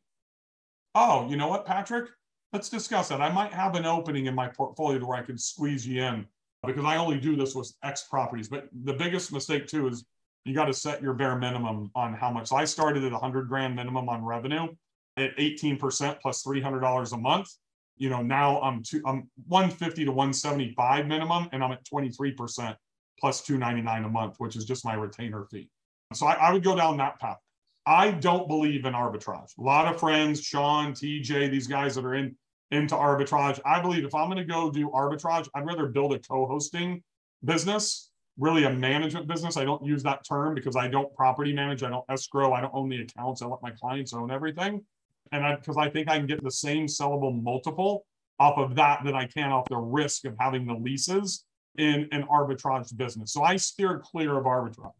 [0.97, 2.09] Oh, you know what, Patrick?
[2.53, 3.21] let's discuss that.
[3.21, 6.27] I might have an opening in my portfolio where I can squeeze you in
[6.67, 8.49] because I only do this with X properties.
[8.49, 10.05] But the biggest mistake too is
[10.45, 12.49] you got to set your bare minimum on how much.
[12.49, 14.69] So I started at 100 grand minimum on revenue
[15.17, 17.49] at 18% plus $300 a month.
[17.97, 22.75] You know, now I'm two, I'm 150 to 175 minimum, and I'm at 23%
[23.21, 25.69] plus 299 a month, which is just my retainer fee.
[26.15, 27.39] So I, I would go down that path.
[27.87, 29.57] I don't believe in arbitrage.
[29.59, 32.37] A lot of friends, Sean, TJ, these guys that are in
[32.73, 33.61] into arbitrage.
[33.65, 37.03] I believe if I'm going to go do arbitrage, I'd rather build a co-hosting
[37.45, 39.57] business, really a management business.
[39.57, 42.75] I don't use that term because I don't property manage, I don't escrow, I don't
[42.75, 43.43] own the accounts.
[43.43, 44.85] I let my clients own everything.
[45.33, 48.05] And I because I think I can get the same sellable multiple
[48.41, 51.45] off of that that I can off the risk of having the leases
[51.77, 53.33] in an arbitrage business.
[53.33, 54.91] So I steer clear of arbitrage.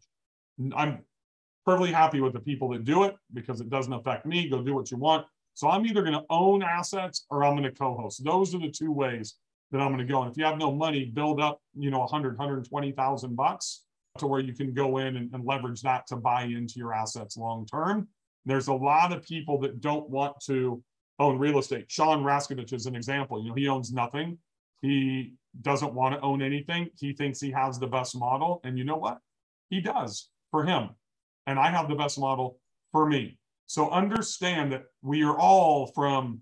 [0.75, 0.99] I'm
[1.65, 4.49] perfectly happy with the people that do it because it doesn't affect me.
[4.49, 5.25] Go do what you want.
[5.53, 8.23] So I'm either going to own assets or I'm going to co-host.
[8.23, 9.35] Those are the two ways
[9.71, 10.21] that I'm going to go.
[10.21, 13.83] And if you have no money, build up, you know, 100, 120,000 bucks
[14.19, 17.37] to where you can go in and, and leverage that to buy into your assets
[17.37, 18.07] long term.
[18.45, 20.83] There's a lot of people that don't want to
[21.19, 21.85] own real estate.
[21.89, 23.41] Sean Rakidzich is an example.
[23.41, 24.37] You know, he owns nothing.
[24.81, 26.89] He doesn't want to own anything.
[26.99, 28.59] He thinks he has the best model.
[28.63, 29.19] And you know what?
[29.69, 30.89] He does for him.
[31.47, 32.59] And I have the best model
[32.91, 33.37] for me.
[33.67, 36.41] So understand that we are all from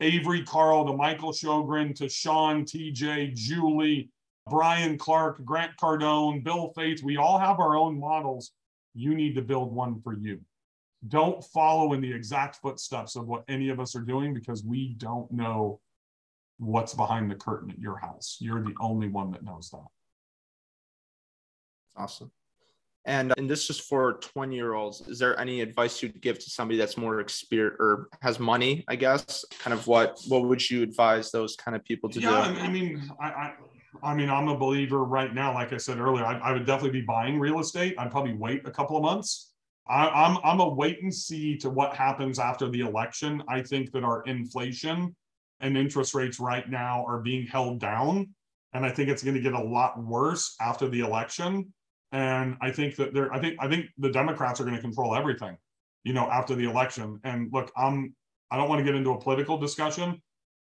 [0.00, 4.10] Avery Carl to Michael Sjogren to Sean, TJ, Julie,
[4.48, 7.02] Brian Clark, Grant Cardone, Bill Faeth.
[7.02, 8.52] We all have our own models.
[8.94, 10.40] You need to build one for you.
[11.08, 14.94] Don't follow in the exact footsteps of what any of us are doing because we
[14.94, 15.80] don't know
[16.58, 18.38] what's behind the curtain at your house.
[18.40, 19.86] You're the only one that knows that.
[21.96, 22.30] Awesome.
[23.06, 25.00] And, and this is for 20 year olds.
[25.02, 28.96] Is there any advice you'd give to somebody that's more experienced or has money, I
[28.96, 29.44] guess?
[29.60, 32.60] Kind of what what would you advise those kind of people to yeah, do?
[32.60, 33.54] I mean, I, I,
[34.02, 37.00] I mean, I'm a believer right now, like I said earlier, I, I would definitely
[37.00, 37.94] be buying real estate.
[37.96, 39.52] I'd probably wait a couple of months.
[39.88, 43.40] I, I'm I'm a wait and see to what happens after the election.
[43.48, 45.14] I think that our inflation
[45.60, 48.34] and interest rates right now are being held down.
[48.72, 51.72] And I think it's going to get a lot worse after the election.
[52.12, 55.14] And I think that they're, I think, I think the Democrats are going to control
[55.14, 55.56] everything.
[56.04, 57.18] you know, after the election.
[57.24, 58.14] And look, I'm
[58.50, 60.22] I don't want to get into a political discussion.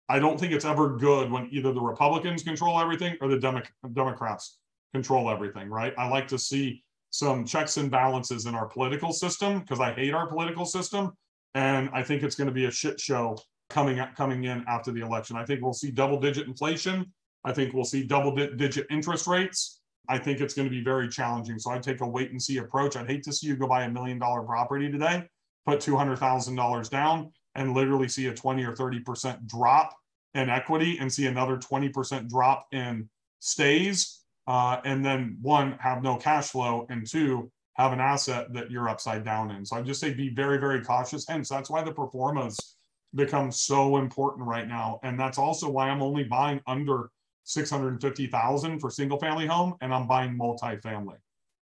[0.08, 3.62] I don't think it's ever good when either the Republicans control everything or the Demo-
[3.94, 4.58] Democrats
[4.92, 5.92] control everything, right?
[5.98, 10.14] I like to see some checks and balances in our political system because I hate
[10.14, 11.12] our political system.
[11.54, 13.36] And I think it's going to be a shit show
[13.70, 15.36] coming coming in after the election.
[15.36, 17.12] I think we'll see double digit inflation.
[17.44, 19.80] I think we'll see double digit interest rates.
[20.08, 21.58] I think it's going to be very challenging.
[21.58, 22.96] So I take a wait and see approach.
[22.96, 25.24] I'd hate to see you go buy a million dollar property today,
[25.66, 29.94] put $200,000 down, and literally see a 20 or 30% drop
[30.34, 33.08] in equity and see another 20% drop in
[33.40, 34.20] stays.
[34.46, 38.88] Uh, and then one, have no cash flow, and two, have an asset that you're
[38.88, 39.64] upside down in.
[39.64, 41.26] So I just say be very, very cautious.
[41.26, 42.76] Hence, that's why the pro formas
[43.14, 45.00] become so important right now.
[45.02, 47.10] And that's also why I'm only buying under
[47.44, 51.16] 650,000 for single family home and I'm buying multifamily.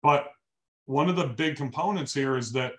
[0.02, 0.32] But
[0.86, 2.74] one of the big components here is that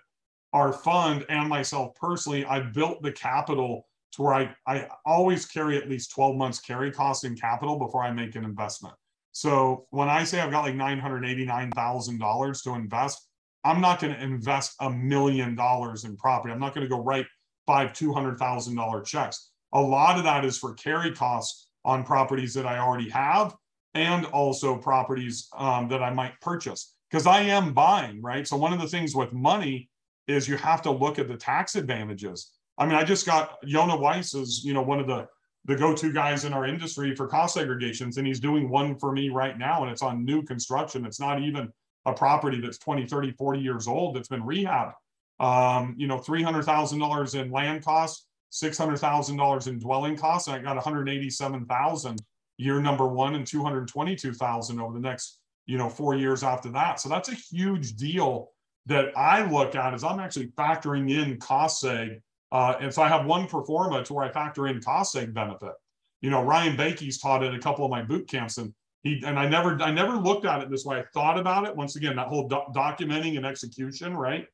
[0.53, 5.77] our fund and myself personally, I built the capital to where I, I always carry
[5.77, 8.95] at least 12 months carry costs in capital before I make an investment.
[9.31, 13.27] So when I say I've got like $989,000 to invest,
[13.63, 16.53] I'm not going to invest a million dollars in property.
[16.53, 17.25] I'm not going to go write
[17.67, 19.51] five $200,000 checks.
[19.73, 23.55] A lot of that is for carry costs on properties that I already have
[23.95, 28.45] and also properties um, that I might purchase because I am buying, right?
[28.45, 29.89] So one of the things with money
[30.27, 32.51] is you have to look at the tax advantages.
[32.77, 35.27] I mean, I just got Yonah Weiss is, you know, one of the
[35.65, 39.27] the go-to guys in our industry for cost segregations, and he's doing one for me
[39.27, 41.05] right now, and it's on new construction.
[41.05, 41.73] It's not even
[42.05, 44.93] a property that's 20, 30, 40 years old that's been rehabbed.
[45.41, 52.21] Um, you know, $300,000 in land costs, $600,000 in dwelling costs, and I got 187,000
[52.57, 56.99] year number one and 222,000 over the next, you know, four years after that.
[56.99, 58.51] So that's a huge deal
[58.87, 62.21] that I look at is I'm actually factoring in cost seg.
[62.51, 65.33] Uh, and so I have one pro forma to where I factor in cost seg
[65.33, 65.73] benefit.
[66.21, 68.73] You know, Ryan Bakey's taught at a couple of my boot camps and
[69.03, 70.97] he, and I never, I never looked at it this way.
[70.97, 74.47] I thought about it once again, that whole do- documenting and execution, right?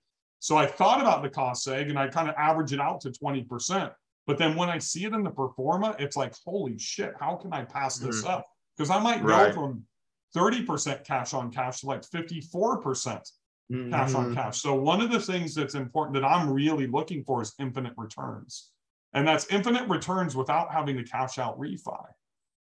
[0.43, 3.11] So I thought about the cost seg and I kind of average it out to
[3.11, 3.93] 20%.
[4.27, 7.37] But then when I see it in the pro forma, it's like, holy shit, how
[7.37, 8.29] can I pass this mm.
[8.29, 8.43] up?
[8.75, 9.55] Because I might right.
[9.55, 9.83] go from
[10.35, 13.89] 30% cash on cash to like 54% mm-hmm.
[13.89, 14.33] cash on mm-hmm.
[14.33, 14.59] cash.
[14.59, 18.71] So one of the things that's important that I'm really looking for is infinite returns.
[19.13, 22.03] And that's infinite returns without having to cash out refi,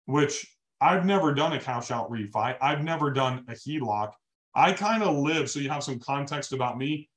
[0.06, 2.58] which I've never done a cash out refi.
[2.62, 4.12] I've never done a HELOC.
[4.54, 7.08] I kind of live, so you have some context about me,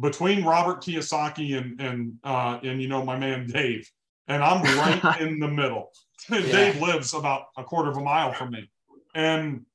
[0.00, 3.90] between Robert Kiyosaki and and uh, and you know my man Dave,
[4.28, 5.90] and I'm right in the middle.
[6.30, 6.40] Yeah.
[6.40, 8.70] Dave lives about a quarter of a mile from me,
[9.14, 9.66] and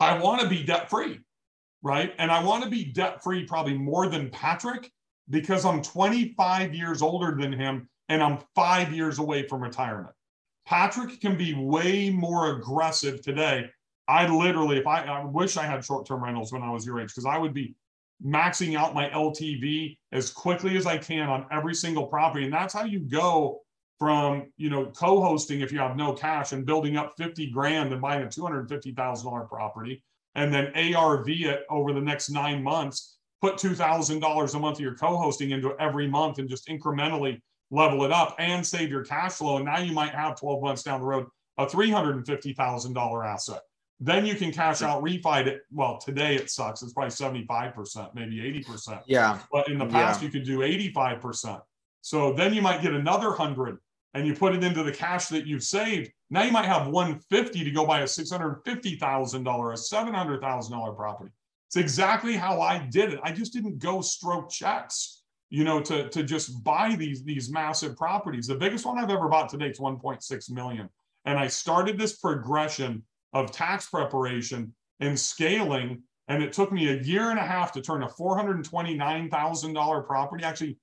[0.00, 1.20] I want to be debt free
[1.82, 2.14] right?
[2.18, 4.90] And I want to be debt free probably more than Patrick
[5.28, 10.14] because I'm 25 years older than him and I'm five years away from retirement.
[10.66, 13.68] Patrick can be way more aggressive today.
[14.06, 17.00] I literally, if I, I wish I had short term rentals when I was your
[17.00, 17.74] age, because I would be
[18.24, 22.44] maxing out my LTV as quickly as I can on every single property.
[22.44, 23.60] And that's how you go
[23.98, 27.92] from, you know, co hosting if you have no cash and building up 50 grand
[27.92, 30.02] and buying a $250,000 property
[30.34, 34.94] and then ARV it over the next nine months, put $2,000 a month of your
[34.94, 39.32] co hosting into every month and just incrementally level it up and save your cash
[39.32, 39.56] flow.
[39.56, 41.26] And now you might have 12 months down the road
[41.58, 43.60] a $350,000 asset.
[44.04, 45.60] Then you can cash out refi it.
[45.70, 46.82] Well, today it sucks.
[46.82, 49.00] It's probably 75%, maybe 80%.
[49.06, 49.38] Yeah.
[49.52, 50.26] But in the past, yeah.
[50.26, 51.60] you could do 85%.
[52.00, 53.78] So then you might get another 100
[54.14, 56.10] and you put it into the cash that you've saved.
[56.30, 61.30] Now you might have 150 to go buy a $650,000, a $700,000 property.
[61.68, 63.20] It's exactly how I did it.
[63.22, 67.96] I just didn't go stroke checks, you know, to, to just buy these, these massive
[67.96, 68.48] properties.
[68.48, 70.88] The biggest one I've ever bought today is 1.6 million.
[71.24, 76.02] And I started this progression of tax preparation and scaling.
[76.28, 80.78] And it took me a year and a half to turn a $429,000 property, actually,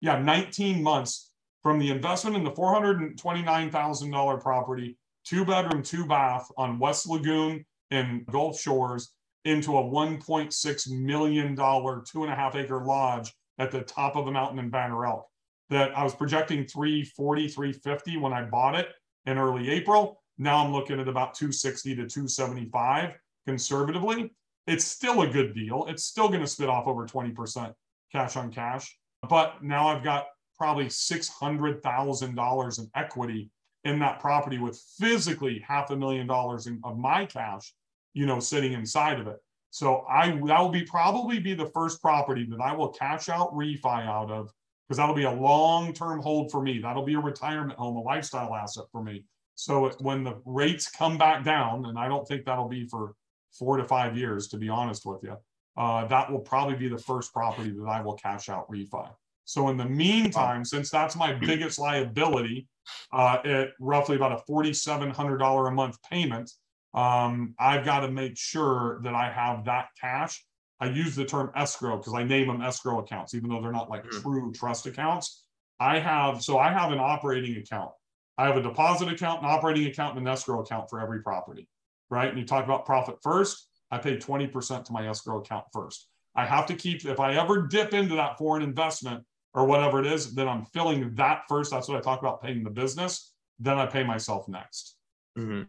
[0.00, 1.30] yeah, 19 months
[1.62, 8.24] from the investment in the $429,000 property, two bedroom, two bath on West Lagoon in
[8.30, 9.12] Gulf Shores
[9.44, 14.32] into a $1.6 million, two and a half acre lodge at the top of a
[14.32, 15.26] mountain in Banner Elk
[15.70, 18.88] that I was projecting 340, 350 when I bought it
[19.26, 20.22] in early April.
[20.38, 23.10] Now I'm looking at about 260 to 275
[23.46, 24.32] conservatively.
[24.66, 25.86] It's still a good deal.
[25.88, 27.72] It's still going to spit off over 20%
[28.12, 28.96] cash on cash.
[29.28, 33.50] But now I've got probably $600,000 in equity
[33.84, 37.74] in that property with physically half a million dollars in, of my cash,
[38.14, 39.36] you know, sitting inside of it.
[39.70, 43.52] So I that will be probably be the first property that I will cash out
[43.52, 44.50] refi out of
[44.86, 46.78] because that'll be a long-term hold for me.
[46.78, 49.24] That'll be a retirement home, a lifestyle asset for me.
[49.54, 53.14] So when the rates come back down, and I don't think that'll be for
[53.52, 55.36] four to five years, to be honest with you,
[55.76, 59.08] uh, that will probably be the first property that I will cash out refi.
[59.44, 62.68] So in the meantime, since that's my biggest liability,
[63.12, 66.50] uh, at roughly about a $4,700 a month payment,
[66.94, 70.44] um, I've got to make sure that I have that cash.
[70.80, 73.90] I use the term escrow because I name them escrow accounts, even though they're not
[73.90, 74.20] like mm-hmm.
[74.20, 75.44] true trust accounts.
[75.80, 77.90] I have, so I have an operating account.
[78.36, 81.68] I have a deposit account, an operating account, and an escrow account for every property,
[82.10, 82.28] right?
[82.28, 86.08] And you talk about profit first, I pay 20% to my escrow account first.
[86.34, 90.06] I have to keep, if I ever dip into that foreign investment or whatever it
[90.06, 91.70] is, then I'm filling that first.
[91.70, 93.32] That's what I talk about paying the business.
[93.60, 94.96] Then I pay myself next.
[95.38, 95.62] Mm-hmm.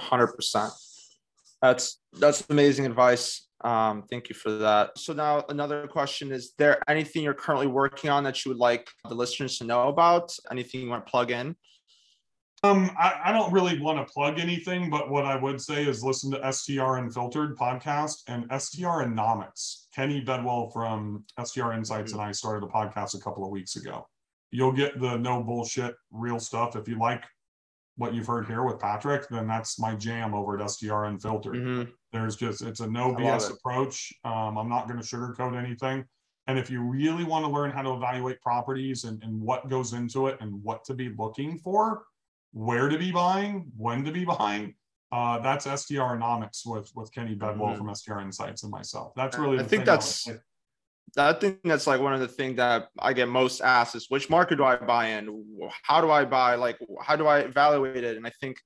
[0.00, 0.70] 100%.
[1.62, 3.48] That's that's amazing advice.
[3.62, 4.98] Um, thank you for that.
[4.98, 8.86] So now another question: Is there anything you're currently working on that you would like
[9.08, 10.36] the listeners to know about?
[10.50, 11.56] Anything you want to plug in?
[12.64, 16.02] Um, I, I don't really want to plug anything, but what I would say is
[16.02, 19.84] listen to STR Unfiltered podcast and STR STRonomics.
[19.94, 24.06] Kenny Bedwell from STR Insights and I started a podcast a couple of weeks ago.
[24.50, 26.74] You'll get the no bullshit, real stuff.
[26.74, 27.24] If you like
[27.96, 31.56] what you've heard here with Patrick, then that's my jam over at STR Unfiltered.
[31.56, 31.90] Mm-hmm.
[32.14, 34.10] There's just it's a no BS approach.
[34.24, 36.02] Um, I'm not going to sugarcoat anything.
[36.46, 39.92] And if you really want to learn how to evaluate properties and, and what goes
[39.92, 42.04] into it and what to be looking for,
[42.54, 44.74] where to be buying, when to be buying,
[45.12, 47.86] uh, that's STRonomics with with Kenny Bedwell mm-hmm.
[47.86, 49.12] from STR Insights and myself.
[49.14, 50.28] That's really I think that's
[51.16, 54.30] I think that's like one of the things that I get most asked is which
[54.30, 55.44] market do I buy in?
[55.82, 56.54] How do I buy?
[56.54, 58.16] Like, how do I evaluate it?
[58.16, 58.56] And I think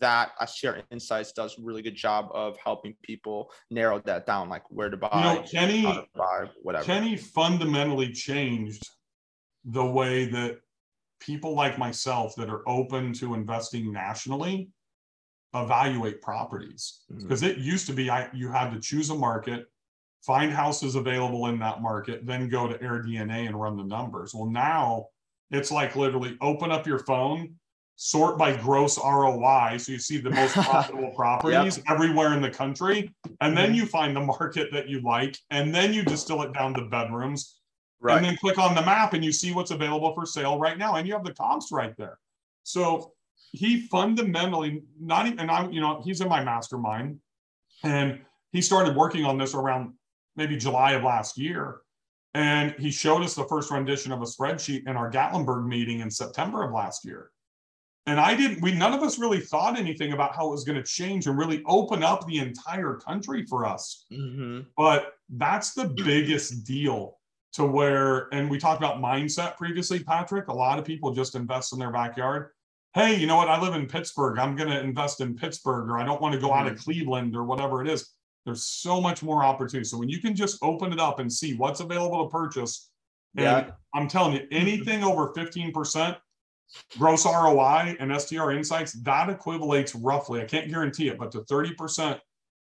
[0.00, 4.62] that STR Insights does a really good job of helping people narrow that down, like
[4.70, 5.82] where to buy, you know, Kenny,
[6.14, 6.84] buy, whatever.
[6.84, 8.88] Kenny fundamentally changed
[9.64, 10.58] the way that
[11.20, 14.68] people like myself that are open to investing nationally
[15.54, 17.58] evaluate properties because mm-hmm.
[17.58, 19.66] it used to be I, you had to choose a market
[20.22, 24.34] find houses available in that market, then go to AirDNA and run the numbers.
[24.34, 25.06] Well, now
[25.50, 27.54] it's like literally open up your phone,
[27.96, 29.78] sort by gross ROI.
[29.78, 31.86] So you see the most profitable properties yep.
[31.88, 33.14] everywhere in the country.
[33.40, 33.74] And then mm-hmm.
[33.74, 35.36] you find the market that you like.
[35.50, 37.59] And then you distill it down to bedrooms.
[38.00, 38.16] Right.
[38.16, 40.94] And then click on the map and you see what's available for sale right now.
[40.94, 42.18] And you have the comps right there.
[42.62, 43.12] So
[43.52, 47.18] he fundamentally, not even, and I'm, you know, he's in my mastermind.
[47.82, 48.20] And
[48.52, 49.94] he started working on this around
[50.36, 51.80] maybe July of last year.
[52.32, 56.10] And he showed us the first rendition of a spreadsheet in our Gatlinburg meeting in
[56.10, 57.30] September of last year.
[58.06, 60.78] And I didn't, we none of us really thought anything about how it was going
[60.78, 64.06] to change and really open up the entire country for us.
[64.10, 64.60] Mm-hmm.
[64.76, 67.18] But that's the biggest deal
[67.52, 70.48] to where, and we talked about mindset previously, Patrick.
[70.48, 72.50] A lot of people just invest in their backyard.
[72.94, 73.48] Hey, you know what?
[73.48, 74.38] I live in Pittsburgh.
[74.38, 76.66] I'm going to invest in Pittsburgh, or I don't want to go mm-hmm.
[76.66, 78.10] out of Cleveland or whatever it is.
[78.44, 79.86] There's so much more opportunity.
[79.86, 82.90] So when you can just open it up and see what's available to purchase,
[83.36, 83.70] and yeah.
[83.94, 86.16] I'm telling you, anything over 15%
[86.98, 92.18] gross ROI and STR insights, that equivalates roughly, I can't guarantee it, but to 30%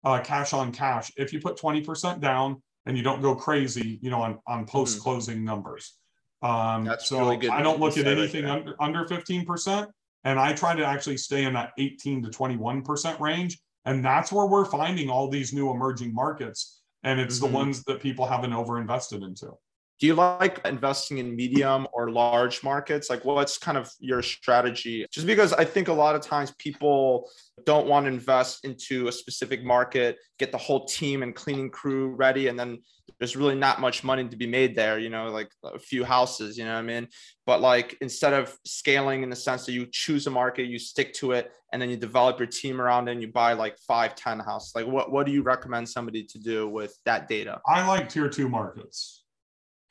[0.04, 1.12] uh, cash on cash.
[1.18, 5.00] If you put 20% down and you don't go crazy, you know, on, on post
[5.00, 5.46] closing mm-hmm.
[5.46, 5.94] numbers.
[6.42, 9.88] Um, That's so really good I don't look at anything under, under 15%.
[10.26, 14.46] And I try to actually stay in that 18 to 21% range and that's where
[14.46, 16.82] we're finding all these new emerging markets.
[17.04, 17.48] And it's mm-hmm.
[17.48, 19.54] the ones that people haven't overinvested into.
[20.00, 23.10] Do you like investing in medium or large markets?
[23.10, 25.06] Like, what's kind of your strategy?
[25.12, 27.30] Just because I think a lot of times people
[27.66, 32.16] don't want to invest into a specific market, get the whole team and cleaning crew
[32.16, 32.80] ready, and then
[33.20, 36.58] there's really not much money to be made there, you know, like a few houses,
[36.58, 37.08] you know what I mean?
[37.46, 41.14] But like instead of scaling in the sense that you choose a market, you stick
[41.16, 44.16] to it, and then you develop your team around it and you buy like five
[44.16, 44.72] ten 10 houses.
[44.74, 47.60] Like what, what do you recommend somebody to do with that data?
[47.68, 49.19] I like tier two markets.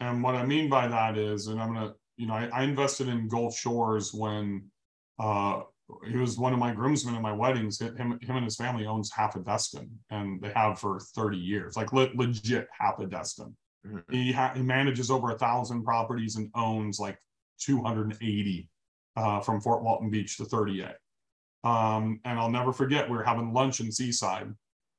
[0.01, 3.09] And what I mean by that is, and I'm gonna, you know, I, I invested
[3.09, 4.71] in Gulf Shores when
[5.19, 5.63] uh,
[6.07, 7.81] he was one of my groomsmen at my weddings.
[7.81, 11.77] Him, him and his family owns half a Destin, and they have for 30 years,
[11.77, 13.57] like le- legit half a Destin.
[13.87, 14.13] Mm-hmm.
[14.13, 17.19] He ha- he manages over a thousand properties and owns like
[17.61, 18.69] 280
[19.17, 20.95] uh, from Fort Walton Beach to 30A.
[21.65, 24.53] Um, and I'll never forget we were having lunch in Seaside,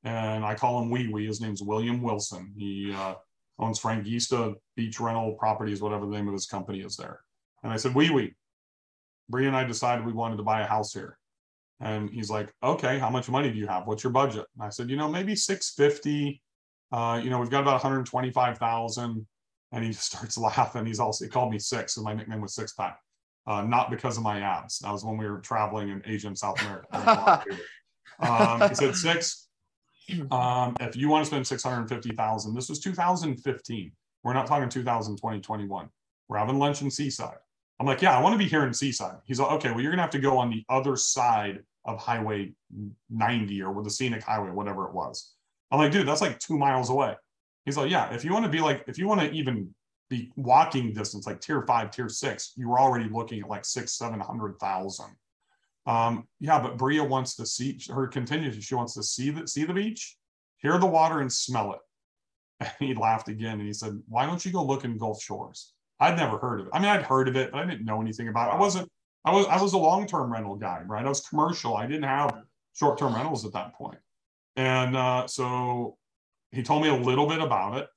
[0.03, 1.27] and I call him Wee Wee.
[1.27, 2.53] His name's William Wilson.
[2.57, 3.15] He uh,
[3.59, 7.21] owns Frankista Beach Rental Properties, whatever the name of his company is there.
[7.63, 8.35] And I said, Wee Wee,
[9.29, 11.17] Bree and I decided we wanted to buy a house here.
[11.81, 13.87] And he's like, okay, how much money do you have?
[13.87, 14.45] What's your budget?
[14.55, 16.41] And I said, you know, maybe 650
[16.91, 19.27] Uh, you know, we've got about 125,000.
[19.71, 20.85] And he starts laughing.
[20.85, 22.99] He's also, he called me six, and my nickname was Six Pack.
[23.45, 24.79] Uh, not because of my abs.
[24.79, 27.43] That was when we were traveling in Asia and South America.
[28.19, 29.48] um, he said, Six,
[30.31, 33.91] um, if you want to spend 650,000, this was 2015.
[34.23, 35.89] We're not talking 2020, 21.
[36.27, 37.37] We're having lunch in Seaside.
[37.79, 39.17] I'm like, yeah, I want to be here in Seaside.
[39.25, 41.97] He's like, okay, well, you're going to have to go on the other side of
[41.97, 42.53] Highway
[43.09, 45.33] 90 or with the scenic highway, whatever it was.
[45.71, 47.15] I'm like, dude, that's like two miles away.
[47.65, 49.73] He's like, yeah, if you want to be like, if you want to even
[50.09, 53.93] be walking distance, like tier five, tier six, you were already looking at like six,
[53.93, 55.15] seven hundred thousand.
[55.89, 58.63] Um, yeah, but Bria wants to see her continues.
[58.63, 60.17] She wants to see the see the beach,
[60.57, 61.79] hear the water, and smell it.
[62.59, 65.73] And he laughed again and he said, Why don't you go look in Gulf Shores?
[65.99, 66.71] I'd never heard of it.
[66.73, 68.57] I mean, I'd heard of it, but I didn't know anything about it.
[68.57, 68.87] I wasn't,
[69.25, 71.03] I was I was a long-term rental guy, right?
[71.03, 71.75] I was commercial.
[71.75, 72.39] I didn't have
[72.73, 73.97] short-term rentals at that point.
[74.55, 75.97] And uh, so
[76.51, 77.87] he told me a little bit about it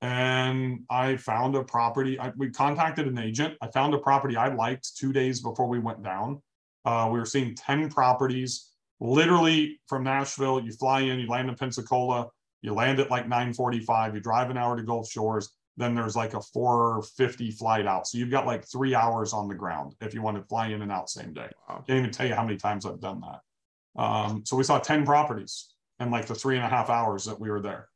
[0.00, 2.18] and I found a property.
[2.18, 3.54] I, we contacted an agent.
[3.60, 6.42] I found a property I liked two days before we went down.
[6.86, 10.64] Uh, we were seeing 10 properties literally from Nashville.
[10.64, 12.28] You fly in, you land in Pensacola,
[12.62, 15.50] you land at like 945, you drive an hour to Gulf Shores.
[15.76, 18.06] Then there's like a 450 flight out.
[18.06, 20.80] So you've got like three hours on the ground if you want to fly in
[20.80, 21.50] and out same day.
[21.68, 21.84] Wow.
[21.86, 24.00] Can't even tell you how many times I've done that.
[24.00, 27.38] Um, so we saw 10 properties in like the three and a half hours that
[27.38, 27.88] we were there.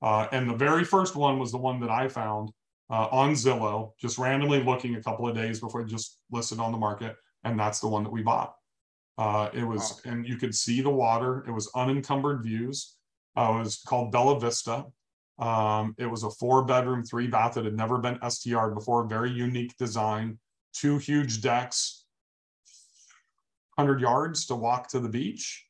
[0.00, 2.50] Uh, and the very first one was the one that I found
[2.90, 6.72] uh, on Zillow, just randomly looking a couple of days before it just listed on
[6.72, 7.16] the market.
[7.46, 8.54] And that's the one that we bought.
[9.16, 10.12] Uh, it was, wow.
[10.12, 11.44] and you could see the water.
[11.46, 12.96] It was unencumbered views.
[13.36, 14.84] Uh, it was called Bella Vista.
[15.38, 19.06] Um, it was a four bedroom, three bath that had never been STR before.
[19.06, 20.38] Very unique design.
[20.74, 22.04] Two huge decks,
[23.76, 25.66] 100 yards to walk to the beach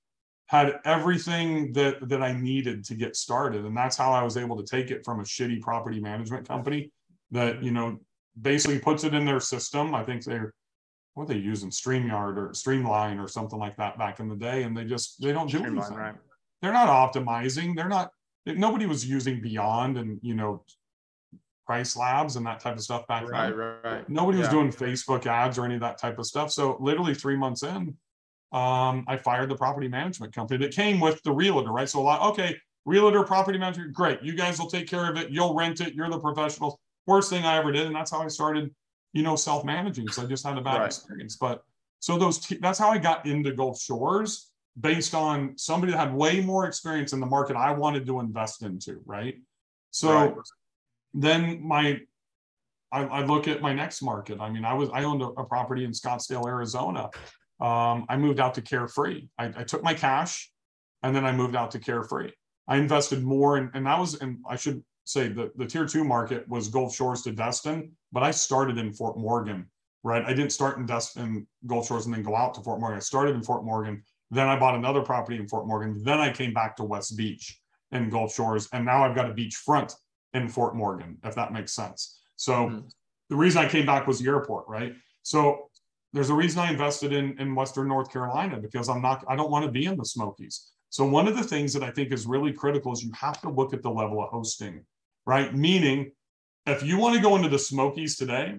[0.46, 4.56] had everything that that I needed to get started, and that's how I was able
[4.56, 6.90] to take it from a shitty property management company
[7.32, 7.98] that you know
[8.40, 9.94] basically puts it in their system.
[9.94, 10.54] I think they're
[11.16, 14.76] what they using Streamyard or Streamline or something like that back in the day, and
[14.76, 15.96] they just they don't do Streamline, anything.
[15.96, 16.14] Right.
[16.60, 17.74] They're not optimizing.
[17.74, 18.10] They're not.
[18.44, 20.62] Nobody was using Beyond and you know
[21.66, 23.58] PriceLabs and that type of stuff back right, then.
[23.58, 24.08] Right, right.
[24.10, 24.44] Nobody yeah.
[24.44, 26.52] was doing Facebook ads or any of that type of stuff.
[26.52, 27.96] So literally three months in,
[28.52, 31.88] um, I fired the property management company that came with the realtor, right?
[31.88, 34.22] So a lot, okay, realtor, property management, great.
[34.22, 35.30] You guys will take care of it.
[35.30, 35.94] You'll rent it.
[35.94, 36.76] You're the professionals.
[37.06, 37.86] Worst thing I ever did.
[37.86, 38.72] And that's how I started,
[39.16, 40.08] you know, self-managing.
[40.08, 40.86] So I just had a bad right.
[40.86, 41.36] experience.
[41.36, 41.62] But
[42.00, 46.14] so those, t- that's how I got into Gulf Shores based on somebody that had
[46.14, 49.36] way more experience in the market I wanted to invest into, right?
[49.90, 50.34] So right.
[51.14, 52.00] then my,
[52.92, 54.38] I, I, look at my next market.
[54.38, 57.10] I mean, I was, I owned a, a property in Scottsdale, Arizona
[57.60, 59.28] um, I moved out to Carefree.
[59.38, 60.52] I, I, took my cash
[61.02, 62.32] and then I moved out to Carefree.
[62.68, 66.04] I invested more, in, and that was, and I should say the, the tier two
[66.04, 69.66] market was Gulf Shores to Destin, but I started in Fort Morgan,
[70.02, 70.24] right?
[70.24, 72.96] I didn't start in Destin, Gulf Shores, and then go out to Fort Morgan.
[72.96, 74.02] I started in Fort Morgan.
[74.30, 76.02] Then I bought another property in Fort Morgan.
[76.02, 77.60] Then I came back to West Beach
[77.92, 78.70] in Gulf Shores.
[78.72, 79.94] And now I've got a beachfront
[80.32, 82.18] in Fort Morgan, if that makes sense.
[82.36, 82.88] So mm-hmm.
[83.28, 84.94] the reason I came back was the airport, right?
[85.22, 85.68] So
[86.14, 89.50] there's a reason I invested in, in Western North Carolina because I'm not, I don't
[89.50, 90.70] want to be in the Smokies.
[90.88, 93.50] So one of the things that I think is really critical is you have to
[93.50, 94.86] look at the level of hosting,
[95.26, 95.54] right?
[95.54, 96.12] Meaning,
[96.66, 98.58] if you want to go into the Smokies today,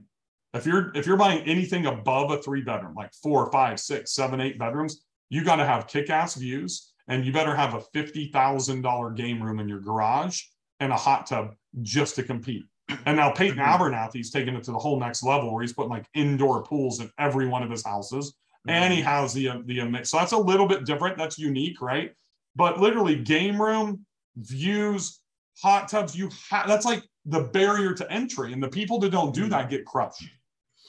[0.53, 4.39] if you're if you're buying anything above a three bedroom, like four, five, six, seven,
[4.41, 8.81] eight bedrooms, you got to have kick-ass views, and you better have a fifty thousand
[8.81, 10.41] dollar game room in your garage
[10.79, 12.63] and a hot tub just to compete.
[13.05, 13.83] And now Peyton mm-hmm.
[13.83, 17.11] Abernathy's taking it to the whole next level where he's putting like indoor pools in
[17.19, 18.35] every one of his houses.
[18.67, 19.09] And he mm-hmm.
[19.09, 21.17] has the the so that's a little bit different.
[21.17, 22.11] That's unique, right?
[22.55, 24.05] But literally, game room,
[24.35, 25.21] views,
[25.61, 26.15] hot tubs.
[26.17, 29.51] You have that's like the barrier to entry, and the people that don't do mm-hmm.
[29.51, 30.23] that get crushed.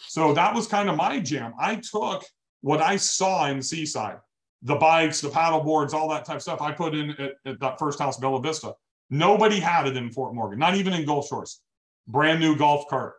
[0.09, 1.53] So that was kind of my jam.
[1.59, 2.25] I took
[2.63, 4.19] what I saw in Seaside,
[4.63, 6.63] the bikes, the paddle boards, all that type of stuff.
[6.63, 8.75] I put in at, at that first house, Bella Vista.
[9.11, 11.61] Nobody had it in Fort Morgan, not even in Gulf Shores
[12.09, 13.15] brand new golf cart,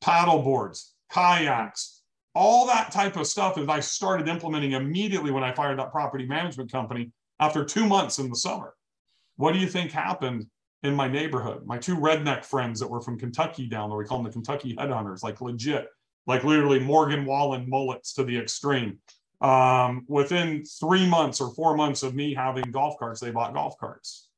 [0.00, 2.02] paddle boards, kayaks,
[2.34, 6.24] all that type of stuff that I started implementing immediately when I fired that property
[6.24, 8.74] management company after two months in the summer.
[9.36, 10.46] What do you think happened
[10.82, 11.66] in my neighborhood?
[11.66, 14.76] My two redneck friends that were from Kentucky down there, we call them the Kentucky
[14.76, 15.88] headhunters, like legit,
[16.26, 18.98] like literally Morgan Wallen mullets to the extreme.
[19.40, 23.78] Um, within three months or four months of me having golf carts, they bought golf
[23.78, 24.28] carts,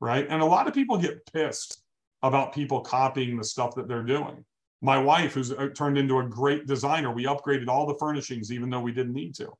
[0.00, 0.26] right?
[0.28, 1.82] And a lot of people get pissed
[2.22, 4.44] about people copying the stuff that they're doing.
[4.80, 8.70] My wife, who's uh, turned into a great designer, we upgraded all the furnishings even
[8.70, 9.52] though we didn't need to.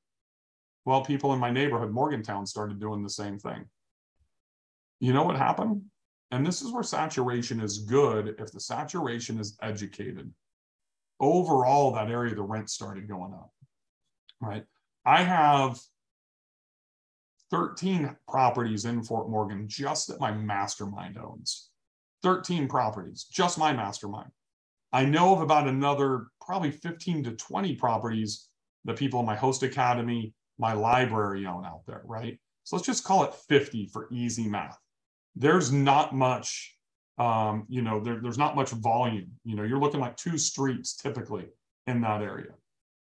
[0.85, 3.67] Well, people in my neighborhood, Morgantown, started doing the same thing.
[5.01, 5.83] You know what happened?
[6.31, 10.31] And this is where saturation is good if the saturation is educated.
[11.21, 13.51] Overall, that area, the rent started going up,
[14.41, 14.65] right?
[15.05, 15.81] I have
[17.51, 21.71] 13 properties in Fort Morgan just that my mastermind owns.
[22.23, 24.31] 13 properties, just my mastermind.
[24.93, 28.49] I know of about another probably 15 to 20 properties
[28.85, 32.39] that people in my host academy, my library own out there, right?
[32.65, 34.79] So let's just call it 50 for easy math.
[35.39, 36.77] There's not much,
[37.17, 39.31] um, you know, there, there's not much volume.
[39.45, 41.47] You know, you're looking like two streets typically
[41.87, 42.53] in that area.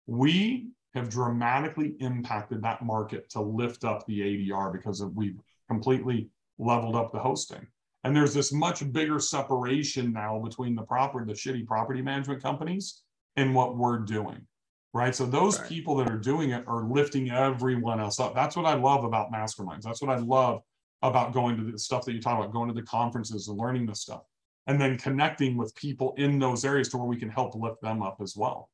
[0.06, 6.28] We have dramatically impacted that market to lift up the ADR because of, we've completely
[6.58, 7.66] leveled up the hosting.
[8.04, 13.02] And there's this much bigger separation now between the property, the shitty property management companies
[13.36, 14.46] and what we're doing.
[14.94, 15.14] Right.
[15.14, 15.68] So those right.
[15.68, 18.34] people that are doing it are lifting everyone else up.
[18.34, 19.82] That's what I love about masterminds.
[19.82, 20.60] That's what I love
[21.02, 23.86] about going to the stuff that you talk about, going to the conferences and learning
[23.86, 24.22] this stuff.
[24.68, 28.00] And then connecting with people in those areas to where we can help lift them
[28.00, 28.70] up as well.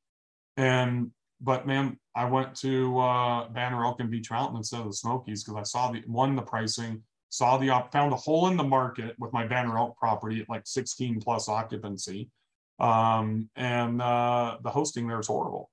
[0.58, 1.10] And
[1.40, 5.44] but man, I went to uh, Banner Elk and Beech Mountain instead of the Smokies
[5.44, 8.64] because I saw the one the pricing, saw the op, found a hole in the
[8.64, 12.28] market with my Banner Elk property at like 16 plus occupancy,
[12.80, 15.70] um, and uh, the hosting there is horrible.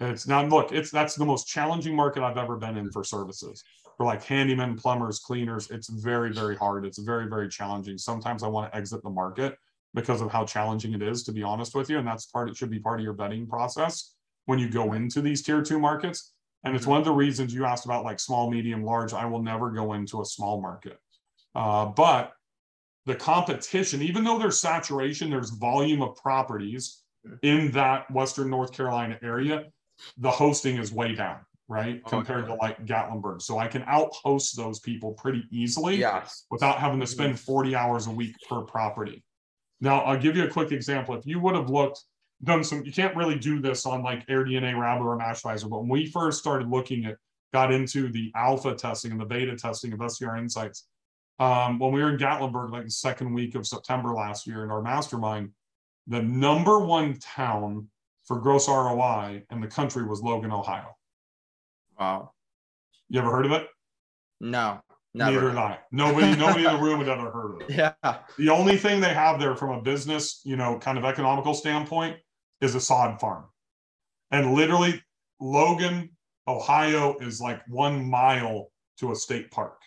[0.00, 3.64] It's now look, it's that's the most challenging market I've ever been in for services.
[3.98, 6.86] For like handymen, plumbers, cleaners, it's very very hard.
[6.86, 7.98] It's very very challenging.
[7.98, 9.56] Sometimes I want to exit the market
[9.92, 11.24] because of how challenging it is.
[11.24, 12.48] To be honest with you, and that's part.
[12.48, 14.14] It should be part of your vetting process
[14.46, 16.32] when you go into these tier two markets.
[16.64, 16.92] And it's mm-hmm.
[16.92, 19.12] one of the reasons you asked about like small, medium, large.
[19.12, 20.98] I will never go into a small market.
[21.54, 22.32] Uh, but
[23.06, 27.36] the competition, even though there's saturation, there's volume of properties mm-hmm.
[27.42, 29.64] in that Western North Carolina area,
[30.18, 31.38] the hosting is way down,
[31.68, 32.00] right?
[32.06, 33.42] Oh, Compared to like Gatlinburg.
[33.42, 36.44] So I can out host those people pretty easily yes.
[36.50, 37.52] without having to spend mm-hmm.
[37.52, 39.22] 40 hours a week per property.
[39.80, 41.14] Now, I'll give you a quick example.
[41.14, 42.02] If you would have looked
[42.42, 45.88] done some, you can't really do this on like AirDNA, Rabbu, or Mashvisor, but when
[45.88, 47.16] we first started looking at,
[47.52, 50.86] got into the alpha testing and the beta testing of STR Insights,
[51.38, 54.70] um, when we were in Gatlinburg, like the second week of September last year in
[54.70, 55.50] our mastermind,
[56.06, 57.88] the number one town
[58.24, 60.97] for gross ROI in the country was Logan, Ohio.
[61.98, 62.32] Wow.
[63.08, 63.66] You ever heard of it?
[64.40, 64.80] No.
[65.14, 65.32] Never.
[65.32, 65.78] Neither did I.
[65.90, 67.76] Nobody, nobody in the room had ever heard of it.
[67.76, 68.18] Yeah.
[68.36, 72.16] The only thing they have there from a business, you know, kind of economical standpoint
[72.60, 73.44] is a sod farm.
[74.30, 75.02] And literally,
[75.40, 76.10] Logan,
[76.46, 79.80] Ohio is like one mile to a state park.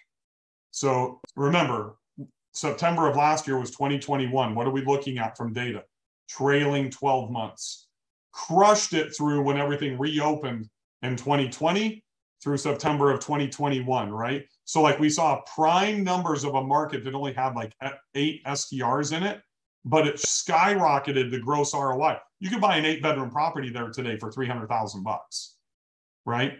[0.71, 1.95] So remember,
[2.53, 4.55] September of last year was 2021.
[4.55, 5.83] What are we looking at from data?
[6.29, 7.87] Trailing 12 months.
[8.33, 10.69] Crushed it through when everything reopened
[11.03, 12.03] in 2020
[12.43, 14.45] through September of 2021, right?
[14.65, 17.73] So, like we saw prime numbers of a market that only had like
[18.15, 19.41] eight STRs in it,
[19.85, 22.17] but it skyrocketed the gross ROI.
[22.39, 25.55] You could buy an eight bedroom property there today for 300,000 bucks,
[26.25, 26.59] right?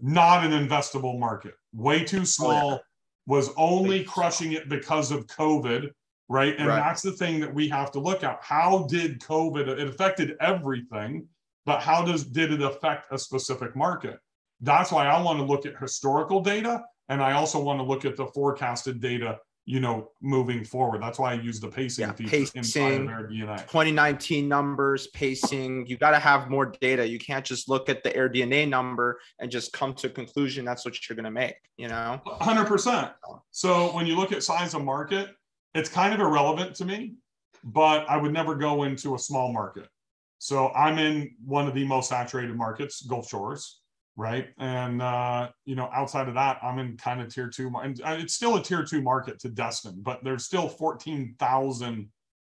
[0.00, 2.78] Not an investable market, way too small, oh, yeah.
[3.26, 5.90] was only crushing it because of COVID,
[6.28, 6.54] right?
[6.58, 6.76] And right.
[6.76, 8.38] that's the thing that we have to look at.
[8.42, 11.26] How did COVID, it affected everything,
[11.66, 14.18] but how does did it affect a specific market?
[14.60, 18.04] That's why I want to look at historical data and I also want to look
[18.04, 19.38] at the forecasted data
[19.70, 21.00] you know, moving forward.
[21.00, 23.58] That's why I use the pacing yeah, feature pacing, inside of AirDNA.
[23.68, 25.86] 2019 numbers, pacing.
[25.86, 27.06] You got to have more data.
[27.06, 30.84] You can't just look at the AirDNA number and just come to a conclusion that's
[30.84, 32.20] what you're going to make, you know?
[32.26, 33.12] 100%.
[33.52, 35.28] So when you look at size of market,
[35.74, 37.14] it's kind of irrelevant to me,
[37.62, 39.86] but I would never go into a small market.
[40.40, 43.80] So I'm in one of the most saturated markets, Gulf Shores
[44.20, 44.48] right?
[44.58, 48.16] And uh, you know, outside of that, I'm in kind of tier two, and uh,
[48.18, 52.08] it's still a tier two market to Destin, but there's still 14,000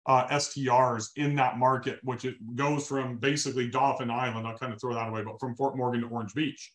[0.07, 4.47] uh, STRs in that market, which it goes from basically Dauphin Island.
[4.47, 6.73] I'll kind of throw that away, but from Fort Morgan to Orange Beach.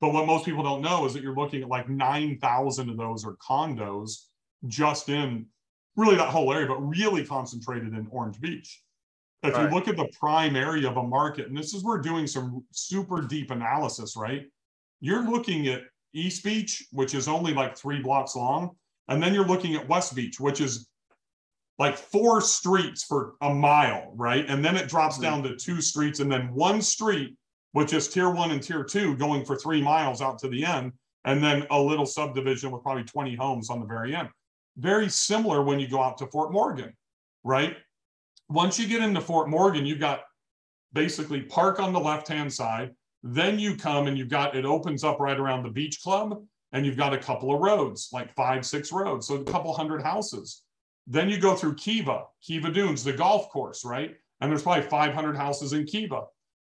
[0.00, 3.26] But what most people don't know is that you're looking at like 9,000 of those
[3.26, 4.28] are condos
[4.66, 5.46] just in
[5.96, 8.82] really that whole area, but really concentrated in Orange Beach.
[9.42, 12.02] If you look at the prime area of a market, and this is where we're
[12.02, 14.44] doing some super deep analysis, right?
[15.00, 15.82] You're looking at
[16.14, 18.76] East Beach, which is only like three blocks long,
[19.08, 20.88] and then you're looking at West Beach, which is
[21.78, 24.44] like four streets for a mile, right?
[24.48, 25.24] And then it drops mm-hmm.
[25.24, 27.36] down to two streets, and then one street,
[27.72, 30.92] which is tier one and tier two, going for three miles out to the end,
[31.24, 34.28] and then a little subdivision with probably 20 homes on the very end.
[34.76, 36.92] Very similar when you go out to Fort Morgan,
[37.42, 37.76] right?
[38.52, 40.22] Once you get into Fort Morgan, you've got
[40.92, 42.90] basically park on the left hand side.
[43.22, 46.42] Then you come and you've got it opens up right around the beach club.
[46.74, 50.02] and you've got a couple of roads, like five, six roads, so a couple hundred
[50.02, 50.62] houses.
[51.06, 54.14] Then you go through Kiva, Kiva Dunes, the golf course, right?
[54.40, 56.22] And there's probably 500 houses in Kiva.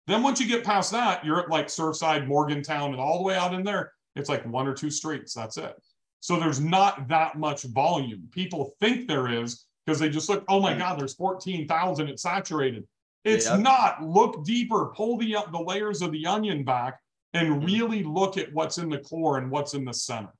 [0.07, 3.35] Then once you get past that, you're at like Surfside, Morgantown, and all the way
[3.35, 5.33] out in there, it's like one or two streets.
[5.33, 5.75] That's it.
[6.21, 8.29] So there's not that much volume.
[8.31, 12.85] People think there is because they just look, oh my God, there's 14,000, it's saturated.
[13.23, 13.61] It's yep.
[13.61, 14.03] not.
[14.03, 16.99] Look deeper, pull the, the layers of the onion back
[17.33, 17.65] and mm-hmm.
[17.65, 20.33] really look at what's in the core and what's in the center,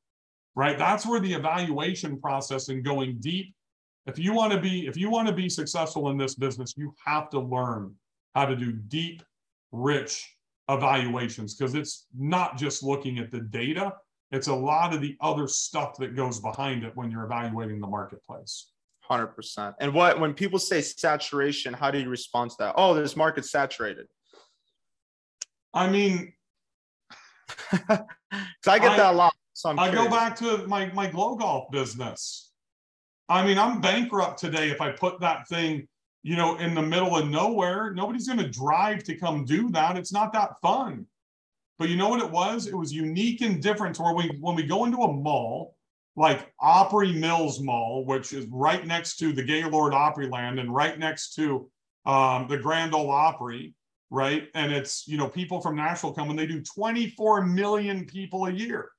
[0.56, 0.78] right?
[0.78, 3.56] That's where the evaluation process and going deep.
[4.06, 6.94] If you want to be, if you want to be successful in this business, you
[7.06, 7.96] have to learn
[8.36, 9.24] how to do deep,
[9.72, 10.30] rich
[10.70, 13.94] evaluations because it's not just looking at the data,
[14.32, 17.88] it's a lot of the other stuff that goes behind it when you're evaluating the
[17.88, 18.72] marketplace.
[19.10, 19.76] 100%.
[19.80, 22.76] And what, when people say saturation, how do you respond to that?
[22.78, 24.08] Oh, this market's saturated.
[25.74, 26.34] I mean,
[27.72, 28.06] because
[28.68, 29.34] I get I, that a lot.
[29.54, 32.52] So i go back to my, my glow golf business.
[33.30, 35.88] I mean, I'm bankrupt today if I put that thing,
[36.24, 37.94] you know, in the middle of nowhere.
[37.94, 39.98] Nobody's going to drive to come do that.
[39.98, 41.06] It's not that fun.
[41.80, 42.68] But you know what it was?
[42.68, 45.76] It was unique and different to where we, when we go into a mall,
[46.18, 51.36] like Opry Mills Mall, which is right next to the Gaylord Opryland and right next
[51.36, 51.70] to
[52.08, 53.76] um, the Grand Ole Opry,
[54.10, 54.48] right?
[54.56, 58.52] And it's, you know, people from Nashville come and they do 24 million people a
[58.52, 58.90] year.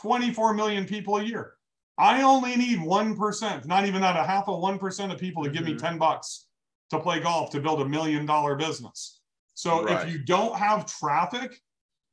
[0.00, 1.54] 24 million people a year.
[1.98, 5.62] I only need 1%, not even that, a half of 1% of people to give
[5.62, 5.72] mm-hmm.
[5.72, 6.46] me 10 bucks
[6.90, 9.20] to play golf to build a million dollar business.
[9.54, 10.06] So right.
[10.06, 11.60] if you don't have traffic,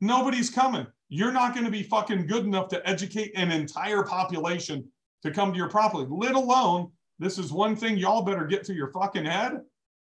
[0.01, 0.85] nobody's coming.
[1.09, 4.89] You're not going to be fucking good enough to educate an entire population
[5.23, 8.73] to come to your property, let alone this is one thing y'all better get to
[8.73, 9.59] your fucking head.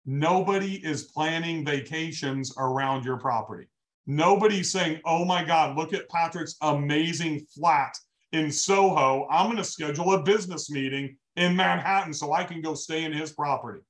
[0.06, 3.68] Nobody is planning vacations around your property.
[4.08, 7.96] Nobody's saying, oh my God, look at Patrick's amazing flat
[8.32, 9.28] in Soho.
[9.30, 13.14] I'm going to schedule a business meeting in Manhattan so I can go stay in
[13.14, 13.82] his property.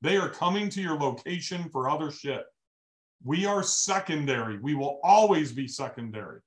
[0.00, 2.44] They are coming to your location for other shit.
[3.24, 4.58] We are secondary.
[4.58, 6.40] We will always be secondary.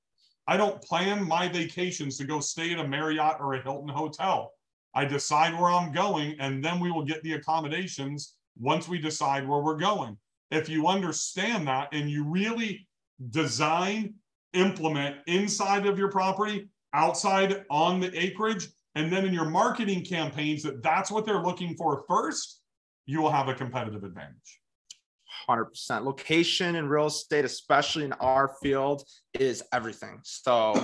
[0.46, 4.52] I don't plan my vacations to go stay at a Marriott or a Hilton hotel.
[4.94, 9.46] I decide where I'm going, and then we will get the accommodations once we decide
[9.46, 10.16] where we're going.
[10.50, 12.86] If you understand that and you really
[13.30, 14.14] design,
[14.52, 20.62] implement inside of your property, outside on the acreage, and then in your marketing campaigns
[20.62, 22.62] that that's what they're looking for first,
[23.04, 24.60] you will have a competitive advantage.
[25.48, 26.04] 100%.
[26.04, 29.02] Location in real estate, especially in our field,
[29.34, 30.20] is everything.
[30.22, 30.74] So,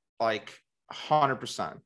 [0.20, 0.52] like
[0.92, 1.78] 100%.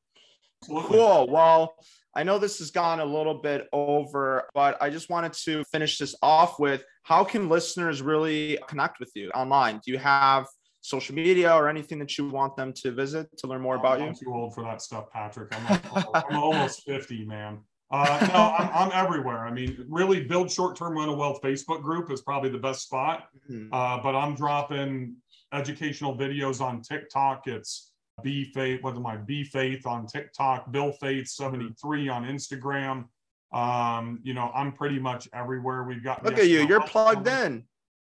[0.66, 1.28] Cool.
[1.28, 1.74] Well,
[2.16, 5.98] I know this has gone a little bit over, but I just wanted to finish
[5.98, 9.80] this off with how can listeners really connect with you online?
[9.84, 10.46] Do you have
[10.80, 14.00] social media or anything that you want them to visit to learn more about I'm
[14.00, 14.06] you?
[14.08, 15.54] I'm too old for that stuff, Patrick.
[15.54, 15.80] I'm,
[16.14, 17.60] I'm almost 50, man.
[17.90, 19.46] Uh, no, I'm, I'm, everywhere.
[19.46, 23.28] I mean, really, build short-term rental wealth Facebook group is probably the best spot.
[23.50, 23.72] Mm-hmm.
[23.72, 25.16] Uh, but I'm dropping
[25.52, 27.46] educational videos on TikTok.
[27.46, 27.92] It's
[28.22, 28.82] B Faeth.
[28.82, 29.16] What am I?
[29.16, 30.70] B Faeth on TikTok.
[30.70, 33.06] Bill Faeth 73 on Instagram.
[33.52, 35.84] Um, you know, I'm pretty much everywhere.
[35.84, 36.22] We've got.
[36.24, 36.66] Look at you.
[36.66, 37.64] You're plugged in.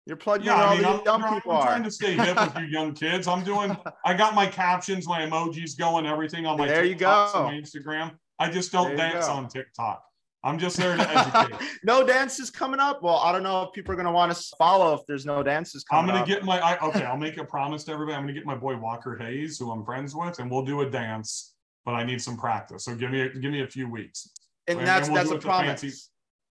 [0.07, 0.85] You're plugged yeah, in.
[0.85, 3.29] I mean, I'm, I'm trying to stay hip with you young kids.
[3.29, 3.77] I'm doing.
[4.05, 6.67] I got my captions, my emojis going, everything on my.
[6.67, 7.43] There TikToks you go.
[7.45, 8.13] my Instagram.
[8.39, 10.03] I just don't dance on TikTok.
[10.45, 11.11] I'm just there to
[11.43, 11.69] educate.
[11.83, 13.03] no dances coming up.
[13.03, 15.43] Well, I don't know if people are going to want to follow if there's no
[15.43, 18.17] dances coming I'm going to get my, I, okay, I'll make a promise to everybody.
[18.17, 20.83] I'm going to get my boy Walker Hayes, who I'm friends with, and we'll do
[20.83, 21.55] a dance,
[21.85, 22.85] but I need some practice.
[22.85, 24.31] So give me, a, give me a few weeks.
[24.69, 25.81] And, and that's, we'll that's a promise.
[25.81, 25.99] Fancy,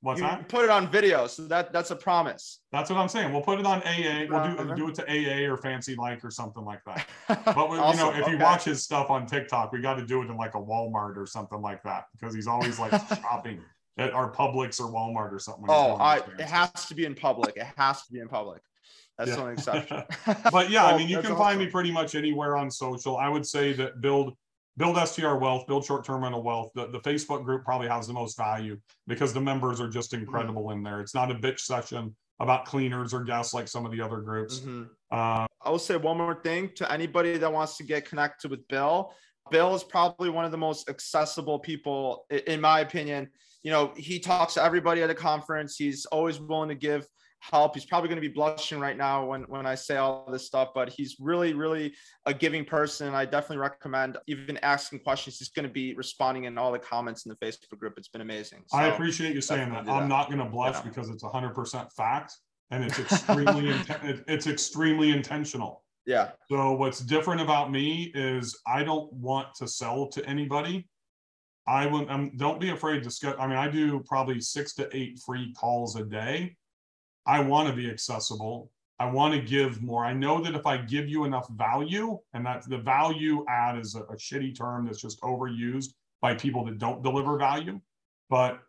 [0.02, 0.48] What's you that?
[0.48, 2.60] Put it on video, so that that's a promise.
[2.72, 3.34] That's what I'm saying.
[3.34, 4.28] We'll put it on AA.
[4.30, 4.76] We'll do, uh-huh.
[4.76, 7.08] do it to AA or Fancy Like or something like that.
[7.46, 8.32] But we, you know, if okay.
[8.32, 11.18] you watch his stuff on TikTok, we got to do it in like a Walmart
[11.18, 12.92] or something like that because he's always like
[13.22, 13.62] shopping
[13.98, 15.66] at our Publix or Walmart or something.
[15.68, 17.58] Oh, I, it has to be in public.
[17.58, 18.62] It has to be in public.
[19.18, 19.46] That's yeah.
[19.46, 20.04] an exception.
[20.52, 21.38] but yeah, I mean, you can awesome.
[21.38, 23.18] find me pretty much anywhere on social.
[23.18, 24.38] I would say that build
[24.78, 26.72] build STR wealth, build short-term rental wealth.
[26.76, 28.78] The, the Facebook group probably has the most value
[29.08, 30.78] because the members are just incredible mm-hmm.
[30.78, 31.02] in there.
[31.02, 34.60] It's not a bitch session about cleaners or guests like some of the other groups.
[34.60, 34.84] Mm-hmm.
[35.12, 38.68] Uh, I will say one more thing to anybody that wants to get connected with
[38.68, 39.12] Bill.
[39.50, 43.30] Bill is probably one of the most accessible people, in my opinion.
[43.64, 45.76] You know, he talks to everybody at a conference.
[45.76, 47.08] He's always willing to give
[47.40, 47.76] help.
[47.76, 50.70] He's probably going to be blushing right now when, when I say all this stuff,
[50.74, 51.94] but he's really, really
[52.26, 53.14] a giving person.
[53.14, 55.38] I definitely recommend even asking questions.
[55.38, 57.94] He's going to be responding in all the comments in the Facebook group.
[57.98, 58.64] It's been amazing.
[58.68, 59.88] So I appreciate you saying that.
[59.90, 60.90] I'm not going to blush yeah.
[60.90, 62.34] because it's 100% fact
[62.72, 63.74] and it's extremely,
[64.28, 65.84] it's extremely intentional.
[66.06, 66.32] Yeah.
[66.50, 70.88] So what's different about me is I don't want to sell to anybody.
[71.68, 72.10] I will.
[72.10, 73.36] Um, don't be afraid to discuss.
[73.38, 76.56] I mean, I do probably six to eight free calls a day.
[77.28, 78.72] I want to be accessible.
[79.00, 80.06] I want to give more.
[80.06, 83.94] I know that if I give you enough value, and that the value add is
[83.96, 85.90] a, a shitty term that's just overused
[86.22, 87.80] by people that don't deliver value.
[88.30, 88.60] But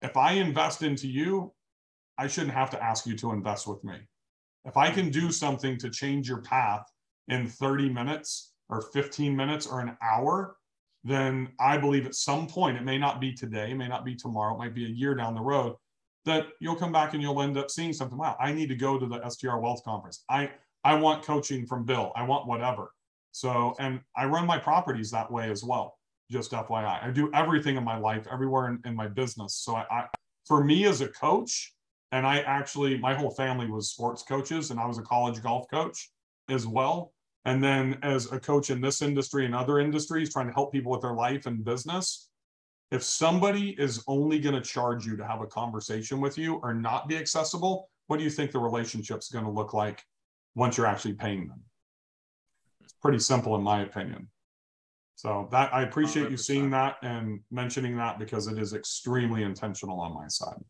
[0.00, 1.52] if I invest into you,
[2.16, 3.96] I shouldn't have to ask you to invest with me.
[4.64, 6.86] If I can do something to change your path
[7.28, 10.56] in 30 minutes or 15 minutes or an hour,
[11.02, 14.14] then I believe at some point, it may not be today, it may not be
[14.14, 15.76] tomorrow, it might be a year down the road,
[16.24, 18.18] that you'll come back and you'll end up seeing something.
[18.18, 20.24] Wow, I need to go to the STR Wealth Conference.
[20.28, 20.50] I
[20.82, 22.12] I want coaching from Bill.
[22.14, 22.92] I want whatever.
[23.32, 25.98] So, and I run my properties that way as well.
[26.30, 29.56] Just FYI, I do everything in my life, everywhere in, in my business.
[29.56, 30.06] So, I, I,
[30.46, 31.74] for me as a coach,
[32.12, 35.66] and I actually, my whole family was sports coaches, and I was a college golf
[35.70, 36.10] coach
[36.48, 37.12] as well.
[37.44, 40.92] And then as a coach in this industry and other industries, trying to help people
[40.92, 42.28] with their life and business,
[42.90, 46.74] if somebody is only going to charge you to have a conversation with you or
[46.74, 50.02] not be accessible, what do you think the relationship's going to look like
[50.54, 51.60] once you're actually paying them?
[52.82, 54.28] It's pretty simple, in my opinion.
[55.16, 56.30] So that I appreciate 100%.
[56.30, 60.62] you seeing that and mentioning that because it is extremely intentional on my side.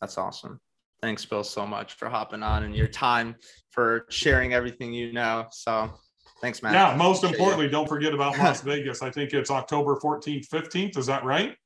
[0.00, 0.60] That's awesome.
[1.00, 3.36] Thanks, Bill, so much for hopping on and your time
[3.70, 5.46] for sharing everything you know.
[5.50, 5.92] So
[6.40, 6.74] thanks, man.
[6.74, 7.70] Yeah, most Appreciate importantly, it.
[7.70, 9.02] don't forget about Las Vegas.
[9.02, 10.98] I think it's October 14th, 15th.
[10.98, 11.56] Is that right?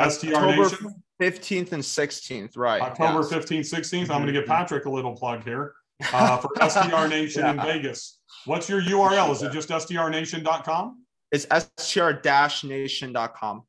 [0.00, 1.02] STR October Nation.
[1.20, 2.82] 15th and 16th, right.
[2.82, 3.32] October yes.
[3.32, 4.02] 15th, 16th.
[4.02, 4.52] I'm going to give mm-hmm.
[4.52, 5.72] Patrick a little plug here
[6.12, 7.52] uh, for STR Nation yeah.
[7.52, 8.18] in Vegas.
[8.44, 9.32] What's your URL?
[9.32, 11.02] Is it just strnation.com?
[11.32, 11.46] It's
[11.78, 13.62] str-nation.com.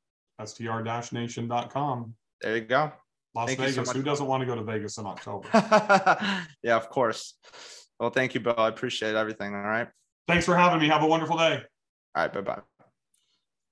[0.46, 2.14] str-nation.com.
[2.42, 2.92] There you go.
[3.34, 3.88] Las thank Vegas.
[3.90, 5.48] So Who doesn't want to go to Vegas in October?
[6.64, 7.34] yeah, of course.
[8.00, 8.56] Well, thank you, Bill.
[8.58, 9.56] I appreciate everything.
[9.56, 9.88] All right.
[10.28, 10.88] Thanks for having me.
[10.90, 11.62] Have a wonderful day.
[12.16, 12.34] All right.
[12.34, 12.62] Bye bye.